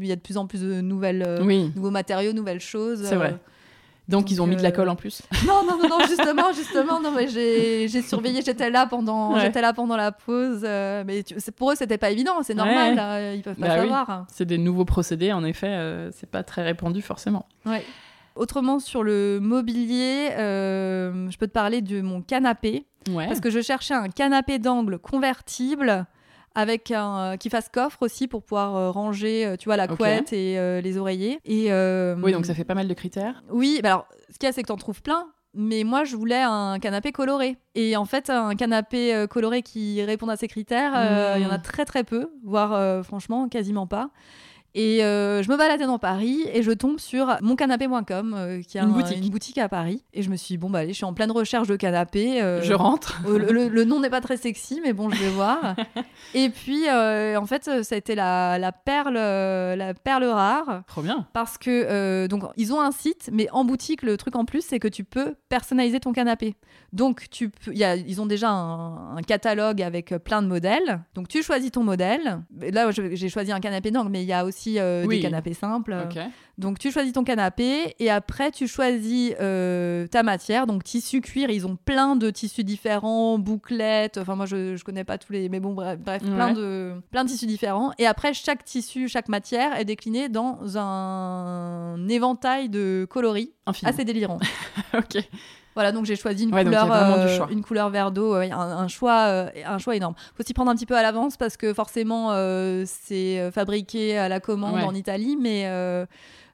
[0.00, 1.40] il y a de plus en plus de nouvelles,
[1.74, 3.04] nouveaux matériaux, nouvelles choses.
[3.04, 3.36] C'est vrai.
[4.10, 5.22] Donc, ils ont mis de la colle en plus.
[5.46, 9.72] Non, non, non, non justement, justement, non, mais j'ai surveillé, j'étais là pendant, j'étais là
[9.72, 11.24] pendant la pause, euh, mais
[11.56, 14.26] pour eux, c'était pas évident, c'est normal, là, ils peuvent pas bah savoir.
[14.30, 17.46] C'est des nouveaux procédés, en effet, euh, c'est pas très répandu forcément.
[17.64, 17.84] Ouais.
[18.36, 23.60] Autrement, sur le mobilier, euh, je peux te parler de mon canapé, parce que je
[23.60, 26.06] cherchais un canapé d'angle convertible
[26.54, 30.32] avec un qui fasse coffre aussi pour pouvoir euh, ranger euh, tu vois la couette
[30.32, 31.38] et euh, les oreillers.
[31.44, 31.72] Et
[32.22, 33.42] oui donc ça fait pas mal de critères.
[33.50, 36.14] Oui bah alors ce qu'il y a c'est que t'en trouves plein mais moi je
[36.16, 37.56] voulais un canapé coloré.
[37.74, 40.92] Et en fait un canapé coloré qui réponde à ces critères
[41.36, 41.62] il y en a hmm.
[41.62, 44.10] très très peu voire franchement quasiment pas
[44.74, 48.80] et euh, je me baladais dans Paris et je tombe sur moncanapé.com, euh, qui est
[48.80, 49.18] une, boutique.
[49.18, 49.58] une, boutique.
[49.58, 50.04] à Paris.
[50.12, 52.40] Et je me suis dit, bon, bah allez, je suis en pleine recherche de canapé.
[52.40, 53.20] Euh, je rentre.
[53.28, 55.74] le, nom n'est pas très sexy, mais bon, je vais voir.
[56.34, 60.82] et puis, en fait, ça a été la, la, perle, la perle rare.
[60.86, 61.26] Trop bien.
[61.32, 64.78] Parce que, donc, ils ont un site, mais en boutique, le truc en plus, c'est
[64.78, 66.54] que tu peux personnaliser ton canapé.
[66.92, 71.00] Donc, tu y a, ils ont déjà un, un, catalogue avec plein de modèles.
[71.14, 72.42] Donc, tu choisis ton modèle.
[72.72, 75.96] Là, j'ai choisi un canapé d'angle, mais il y a aussi euh, des canapés simples.
[76.58, 80.66] Donc tu choisis ton canapé et après tu choisis euh, ta matière.
[80.66, 84.18] Donc tissu cuir, ils ont plein de tissus différents, bouclettes.
[84.18, 87.30] Enfin moi je, je connais pas tous les, mais bon bref, plein de plein de
[87.30, 87.92] tissus différents.
[87.98, 93.52] Et après chaque tissu, chaque matière est déclinée dans un éventail de coloris
[93.84, 94.38] assez délirant.
[94.94, 95.18] ok.
[95.74, 99.78] Voilà, donc j'ai choisi une, couleur, euh, une couleur vert d'eau, un, choix, euh, un
[99.78, 100.14] choix énorme.
[100.34, 104.28] Faut s'y prendre un petit peu à l'avance parce que forcément euh, c'est fabriqué à
[104.28, 105.66] la commande en Italie, mais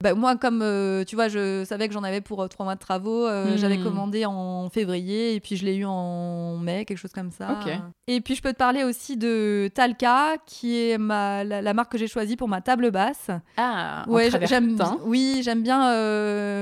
[0.03, 2.75] bah, moi, comme euh, tu vois, je savais que j'en avais pour euh, trois mois
[2.75, 3.85] de travaux, euh, j'avais hmm.
[3.85, 7.61] commandé en février et puis je l'ai eu en mai, quelque chose comme ça.
[8.07, 11.99] Et puis je peux te parler aussi de Talca, qui est ma, la, marque que
[11.99, 13.31] j'ai choisie pour ma table basse.
[13.57, 14.77] Ah, ouais, j'aime.
[15.05, 15.79] Oui, j'aime bien.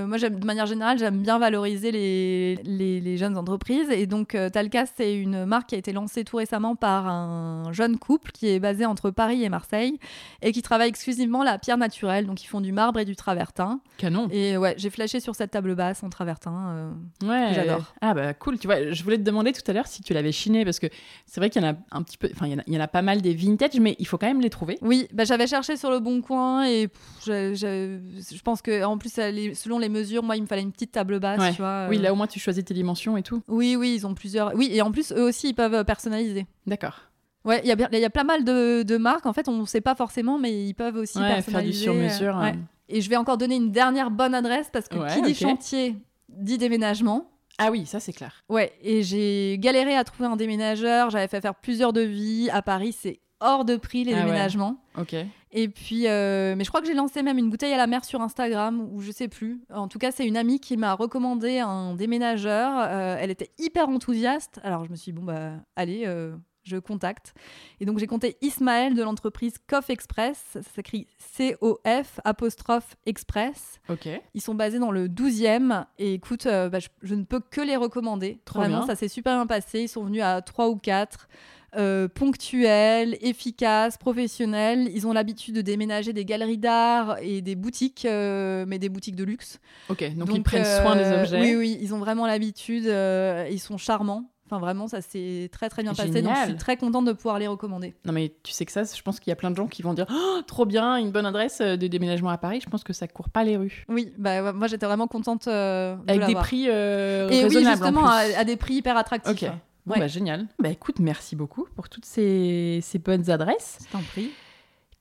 [0.07, 3.91] moi, de manière générale, j'aime bien valoriser les, les, les, jeunes entreprises.
[3.91, 7.99] Et donc, Talca, c'est une marque qui a été lancée tout récemment par un jeune
[7.99, 9.99] couple qui est basé entre Paris et Marseille
[10.41, 12.27] et qui travaille exclusivement la pierre naturelle.
[12.27, 13.81] Donc, ils font du marbre et du travertin.
[13.97, 14.29] Canon.
[14.31, 16.93] Et ouais, j'ai flashé sur cette table basse en travertin.
[17.23, 17.55] Euh, ouais.
[17.55, 17.95] J'adore.
[18.03, 18.59] Ah bah cool.
[18.59, 20.89] Tu vois, je voulais te demander tout à l'heure si tu l'avais chiné parce que
[21.25, 23.01] c'est vrai qu'il y en a un petit peu, enfin il y, en a pas
[23.01, 24.77] mal des vintage, mais il faut quand même les trouver.
[24.83, 26.91] Oui, bah j'avais cherché sur le bon coin et
[27.25, 31.19] je pense que en plus selon les mesures, moi il me fallait une petite table
[31.19, 31.55] basse.
[31.55, 33.43] Tu vois, oui, là au moins tu choisis tes dimensions et tout.
[33.49, 34.55] Oui, oui, ils ont plusieurs.
[34.55, 36.47] Oui, et en plus eux aussi ils peuvent personnaliser.
[36.67, 37.01] D'accord.
[37.45, 39.27] Ouais, il y a, y a plein mal de, de, marques.
[39.27, 42.37] En fait, on ne sait pas forcément, mais ils peuvent aussi ouais, faire du sur-mesure.
[42.37, 42.55] Ouais.
[42.89, 45.97] Et je vais encore donner une dernière bonne adresse parce que qui dit chantier
[46.29, 47.31] dit déménagement.
[47.59, 48.43] Ah oui, ça c'est clair.
[48.49, 51.11] Ouais, et j'ai galéré à trouver un déménageur.
[51.11, 52.51] J'avais fait faire plusieurs devis.
[52.51, 54.83] À Paris, c'est hors de prix les ah déménagements.
[54.99, 55.15] Ok.
[55.57, 58.05] Et puis, euh, mais je crois que j'ai lancé même une bouteille à la mer
[58.05, 59.63] sur Instagram ou je sais plus.
[59.73, 62.73] En tout cas, c'est une amie qui m'a recommandé un déménageur.
[62.77, 64.59] Euh, elle était hyper enthousiaste.
[64.65, 66.35] Alors je me suis dit, bon bah allez, euh,
[66.65, 67.35] je contacte.
[67.81, 73.81] Et donc j'ai compté Ismaël de l'entreprise Coff Express, ça s'écrit C-O-F apostrophe Express.
[73.89, 74.09] Ok.
[74.35, 77.77] Ils sont basés dans le 12e et écoute, euh, bah, je, ne peux que les
[77.77, 78.41] recommander.
[78.45, 78.87] Trop Vraiment, bien.
[78.87, 79.83] ça s'est super bien passé.
[79.83, 81.29] Ils sont venus à 3 ou 4.
[81.77, 84.89] Euh, ponctuels, efficaces, professionnels.
[84.95, 89.17] Ils ont l'habitude de déménager des galeries d'art et des boutiques, euh, mais des boutiques
[89.17, 89.59] de luxe.
[89.89, 91.41] Ok, donc, ils prennent soin des objets.
[91.41, 92.85] Oui, oui, ils ont vraiment l'habitude.
[92.85, 94.31] ils sont charmants.
[94.47, 96.21] Enfin, vraiment, ça s'est très très bien passé.
[96.21, 97.95] Donc, je suis très contente de pouvoir les recommander.
[98.05, 99.81] Non, mais tu sais que ça, je pense qu'il y a plein de gens qui
[99.81, 102.61] vont dire oh, trop bien, une bonne adresse euh, de déménagement à Paris.
[102.63, 103.85] Je pense que ça court pas les rues.
[103.89, 105.49] Oui, bah moi j'étais vraiment contente.
[105.49, 109.43] Euh, Avec des prix euh, Et oui, justement, à, des prix hyper attractifs.
[109.43, 109.51] Ok.
[109.87, 110.47] Bon, bah, génial.
[110.59, 113.79] Bah écoute, merci beaucoup pour toutes ces, ces bonnes adresses.
[113.81, 114.31] C'est un prix.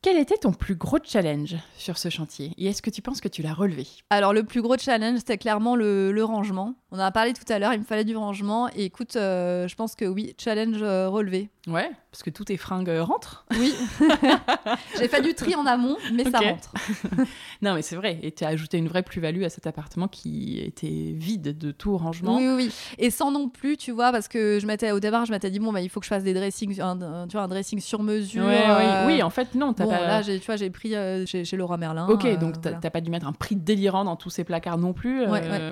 [0.04, 2.52] Quel était ton plus gros challenge sur ce chantier?
[2.58, 3.88] Et est-ce que tu penses que tu l'as relevé?
[4.10, 6.76] Alors le plus gros challenge, c'était clairement le, rangement.
[6.92, 9.66] On en a parlé tout à l'heure, il me fallait du rangement et écoute, euh,
[9.66, 11.50] je pense que oui, challenge euh, relevé.
[11.68, 11.90] Ouais.
[12.14, 13.44] Parce que tous tes fringues euh, rentrent.
[13.60, 13.74] Oui.
[15.00, 16.72] J'ai fait du tri en amont, mais ça rentre.
[17.64, 18.20] non, mais c'est vrai.
[18.22, 21.98] Et tu as ajouté une vraie plus-value à cet appartement qui était vide de tout
[21.98, 22.38] rangement.
[22.38, 25.32] Oui, oui, Et sans non plus, tu vois, parce que je m'étais au départ, je
[25.32, 27.48] m'étais dit, bon, bah, il faut que je fasse des dressings, un, tu vois, un
[27.48, 28.46] dressing sur mesure.
[28.46, 29.24] Euh, oui.
[29.24, 29.72] en fait, non.
[29.72, 30.22] As bon, pas...
[30.22, 32.06] là, tu vois, j'ai pris euh, chez, chez, Laura Merlin.
[32.10, 34.94] Ok, donc tu n'as pas dû mettre un prix délirant dans tous ces placards non
[34.94, 35.26] plus.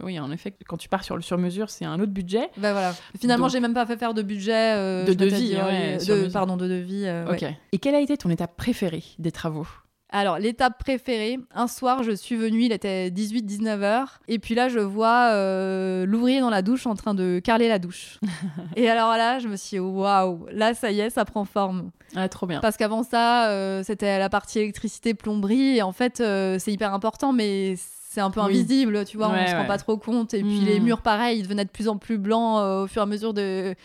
[0.04, 2.50] Oui, en effet, quand tu pars sur le sur mesure, c'est un autre budget.
[2.58, 2.96] Bah voilà.
[3.20, 5.06] Finalement, j'ai même pas fait faire de budget.
[5.06, 7.06] de devis, de, pardon, de devis.
[7.06, 7.36] Euh,
[7.72, 9.68] Et quelle a été ton étape préférée des travaux?
[10.14, 14.68] Alors, l'étape préférée, un soir, je suis venue, il était 18-19 heures, et puis là,
[14.68, 18.20] je vois euh, l'ouvrier dans la douche en train de carler la douche.
[18.76, 21.92] et alors là, je me suis dit, waouh, là, ça y est, ça prend forme.
[22.14, 22.60] Ah, trop bien.
[22.60, 27.32] Parce qu'avant ça, euh, c'était la partie électricité, plomberie, et en fait, c'est hyper important,
[27.32, 30.34] mais c'est un peu invisible, tu vois, on se rend pas trop compte.
[30.34, 30.84] Et puis les hmm.
[30.84, 33.76] murs, pareil, ils devenaient de plus en plus blancs au fur et à mesure de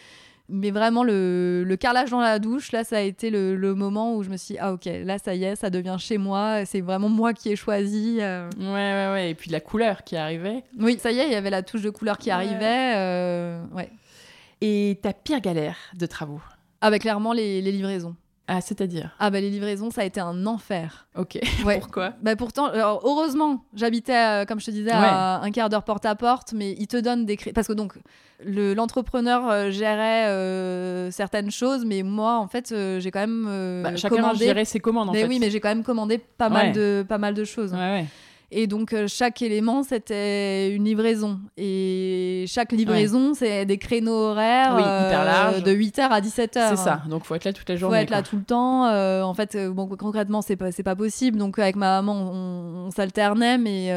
[0.48, 4.14] mais vraiment, le, le, carrelage dans la douche, là, ça a été le, le, moment
[4.14, 6.64] où je me suis dit, ah ok, là, ça y est, ça devient chez moi.
[6.64, 8.18] C'est vraiment moi qui ai choisi.
[8.20, 8.48] Euh.
[8.58, 9.30] Ouais, ouais, ouais.
[9.30, 10.62] Et puis la couleur qui arrivait.
[10.78, 12.94] Oui, ça y est, il y avait la touche de couleur qui arrivait.
[12.96, 13.90] Euh, ouais.
[14.60, 16.40] Et ta pire galère de travaux?
[16.80, 18.14] Avec clairement les, les livraisons.
[18.48, 19.10] Ah, c'est-à-dire?
[19.18, 21.08] Ah, bah les livraisons, ça a été un enfer.
[21.16, 21.38] Ok.
[21.80, 22.12] Pourquoi?
[22.22, 26.14] Bah pourtant, heureusement, j'habitais, euh, comme je te disais, à un quart d'heure porte à
[26.14, 27.94] porte, mais ils te donnent des Parce que donc,
[28.44, 33.82] l'entrepreneur euh, gérait euh, certaines choses, mais moi, en fait, j'ai quand même.
[33.82, 34.44] Bah, chacun commandé...
[34.44, 35.28] gérait ses commandes, en mais fait.
[35.28, 37.72] oui, mais j'ai quand même commandé pas, mal, de, pas mal de choses.
[37.72, 38.06] Ouais, ouais.
[38.52, 41.40] Et donc, euh, chaque élément, c'était une livraison.
[41.56, 46.68] Et chaque livraison, c'est des créneaux horaires euh, de 8h à 17h.
[46.70, 47.02] C'est ça.
[47.08, 47.96] Donc, il faut être là toute la journée.
[47.96, 48.86] Il faut être là tout le temps.
[48.86, 51.38] Euh, en fait, bon, concrètement, c'est pas, pas possible.
[51.38, 53.92] Donc, avec ma maman, on, s'alternait, mais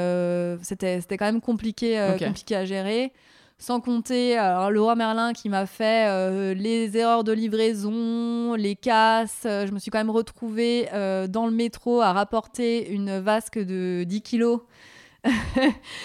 [0.64, 3.14] c'était quand même compliqué, compliqué à gérer.
[3.62, 9.44] Sans compter alors, Laura Merlin qui m'a fait euh, les erreurs de livraison, les casses.
[9.46, 13.60] Euh, je me suis quand même retrouvée euh, dans le métro à rapporter une vasque
[13.60, 14.62] de 10 kilos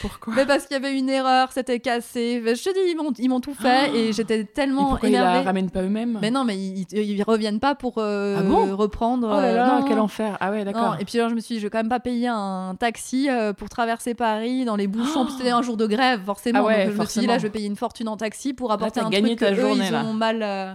[0.02, 2.42] Pourquoi mais Parce qu'il y avait une erreur, c'était cassé.
[2.44, 5.30] Je te dis, ils m'ont tout fait ah et j'étais tellement et pourquoi énervée.
[5.30, 8.74] Ils la ramènent pas eux-mêmes Mais non, mais ils, ils reviennent pas pour euh, ah
[8.74, 9.28] reprendre.
[9.30, 10.96] Oh là là, quel enfer Ah ouais, d'accord.
[10.98, 13.28] Et puis alors, je me suis dit, je vais quand même pas payer un taxi
[13.28, 15.28] euh, pour traverser Paris dans les bouchons.
[15.28, 16.66] C'était un jour de grève, forcément.
[16.66, 19.00] Ah je me suis dit, là, je vais payer une fortune en taxi pour apporter
[19.00, 20.42] un truc ta que journée, eux, ils ont mal.
[20.42, 20.74] Euh.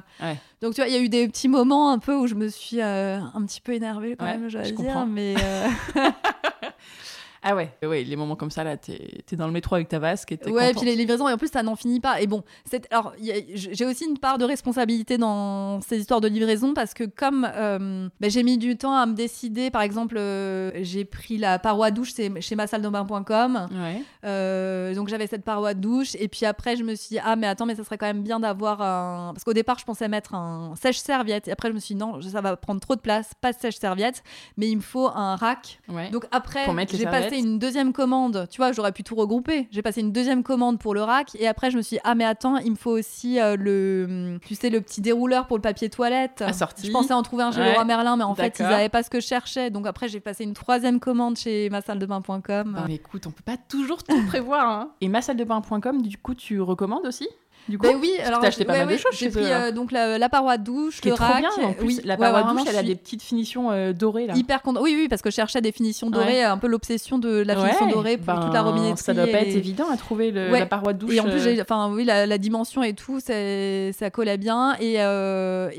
[0.62, 2.48] Donc tu vois, il y a eu des petits moments un peu où je me
[2.48, 5.06] suis un petit peu énervée quand même, je dois dire.
[5.08, 5.36] Mais
[7.50, 9.98] Ah ouais, ouais, les moments comme ça, là, t'es es dans le métro avec ta
[9.98, 12.22] vasque et t'es Ouais, et puis les livraisons, et en plus, ça n'en finit pas.
[12.22, 12.44] Et bon,
[12.92, 17.50] alors, j'ai aussi une part de responsabilité dans ces histoires de livraison parce que comme
[17.52, 21.58] euh, bah, j'ai mis du temps à me décider, par exemple, euh, j'ai pris la
[21.58, 23.68] paroi douche chez ma salle de bain.com.
[23.72, 24.04] Ouais.
[24.26, 27.48] Euh, donc j'avais cette paroi douche, et puis après, je me suis dit, ah, mais
[27.48, 29.34] attends, mais ça serait quand même bien d'avoir un.
[29.34, 32.22] Parce qu'au départ, je pensais mettre un sèche-serviette, et après, je me suis dit, non,
[32.22, 34.22] ça va prendre trop de place, pas de sèche-serviette,
[34.56, 35.80] mais il me faut un rack.
[35.88, 36.12] Ouais.
[36.12, 38.48] Donc après, j'ai passé une deuxième commande.
[38.50, 39.68] Tu vois, j'aurais pu tout regrouper.
[39.72, 42.16] J'ai passé une deuxième commande pour le rack et après je me suis dit, ah
[42.16, 45.62] mais attends, il me faut aussi euh, le, tu sais, le petit dérouleur pour le
[45.62, 46.42] papier toilette.
[46.42, 46.88] Assorti.
[46.88, 49.10] Je pensais en trouver un chez Leroy Merlin, mais en fait ils n'avaient pas ce
[49.10, 49.70] que je cherchais.
[49.70, 52.42] Donc après j'ai passé une troisième commande chez ma salle de bain.com.
[52.74, 54.68] Bah, écoute, on peut pas toujours tout prévoir.
[54.70, 54.92] Hein.
[55.02, 57.28] Et ma salle de bain.com, du coup, tu recommandes aussi?
[57.70, 59.12] Du coup, ben oui, alors t'as acheté pas mal de choses.
[59.14, 61.50] J'ai pris euh, donc la, paroi de douche, qui le est trop bien.
[61.64, 64.36] En plus, oui, la paroi de douche, elle a des petites finitions euh, dorées là.
[64.36, 64.62] Hyper.
[64.66, 67.88] Oui, oui, parce que je cherchais des finitions dorées, un peu l'obsession de la finition
[67.88, 69.04] dorée pour toute la ben, robinetterie.
[69.04, 71.14] Ça doit pas être évident à trouver la paroi de douche.
[71.14, 71.62] Et en plus, euh.
[71.62, 74.76] enfin oui, la, dimension et tout, ça collait bien.
[74.80, 74.96] Et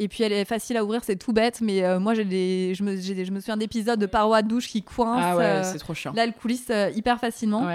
[0.00, 2.82] et puis elle est facile à ouvrir, c'est tout bête, mais moi j'ai des, je
[2.82, 5.20] me, je me souviens d'épisodes de paroi de douche qui coincent.
[5.20, 6.12] Ah ouais, c'est trop chiant.
[6.14, 7.66] Là, elle coulisse hyper facilement.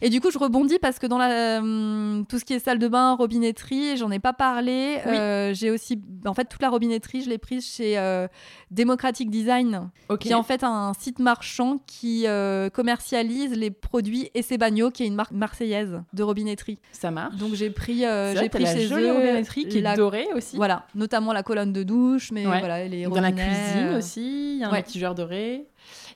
[0.00, 2.78] Et du coup, je rebondis parce que dans la hum, tout ce qui est salle
[2.78, 3.63] de bain, robinetterie,
[3.96, 4.98] j'en ai pas parlé.
[5.06, 8.28] Euh, j'ai aussi, en fait, toute la robinetterie, je l'ai prise chez euh,
[8.70, 9.90] Democratic Design,
[10.20, 15.06] qui est en fait un site marchand qui euh, commercialise les produits Essebagno, qui est
[15.06, 16.78] une marque marseillaise de robinetterie.
[16.92, 17.36] Ça marche.
[17.36, 20.56] Donc j'ai pris, j'ai pris chez jolie eux robinetterie qui est dorée aussi.
[20.56, 24.64] Voilà, notamment la colonne de douche, mais voilà les Dans la cuisine aussi, il y
[24.64, 25.14] a un ouais.
[25.14, 25.66] doré.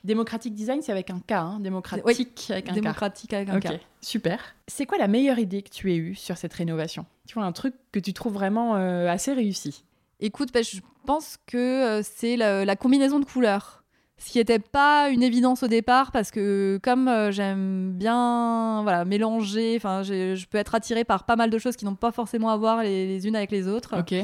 [0.03, 3.79] Démocratique design, c'est avec un K, hein démocratique avec un démocratique avec un K.
[4.01, 4.39] Super.
[4.67, 7.05] C'est quoi la meilleure idée que tu aies eue sur cette rénovation?
[7.29, 9.83] Tu vois, un truc que tu trouves vraiment euh, assez réussi
[10.19, 13.83] Écoute, bah, je pense que euh, c'est la, combinaison de couleurs.
[14.17, 19.05] Ce qui n'était pas une évidence au départ parce que comme euh, j'aime bien voilà,
[19.05, 22.49] mélanger, enfin je peux être attirée par pas mal de choses qui n'ont pas forcément
[22.49, 23.99] à voir les, les, unes avec les autres.
[23.99, 24.15] Ok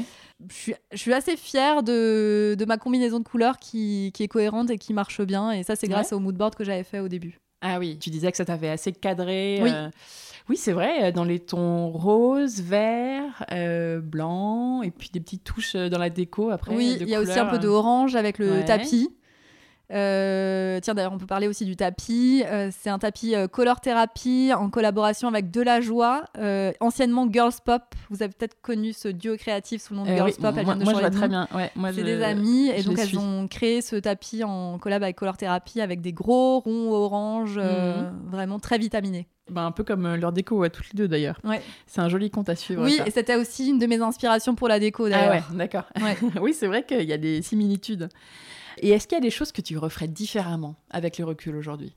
[0.50, 5.22] je suis, assez fière de, ma combinaison de couleurs qui, est cohérente et qui marche
[5.22, 5.52] bien.
[5.52, 7.40] Et ça, c'est grâce au mood board que j'avais fait au début.
[7.68, 9.58] Ah oui, tu disais que ça t'avait assez cadré.
[9.62, 9.70] Oui.
[10.48, 13.44] Oui, c'est vrai, dans les tons rose, vert,
[14.02, 16.76] blanc, et puis des petites touches dans la déco après.
[16.76, 19.10] Oui, il y a aussi un peu de orange avec le tapis.
[19.92, 22.42] Euh, tiens, d'ailleurs, on peut parler aussi du tapis.
[22.46, 26.24] Euh, c'est un tapis euh, Color Therapy en collaboration avec De La Joie,
[26.80, 27.82] anciennement Girls Pop.
[28.10, 30.54] Vous avez peut-être connu ce duo créatif sous le nom de Girls Pop.
[30.54, 31.48] moi, moi je vois très bien.
[31.54, 35.36] Ouais, c'est des amis et donc elles ont créé ce tapis en collab avec Color
[35.36, 38.30] Therapy avec des gros ronds orange, mhm.
[38.30, 39.28] vraiment très vitaminés.
[39.48, 41.38] Ben, un peu comme leur déco à toutes les deux d'ailleurs.
[41.44, 41.62] Ouais.
[41.86, 42.82] C'est un joli compte à suivre.
[42.82, 45.44] Oui, et c'était aussi une de mes inspirations pour la déco d'ailleurs.
[45.48, 45.84] Ah ouais, d'accord.
[46.40, 48.08] oui, c'est vrai qu'il y a des similitudes.
[48.78, 51.96] Et est-ce qu'il y a des choses que tu referais différemment avec le recul aujourd'hui?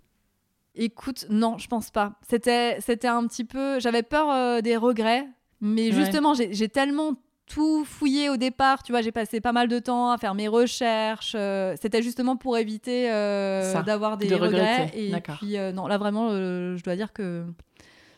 [0.76, 2.14] Écoute, non, je pense pas.
[2.28, 3.80] C'était, c'était un petit peu.
[3.80, 5.28] J'avais peur euh, des regrets,
[5.62, 7.16] mais justement, j'ai tellement
[7.48, 8.84] tout fouillé au départ.
[8.84, 11.34] Tu vois, j'ai passé pas mal de temps à faire mes recherches.
[11.36, 14.92] Euh, c'était justement pour éviter euh, d'avoir des regrets.
[14.94, 17.46] Et puis, non, là vraiment, je dois dire que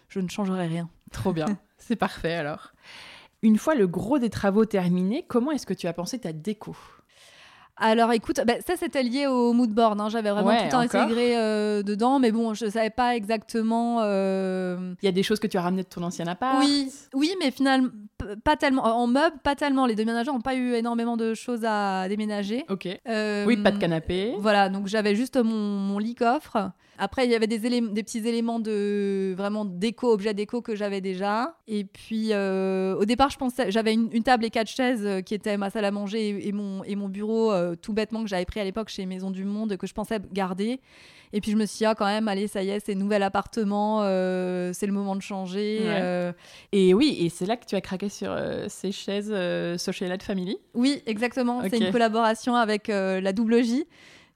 [0.10, 0.90] je ne changerai rien.
[1.12, 1.46] Trop bien.
[1.78, 2.74] C'est parfait alors.
[3.42, 6.76] Une fois le gros des travaux terminé, comment est-ce que tu as pensé ta déco?
[7.82, 9.99] Alors écoute, bah, ça c'était lié au mood board.
[9.99, 10.10] Hein.
[10.10, 13.99] J'avais vraiment tout intégré euh, dedans, mais bon, je savais pas exactement.
[14.03, 16.60] Euh, Il y a des choses que tu as ramenées de ton ancien appart.
[16.60, 17.90] Oui, oui, mais finalement
[18.44, 18.84] pas tellement.
[18.84, 19.86] En meubles, pas tellement.
[19.86, 22.66] Les déménageurs n'ont pas eu énormément de choses à déménager.
[22.70, 22.88] Ok.
[23.08, 24.36] Euh, oui, pas de canapé.
[24.38, 26.72] Voilà, donc j'avais juste mon, mon lit coffre.
[27.03, 31.02] Après, il y avait des, des petits éléments de vraiment déco, objets déco que j'avais
[31.02, 31.56] déjà.
[31.68, 35.34] Et puis, euh, au départ, je pensais, j'avais une, table et quatre chaises euh, qui
[35.34, 38.45] étaient ma salle à manger et, mon, et mon bureau, euh, tout bêtement, que j'avais
[38.45, 40.80] pris à l'époque chez Maison du Monde, que je pensais garder.
[41.34, 43.23] Et puis, je me suis dit, ah, quand même, allez, ça y est, c'est nouvel
[43.23, 45.82] appartement, c'est le moment de changer.
[46.72, 48.38] Et oui, et c'est là que tu as craqué sur
[48.68, 49.34] ces chaises
[49.82, 50.60] Social Family.
[50.76, 51.64] Oui, exactement.
[51.68, 53.88] C'est une collaboration avec la Double J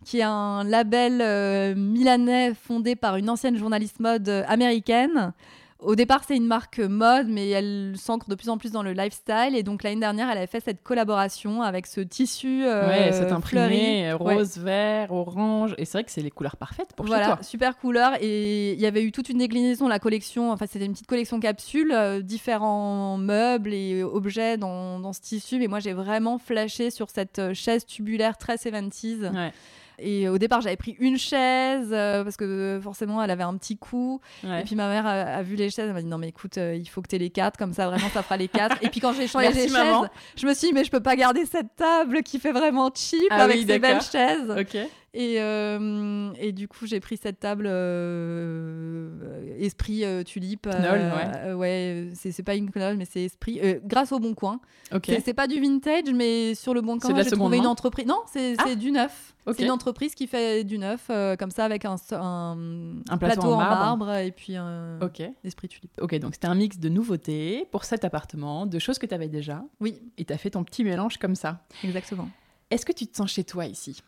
[0.03, 5.33] qui est un label euh, milanais fondé par une ancienne journaliste mode euh, américaine.
[5.79, 8.93] Au départ, c'est une marque mode, mais elle s'ancre de plus en plus dans le
[8.93, 9.55] lifestyle.
[9.55, 13.31] Et donc, l'année dernière, elle avait fait cette collaboration avec ce tissu euh, ouais, cet
[13.31, 15.75] imprimé rose, vert, orange.
[15.77, 17.43] Et c'est vrai que c'est les couleurs parfaites pour voilà, chez toi.
[17.43, 18.13] super couleur.
[18.21, 20.51] Et il y avait eu toute une déclinaison de la collection.
[20.51, 21.93] Enfin, c'était une petite collection capsule,
[22.23, 25.59] différents meubles et objets dans, dans, ce tissu.
[25.59, 29.31] Mais moi, j'ai vraiment flashé sur cette chaise tubulaire très 70s.
[29.31, 29.51] Ouais.
[29.99, 33.77] Et au départ, j'avais pris une chaise euh, parce que forcément, elle avait un petit
[33.77, 34.21] coup.
[34.43, 36.75] Et puis ma mère a, vu les chaises, elle m'a dit non mais écoute, euh,
[36.75, 38.77] il faut que tu aies les quatre, comme ça vraiment ça fera les quatre.
[38.81, 41.15] et puis quand j'ai changé les chaises, je me suis dit mais je peux pas
[41.15, 44.49] garder cette table qui fait vraiment cheap ah avec ces belles chaises.
[45.17, 47.67] Et, euh, et, du coup, j'ai pris cette table
[49.59, 50.67] Esprit Tulipe.
[50.67, 51.11] Knoll,
[51.45, 51.53] ouais.
[51.53, 53.59] ouais c'est pas une Knoll, mais c'est Esprit.
[53.83, 54.59] grâce au Bon Coin.
[55.03, 58.05] C'est pas du vintage, mais sur le Bon Coin, j'ai trouvé une entreprise.
[58.05, 58.75] Non, c'est ah.
[58.75, 59.35] du neuf.
[59.53, 63.57] C'est une entreprise qui fait du neuf, euh, comme ça, avec un, un, plateau, en,
[63.57, 64.13] marbre.
[64.15, 64.99] et puis un
[65.43, 65.99] esprit tulipe.
[66.01, 69.27] Ok, donc c'était un mix de nouveautés pour cet appartement, de choses que tu avais
[69.27, 69.63] déjà.
[69.79, 70.01] Oui.
[70.17, 71.63] Et tu as fait ton petit mélange comme ça.
[71.83, 72.29] Exactement.
[72.71, 74.01] Est-ce que tu te sens chez toi ici?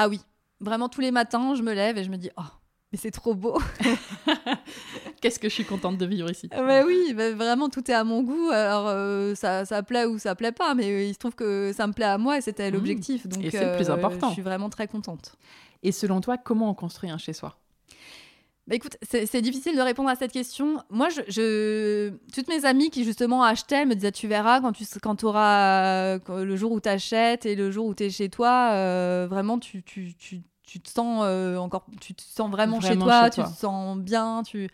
[0.00, 0.18] Ah oui.
[0.60, 2.42] Vraiment, tous les matins, je me lève et je me dis, oh,
[2.90, 3.58] mais c'est trop beau.
[5.20, 6.48] Qu'est-ce que je suis contente de vivre ici.
[6.48, 8.48] Bah oui, bah vraiment tout est à mon goût.
[8.48, 11.72] Alors euh, ça, ça, plaît ou ça plaît pas, mais euh, il se trouve que
[11.76, 12.74] ça me plaît à moi et c'était mmh.
[12.74, 13.26] l'objectif.
[13.26, 14.28] Donc et c'est le plus euh, important.
[14.28, 15.36] Je suis vraiment très contente.
[15.82, 17.59] Et selon toi, comment on construit un chez soi?
[18.66, 20.82] Bah écoute, c'est difficile de répondre à cette question.
[20.90, 25.24] Moi, je, toutes mes amies qui justement achetaient me disaient Tu verras quand tu quand
[25.24, 29.58] auras le jour où tu achètes et le jour où tu es chez toi, vraiment,
[29.58, 31.24] tu, tu, tu, tu te sens
[31.58, 34.70] encore, tu te sens vraiment, chez, toi, tu te sens bien, tu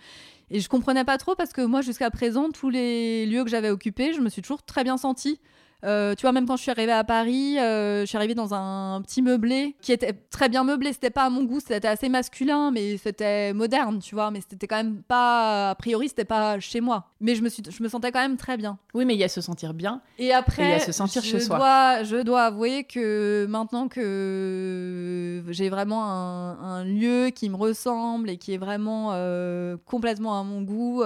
[0.51, 3.71] et je comprenais pas trop parce que moi, jusqu'à présent, tous les lieux que j'avais
[3.71, 5.41] occupés, je me suis toujours très bien sentie.
[5.85, 8.55] Euh, tu vois, même quand je suis arrivée à Paris, euh, je suis arrivée dans
[8.55, 10.93] un petit meublé qui était très bien meublé.
[10.93, 14.31] C'était pas à mon goût, c'était assez masculin, mais c'était moderne, tu vois.
[14.31, 17.11] Mais c'était quand même pas, a priori, c'était pas chez moi.
[17.21, 18.79] Mais je me, suis, je me sentais quand même très bien.
[18.95, 20.01] Oui, mais il y a se sentir bien.
[20.19, 21.57] Et après, il y a se sentir chez soi.
[21.57, 28.37] Dois, je dois avouer que maintenant que j'ai vraiment un, lieu qui me ressemble et
[28.37, 31.03] qui est vraiment euh, complètement à mon goût,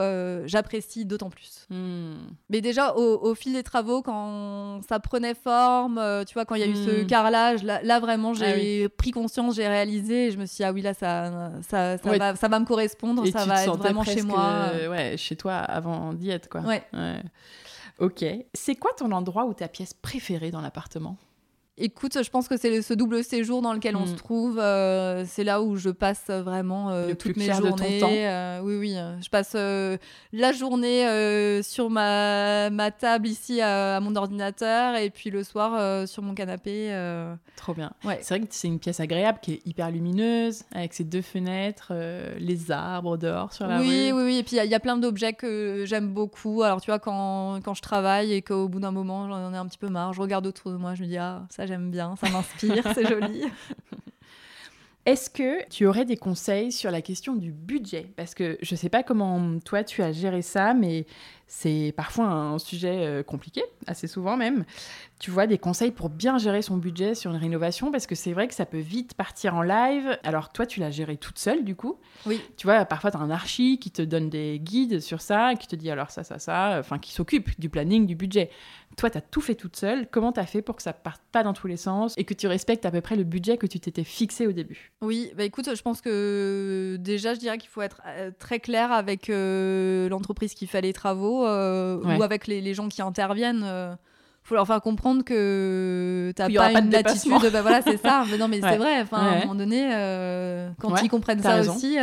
[0.46, 1.66] j'apprécie d'autant plus.
[1.70, 2.14] Hmm.
[2.48, 6.54] Mais déjà, au, au fil des travaux, quand ça prenait forme, euh, tu vois, quand
[6.54, 7.06] il y a eu ce hmm.
[7.06, 10.72] carrelage, là, vraiment, j'ai ah pris conscience, j'ai réalisé, et je me suis dit, ah
[10.72, 14.22] oui, là, ça, ça, ça, va, ça va me correspondre, ça va être vraiment chez
[14.22, 14.70] moi.
[14.88, 16.60] ouais, chez toi avant d'y être, quoi.
[16.62, 16.82] Ouais.
[17.98, 18.24] Ok.
[18.54, 21.16] C'est quoi ton endroit ou ta pièce préférée dans l'appartement?
[21.82, 24.16] Écoute, je pense que c'est ce double séjour dans lequel on se mm.
[24.16, 24.58] trouve.
[24.58, 28.00] Euh, c'est là où je passe vraiment euh, toutes mes journées.
[28.02, 28.96] Euh, oui, oui.
[29.22, 35.42] Je passe la journée sur ma, ma, table ici à, mon ordinateur et puis le
[35.42, 36.90] soir sur mon canapé.
[37.56, 37.92] Trop bien.
[38.04, 38.18] Ouais.
[38.20, 41.94] C'est vrai que c'est une pièce agréable qui est hyper lumineuse avec ses deux fenêtres,
[42.38, 44.18] les arbres dehors sur la oui, rue.
[44.18, 44.36] Oui, oui.
[44.36, 46.62] Et puis il y, a plein d'objets que j'aime beaucoup.
[46.62, 49.66] Alors tu vois, quand, quand je travaille et qu'au bout d'un moment j'en ai un
[49.66, 52.16] petit peu marre, je regarde autour de moi, je me dis ah ça j'aime bien,
[52.16, 53.44] ça m'inspire, c'est joli.
[55.06, 58.12] Est-ce que tu aurais des conseils sur la question du budget?
[58.16, 61.06] Parce que je ne sais pas comment toi tu as géré ça, mais
[61.46, 64.64] c'est parfois un sujet euh, compliqué, assez souvent même.
[65.18, 68.32] Tu vois, des conseils pour bien gérer son budget sur une rénovation, parce que c'est
[68.32, 70.18] vrai que ça peut vite partir en live.
[70.22, 71.98] Alors toi, tu l'as géré toute seule, du coup?
[72.26, 72.40] Oui.
[72.58, 75.66] Tu vois, parfois, tu as un archi qui te donne des guides sur ça, qui
[75.66, 78.50] te dit alors ça, ça, ça, enfin, qui s'occupe du planning, du budget.
[79.00, 80.06] Toi, tu as tout fait toute seule.
[80.10, 82.34] Comment tu as fait pour que ça parte pas dans tous les sens et que
[82.34, 84.92] tu respectes à peu près le budget que tu t'étais fixé au début?
[85.00, 88.92] Oui, bah écoute, je pense que déjà, je dirais qu'il faut être euh, très clair
[88.92, 93.64] avec euh, l'entreprise qui fait les travaux euh, ou avec les, gens qui interviennent
[94.42, 98.24] faut leur faire comprendre que t'as pas, pas une attitude bah voilà c'est ça.
[98.30, 99.82] Mais non mais c'est vrai enfin à un moment donné
[100.78, 101.96] quand ils comprennent ça aussi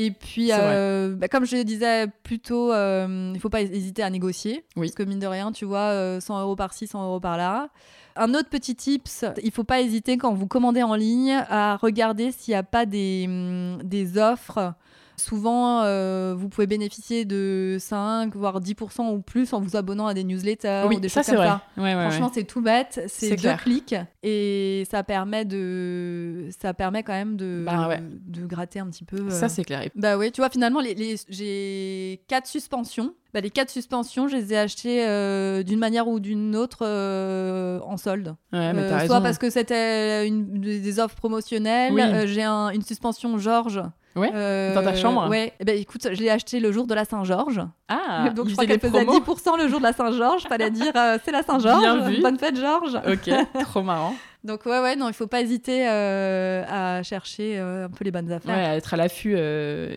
[0.00, 4.04] et puis, euh, bah, comme je le disais plus tôt, euh, il faut pas hésiter
[4.04, 4.64] à négocier.
[4.76, 7.68] Parce que mine de rien, tu vois, 100 euh, euros par-ci, 100 euros par-là.
[8.14, 12.30] Un autre petit tips, il faut pas hésiter quand vous commandez en ligne à regarder
[12.30, 14.72] s'il n'y a pas des, hum, des offres
[15.18, 20.14] Souvent, euh, vous pouvez bénéficier de 5, voire 10% ou plus en vous abonnant à
[20.14, 21.62] des newsletters ou des choses comme ça.
[21.76, 23.04] Franchement, c'est tout bête.
[23.08, 28.80] C'est deux clics et ça permet de, ça permet quand même de, bah, de gratter
[28.80, 29.30] un petit peu.
[29.30, 29.48] Ça, euh.
[29.48, 29.88] c'est clair.
[29.94, 33.14] Bah oui, tu vois, finalement, les, j'ai quatre suspensions.
[33.34, 37.96] Bah, les quatre suspensions, je les ai achetées euh, d'une manière ou d'une autre en
[37.96, 38.34] solde.
[38.52, 42.26] soit parce que c'était des offres promotionnelles.
[42.28, 43.82] j'ai une suspension Georges
[44.18, 44.30] Ouais.
[44.34, 45.52] Euh, dans ta chambre Ouais.
[45.60, 47.62] Eh ben, écoute, je l'ai acheté le jour de la Saint-Georges.
[47.88, 48.28] Ah.
[48.34, 50.42] Donc je crois qu'elle faisait 10% le jour de la Saint-Georges.
[50.42, 52.20] Fallait dire euh, c'est la Saint-Georges.
[52.20, 52.98] Bonne fête, Georges.
[53.06, 53.30] Ok.
[53.62, 54.14] Trop marrant.
[54.48, 58.32] Donc ouais, ouais, non, il faut pas hésiter euh, à chercher un peu les bonnes
[58.32, 58.56] affaires.
[58.56, 59.34] Ouais, à être à l'affût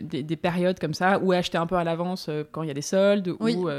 [0.04, 2.82] des, périodes comme ça, ou acheter un peu à l'avance quand il y a des
[2.82, 3.70] soldes, ou,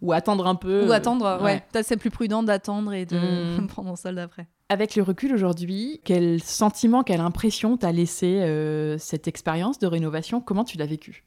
[0.00, 0.88] ou attendre un peu.
[0.88, 1.62] Ou attendre, ouais.
[1.72, 3.66] Peut-être c'est plus prudent d'attendre et de mmh.
[3.68, 4.46] prendre en solde après.
[4.72, 10.40] Avec le recul aujourd'hui, quel sentiment, quelle impression t'a laissé euh, cette expérience de rénovation?
[10.40, 11.26] Comment tu l'as vécue?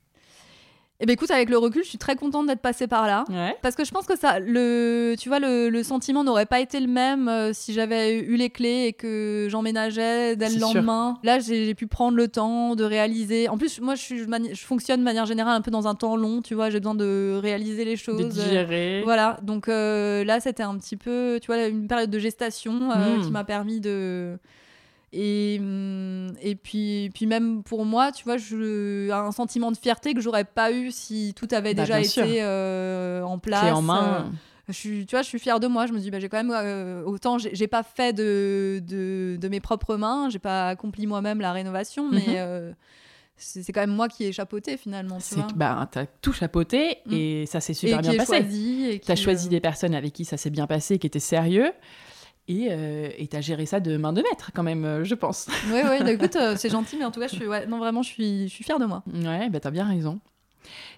[1.01, 3.26] Eh ben écoute, avec le recul, je suis très contente d'être passée par là.
[3.61, 6.88] Parce que je pense que ça, le, tu vois, le, sentiment n'aurait pas été le
[6.88, 11.19] même euh, si j'avais eu les clés et que j'emménageais dès le lendemain.
[11.23, 13.49] Là, j'ai pu prendre le temps de réaliser.
[13.49, 16.41] En plus, moi, je, je, fonctionne de manière générale un peu dans un temps long,
[16.41, 18.17] tu vois, j'ai besoin de réaliser les choses.
[18.17, 19.01] De digérer.
[19.03, 23.17] voilà, donc euh, là, c'était un petit peu, tu vois, une période de gestation euh,
[23.17, 23.22] hmm.
[23.22, 24.38] qui m'a permis de
[25.17, 30.13] et, hum, et puis, puis même pour moi, tu vois, je, un sentiment de fierté
[30.13, 33.73] que j'aurais pas eu si tout avait bah, déjà été euh, en place.
[33.73, 34.03] en main.
[34.03, 34.29] Euh,
[34.67, 35.85] je suis, tu vois, je suis fière de moi.
[35.85, 39.47] Je me dis, bah, j'ai quand même euh, autant, j'ai pas fait de, de, de,
[39.47, 42.75] mes propres mains, j'ai pas accompli moi-même la rénovation, mais mhm.
[43.37, 45.19] c'est quand même moi qui ai chapeauté finalement.
[45.19, 45.47] Tu vois.
[45.55, 47.13] Bah, as tout chapeauté mm.
[47.13, 48.99] et ça s'est super bien passé.
[49.01, 51.71] Tu as choisi des personnes avec qui ça s'est bien passé, qui étaient sérieux.
[52.47, 55.47] Et euh, tu as géré ça de main de maître, quand même, euh, je pense.
[55.72, 57.80] Oui, oui, bah, écoute, euh, c'est gentil, mais en tout cas, je suis, ouais, non,
[57.80, 59.03] vraiment, je suis, je suis fière de moi.
[59.11, 60.19] Ouais, bah, tu as bien raison.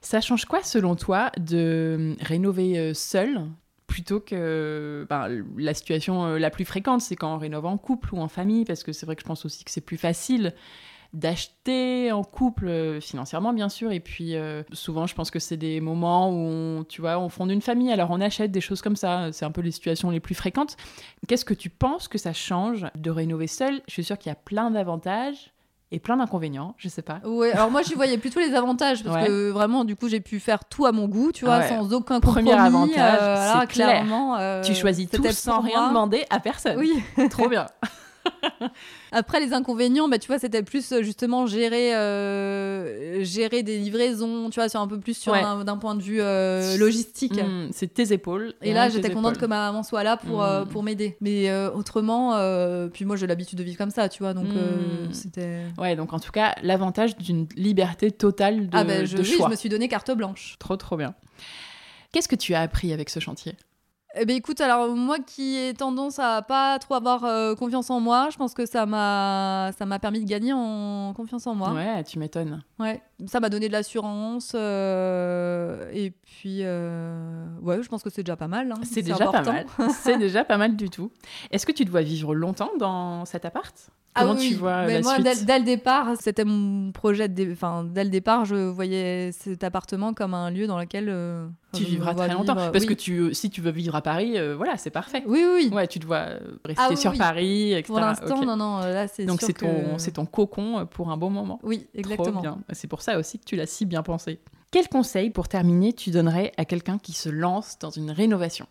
[0.01, 3.41] Ça change quoi, selon toi, de rénover seul
[3.85, 8.19] plutôt que ben, la situation la plus fréquente, c'est quand on rénove en couple ou
[8.19, 10.53] en famille, parce que c'est vrai que je pense aussi que c'est plus facile
[11.13, 15.57] d'acheter en couple euh, financièrement bien sûr et puis euh, souvent je pense que c'est
[15.57, 18.81] des moments où on, tu vois on fonde une famille alors on achète des choses
[18.81, 20.75] comme ça c'est un peu les situations les plus fréquentes
[21.27, 24.33] qu'est-ce que tu penses que ça change de rénover seul je suis sûre qu'il y
[24.33, 25.53] a plein d'avantages
[25.89, 27.21] et plein d'inconvénients, je sais pas.
[27.23, 30.41] Ouais, alors moi j'y voyais plutôt les avantages parce que vraiment du coup j'ai pu
[30.41, 32.49] faire tout à mon goût, tu vois, sans aucun compromis.
[32.49, 34.61] Premier avantage, euh, c'est clairement.
[34.63, 36.77] tu choisis tout sans rien demander à personne.
[36.77, 37.67] Oui, trop bien.
[39.11, 44.49] Après, les inconvénients, bah, tu vois, c'était plus euh, justement gérer, euh, gérer des livraisons,
[44.49, 47.41] tu vois, sur un peu plus sur d'un point de vue euh, logistique.
[47.41, 48.53] Hmm, c'est tes épaules.
[48.61, 50.67] Et, là, j'étais contente que ma maman soit là pour, hmm.
[50.67, 51.17] pour m'aider.
[51.21, 52.33] Mais autrement,
[52.89, 55.11] puis moi, j'ai l'habitude de vivre comme ça, tu vois, donc hmm.
[55.11, 55.61] c'était.
[55.77, 59.35] Ouais, donc en tout cas, l'avantage d'une liberté totale de, ah ben, je, de oui,
[59.39, 60.55] je me suis donné carte blanche.
[60.59, 61.13] Trop, trop bien.
[62.11, 63.55] Qu'est-ce que tu as appris avec ce chantier?
[64.19, 67.99] Eh ben écoute, alors moi qui ai tendance à pas trop avoir euh, confiance en
[67.99, 71.71] moi, je pense que ça m'a ça m'a permis de gagner en confiance en moi.
[71.73, 72.63] Ouais, tu m'étonnes.
[72.79, 78.21] Ouais, ça m'a donné de l'assurance euh, et puis euh, ouais, je pense que c'est
[78.21, 78.71] déjà pas mal.
[78.71, 78.79] Hein.
[78.83, 79.65] C'est déjà pas mal.
[80.03, 81.11] c'est déjà pas mal du tout.
[81.51, 83.73] Est-ce que tu dois vivre longtemps dans cet appart?
[84.13, 87.27] Ah Comment tu vois Mais moi, dès, le départ, c'était mon projet.
[87.27, 87.51] De...
[87.51, 91.07] Enfin, dès le départ, je voyais cet appartement comme un lieu dans lequel
[91.73, 92.55] tu vivras très longtemps.
[92.55, 95.23] Parce que tu, si tu veux vivre à Paris, euh, voilà, c'est parfait.
[95.25, 95.69] Oui, oui.
[95.73, 96.25] Ouais, tu dois
[96.65, 97.87] rester ah sur Paris, etc.
[97.87, 101.29] Pour l'instant, non, non, là, c'est Donc, c'est ton, c'est ton cocon pour un bon
[101.29, 101.59] moment.
[101.63, 102.59] Oui, exactement.
[102.71, 104.39] C'est pour ça aussi que tu l'as si bien pensé.
[104.71, 108.67] Quel conseil, pour terminer, tu donnerais à quelqu'un qui se lance dans une rénovation?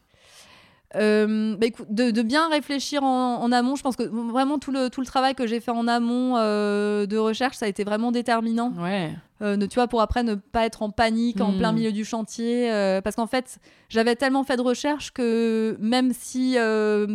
[0.95, 3.77] Euh, bah, écoute, de, bien réfléchir en, amont.
[3.77, 7.07] Je pense que vraiment tout le, tout le travail que j'ai fait en amont euh,
[7.07, 8.73] de recherche, ça a été vraiment déterminant.
[8.79, 9.11] Ouais.
[9.43, 11.75] Euh, tu vois, pour après ne pas être en panique en plein hmm.
[11.75, 12.71] milieu du chantier.
[13.03, 13.59] parce qu'en fait,
[13.89, 16.57] j'avais tellement fait de recherche que même si,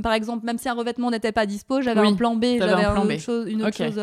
[0.04, 3.52] par exemple, même si un revêtement n'était pas dispo, j'avais un plan B, j'avais.
[3.52, 4.00] Une autre chose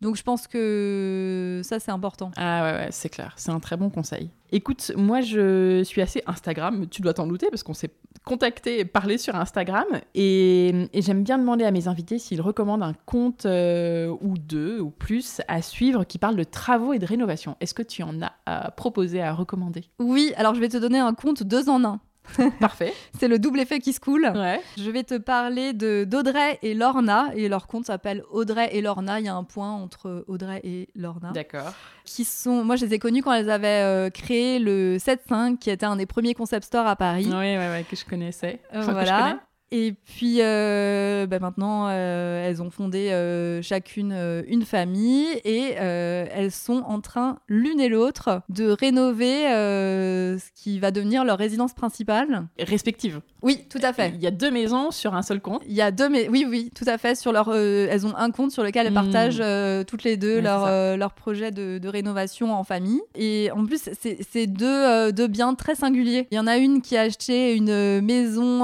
[0.00, 2.30] donc je pense que ça, c'est important.
[2.36, 3.34] Ah ouais, ouais c'est clair.
[3.36, 4.30] C'est un très bon conseil.
[4.52, 6.86] Écoute, moi, je suis assez Instagram.
[6.88, 7.90] Tu dois t'en douter parce qu'on s'est
[8.24, 9.86] contacté et parlé sur Instagram.
[10.14, 14.90] Et, j'aime bien demander à mes invités s'ils recommandent un compte euh, ou deux ou
[14.90, 17.56] plus à suivre qui parle de travaux et de rénovation.
[17.60, 19.84] Est-ce que tu en as à proposer, à recommander?
[19.98, 22.00] Oui, alors je vais te donner un compte deux en un.
[22.60, 22.92] Parfait.
[23.18, 24.32] c'est le double effet qui se coule.
[24.76, 29.20] Je vais te parler de d'Audrey et Lorna et leur compte s'appelle Audrey et Lorna.
[29.20, 31.32] Il y a un point entre Audrey et Lorna.
[31.32, 31.72] D'accord.
[32.04, 35.70] Qui sont, moi je les ai connus quand elles avaient euh, créé le 7.5 qui
[35.70, 37.26] était un des premiers concept stores à Paris.
[37.26, 38.60] Oui, ouais, ouais, que je connaissais.
[38.72, 39.40] Voilà.
[39.72, 44.12] Et puis euh, bah, maintenant, euh, elles ont fondé euh, chacune
[44.48, 50.90] une famille et elles sont en train, l'une et l'autre, de rénover ce qui va
[50.90, 52.46] devenir leur résidence principale.
[52.58, 53.20] Respective.
[53.42, 54.12] Oui, tout à fait.
[54.14, 55.62] Il y a deux maisons sur un seul compte.
[55.66, 57.14] Il y a deux, mais oui, oui, tout à fait.
[57.14, 59.12] Sur leur, elles ont un compte sur lequel elles hmm.
[59.12, 63.00] partagent toutes les deux leur, leur projet de, de, rénovation en famille.
[63.14, 66.26] Et en plus, c'est deux, deux biens très singuliers.
[66.30, 68.60] Il y en a une qui a acheté une maison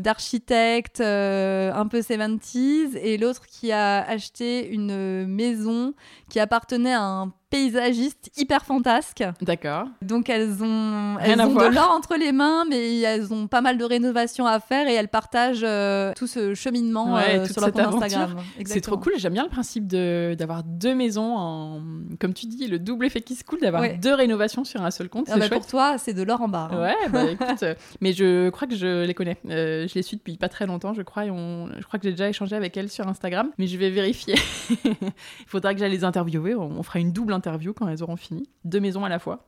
[0.00, 5.94] d'architecture architecte euh, un peu 70s et l'autre qui a acheté une maison
[6.30, 9.22] qui appartenait à un paysagiste hyper fantasque.
[9.42, 9.84] D'accord.
[10.00, 13.76] Donc elles ont, elles ont de l'or entre les mains, mais elles ont pas mal
[13.76, 18.02] de rénovations à faire et elles partagent euh, tout ce cheminement euh, sur leur compte
[18.02, 18.36] Instagram.
[18.64, 19.12] C'est trop cool.
[19.18, 21.82] J'aime bien le principe d'avoir deux maisons en,
[22.18, 25.10] comme tu dis, le double effet qui se coule, d'avoir deux rénovations sur un seul
[25.10, 25.28] compte.
[25.30, 26.72] Ah bah pour toi, c'est de l'or en barre.
[26.72, 26.80] Hein.
[26.80, 29.36] Ouais, bah écoute, euh, mais je crois que je les connais.
[29.44, 31.26] je les suis depuis pas très longtemps, je crois.
[31.26, 31.68] Et on...
[31.78, 34.36] Je crois que j'ai déjà échangé avec elles sur Instagram, mais je vais vérifier.
[34.84, 36.54] Il faudra que j'aille les interviewer.
[36.54, 37.41] On fera une double interview
[37.74, 38.48] quand elles auront fini.
[38.64, 39.46] Deux maisons à la fois.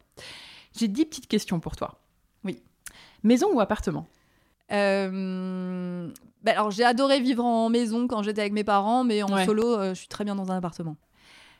[0.76, 2.00] J'ai dix petites questions pour toi.
[2.44, 2.60] Oui.
[3.22, 4.06] Maison ou appartement?
[4.72, 6.10] Euh,
[6.42, 9.78] bah alors j'ai adoré vivre en maison quand j'étais avec mes parents, mais en solo,
[9.78, 10.96] euh, je suis très bien dans un appartement.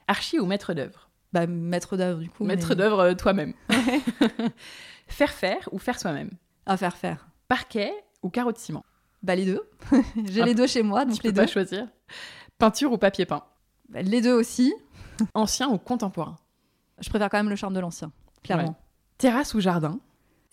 [0.09, 1.11] Archi ou maître d'œuvre?
[1.33, 2.45] Bah maître d'œuvre du coup.
[2.45, 3.53] Maître d'œuvre euh, toi-même.
[5.07, 6.31] faire faire ou faire soi-même?
[6.67, 7.29] À faire faire.
[7.49, 7.93] Parquet
[8.23, 8.85] ou carreau de ciment?
[9.23, 9.63] Bah les deux.
[10.25, 11.89] j'ai les deux chez moi, donc tu les peux Pas choisir.
[12.59, 13.45] Peinture ou papier peint?
[13.89, 14.73] Bah, Les deux aussi.
[15.35, 16.37] Ancien ou contemporain?
[17.01, 18.13] Je préfère quand même le charme de l'ancien,
[18.43, 18.77] clairement.
[19.19, 19.99] Terrasse ou jardin?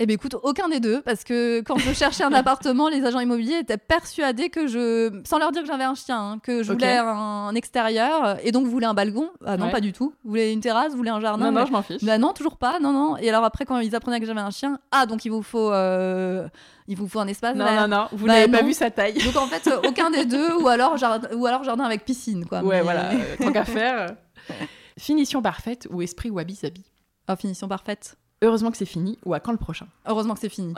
[0.03, 3.19] Eh bien, écoute, aucun des deux, parce que quand je cherchais un appartement, les agents
[3.19, 6.71] immobiliers étaient persuadés que je, sans leur dire que j'avais un chien, hein, que je
[6.71, 9.29] voulais un, extérieur, et donc voulais un balcon?
[9.45, 10.15] Ah non, pas du tout.
[10.23, 11.51] Vous voulez une terrasse, vous voulez un jardin?
[11.51, 12.03] Non, non, je m'en fiche.
[12.03, 13.17] Bah non, toujours pas, non, non.
[13.17, 15.71] Et alors après, quand ils apprenaient que j'avais un chien, ah, donc il vous faut,
[15.71, 16.47] euh,
[16.87, 17.55] il vous faut un espace.
[17.55, 19.23] Non, non, non, vous bah n'avez pas vu sa taille.
[19.23, 22.63] Donc en fait, aucun des deux, ou alors, jardin, ou alors jardin avec piscine, quoi.
[22.63, 24.15] Ouais, voilà, euh, tant qu'à faire.
[24.99, 26.83] Finition parfaite ou esprit wabi-sabi
[27.29, 28.17] Oh, finition parfaite.
[28.41, 30.73] Heureusement que c'est fini ou à quand le prochain Heureusement que c'est fini.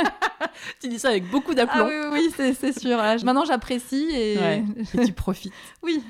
[0.80, 1.88] tu dis ça avec beaucoup d'aplomb.
[1.90, 2.96] Ah oui, oui, c'est sûr.
[2.96, 4.62] Maintenant, j'apprécie et...
[5.04, 5.52] tu profites.
[5.82, 6.02] oui.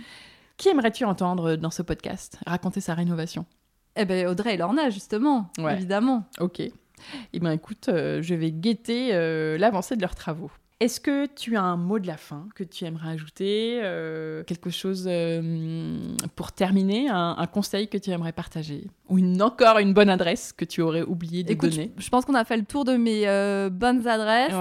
[0.59, 3.47] Qui aimerais-tu entendre dans ce podcast raconter sa rénovation?
[3.97, 6.29] Eh ben Audrey et Lorna, justement, évidemment.
[6.39, 6.61] Ok.
[6.61, 10.51] Eh bien écoute, euh, je vais guetter euh, l'avancée de leurs travaux.
[10.81, 14.71] Est-ce que tu as un mot de la fin que tu aimerais ajouter euh, Quelque
[14.71, 15.99] chose euh,
[16.35, 20.65] pour terminer un, conseil que tu aimerais partager Ou une, encore une bonne adresse que
[20.65, 21.93] tu aurais oublié de donner?
[21.97, 24.53] je, pense qu'on a fait le tour de mes euh, bonnes adresses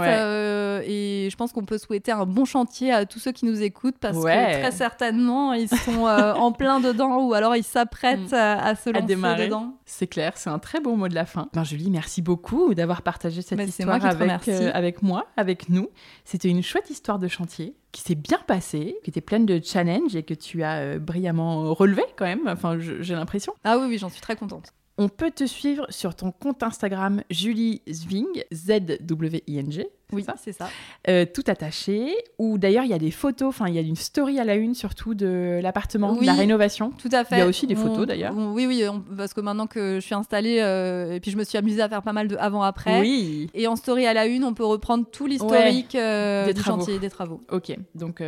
[0.87, 3.97] et je pense qu'on peut souhaiter un bon chantier à tous ceux qui nous écoutent
[3.99, 4.21] parce que
[4.61, 8.35] très certainement ils sont en plein dedans ou alors ils s'apprêtent mm.
[8.35, 9.45] à, se lancer démarrer.
[9.45, 9.73] dedans.
[9.85, 11.49] C'est clair, c'est un très beau mot de la fin.
[11.53, 15.89] Ben, Julie, merci beaucoup d'avoir partagé cette histoire avec, avec moi, avec nous.
[16.23, 20.15] C'était une chouette histoire de chantier qui s'est bien passée, qui était pleine de challenges
[20.15, 22.47] et que tu as euh, brillamment relevé quand même.
[22.47, 23.53] Enfin, j'ai l'impression.
[23.63, 24.73] Ah oui, oui, j'en suis très contente.
[24.97, 30.69] On peut te suivre sur ton compte Instagram Julie Zwing, Z-W-I-N-G, Oui, c'est ça.
[31.07, 32.15] Euh, tout attaché.
[32.37, 34.55] Ou d'ailleurs, il y a des photos, enfin, il y a une story à la
[34.55, 36.91] une surtout de l'appartement, de la rénovation.
[36.91, 37.35] Tout à fait.
[37.35, 38.33] Il y a aussi des photos d'ailleurs.
[38.35, 38.83] oui, oui,
[39.17, 41.89] parce que maintenant que je suis installée, euh, et puis je me suis amusée à
[41.89, 43.01] faire pas mal de avant-après.
[43.01, 43.49] Oui.
[43.53, 46.99] Et en story à la une, on peut reprendre tout l'historique euh, des du chantier,
[46.99, 47.41] des travaux.
[47.51, 48.21] Ok, donc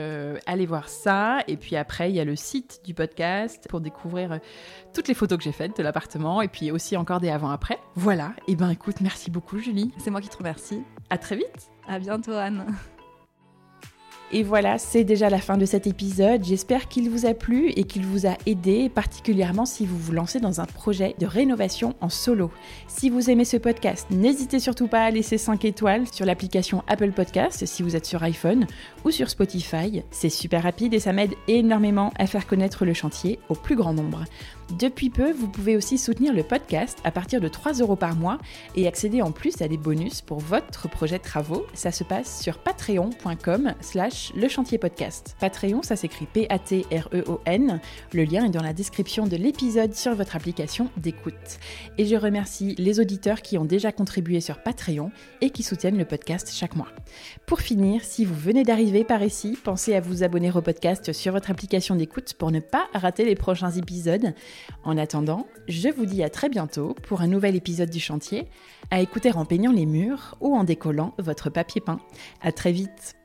[0.45, 1.39] allez voir ça.
[1.47, 4.39] Et puis après, il y a le site du podcast pour découvrir
[4.93, 7.79] toutes les photos que j'ai faites de l'appartement et puis aussi encore des avant-après.
[7.95, 8.33] Voilà.
[8.47, 9.91] Et eh ben écoute, merci beaucoup Julie.
[9.97, 10.81] C'est moi qui te remercie.
[11.09, 11.74] À très vite.
[11.87, 12.65] À bientôt Anne.
[14.31, 16.43] Et voilà, c'est déjà la fin de cet épisode.
[16.43, 20.39] J'espère qu'il vous a plu et qu'il vous a aidé, particulièrement si vous vous lancez
[20.39, 22.51] dans un projet de rénovation en solo.
[22.87, 27.11] Si vous aimez ce podcast, n'hésitez surtout pas à laisser 5 étoiles sur l'application Apple
[27.11, 28.65] Podcast si vous êtes sur iPhone
[29.05, 30.01] ou sur Spotify.
[30.09, 33.93] C'est super rapide et ça m'aide énormément à faire connaître le chantier au plus grand
[33.93, 34.25] nombre.
[34.71, 38.39] Depuis peu, vous pouvez aussi soutenir le podcast à partir de 3 euros par mois
[38.75, 41.65] et accéder en plus à des bonus pour votre projet de travaux.
[41.75, 45.35] Ça se passe sur patreon.com slash le chantier podcast.
[45.39, 47.79] Patreon, ça s'écrit P-A-T-R-E-O-N.
[48.11, 51.59] Le lien est dans la description de l'épisode sur votre application d'écoute.
[51.99, 55.11] Et je remercie les auditeurs qui ont déjà contribué sur Patreon
[55.41, 56.89] et qui soutiennent le podcast chaque mois.
[57.45, 61.33] Pour finir, si vous venez d'arriver par ici, pensez à vous abonner au podcast sur
[61.33, 64.33] votre application d'écoute pour ne pas rater les prochains épisodes.
[64.83, 68.47] En attendant, je vous dis à très bientôt pour un nouvel épisode du chantier,
[68.91, 71.99] à écouter en peignant les murs ou en décollant votre papier peint.
[72.41, 73.15] À très vite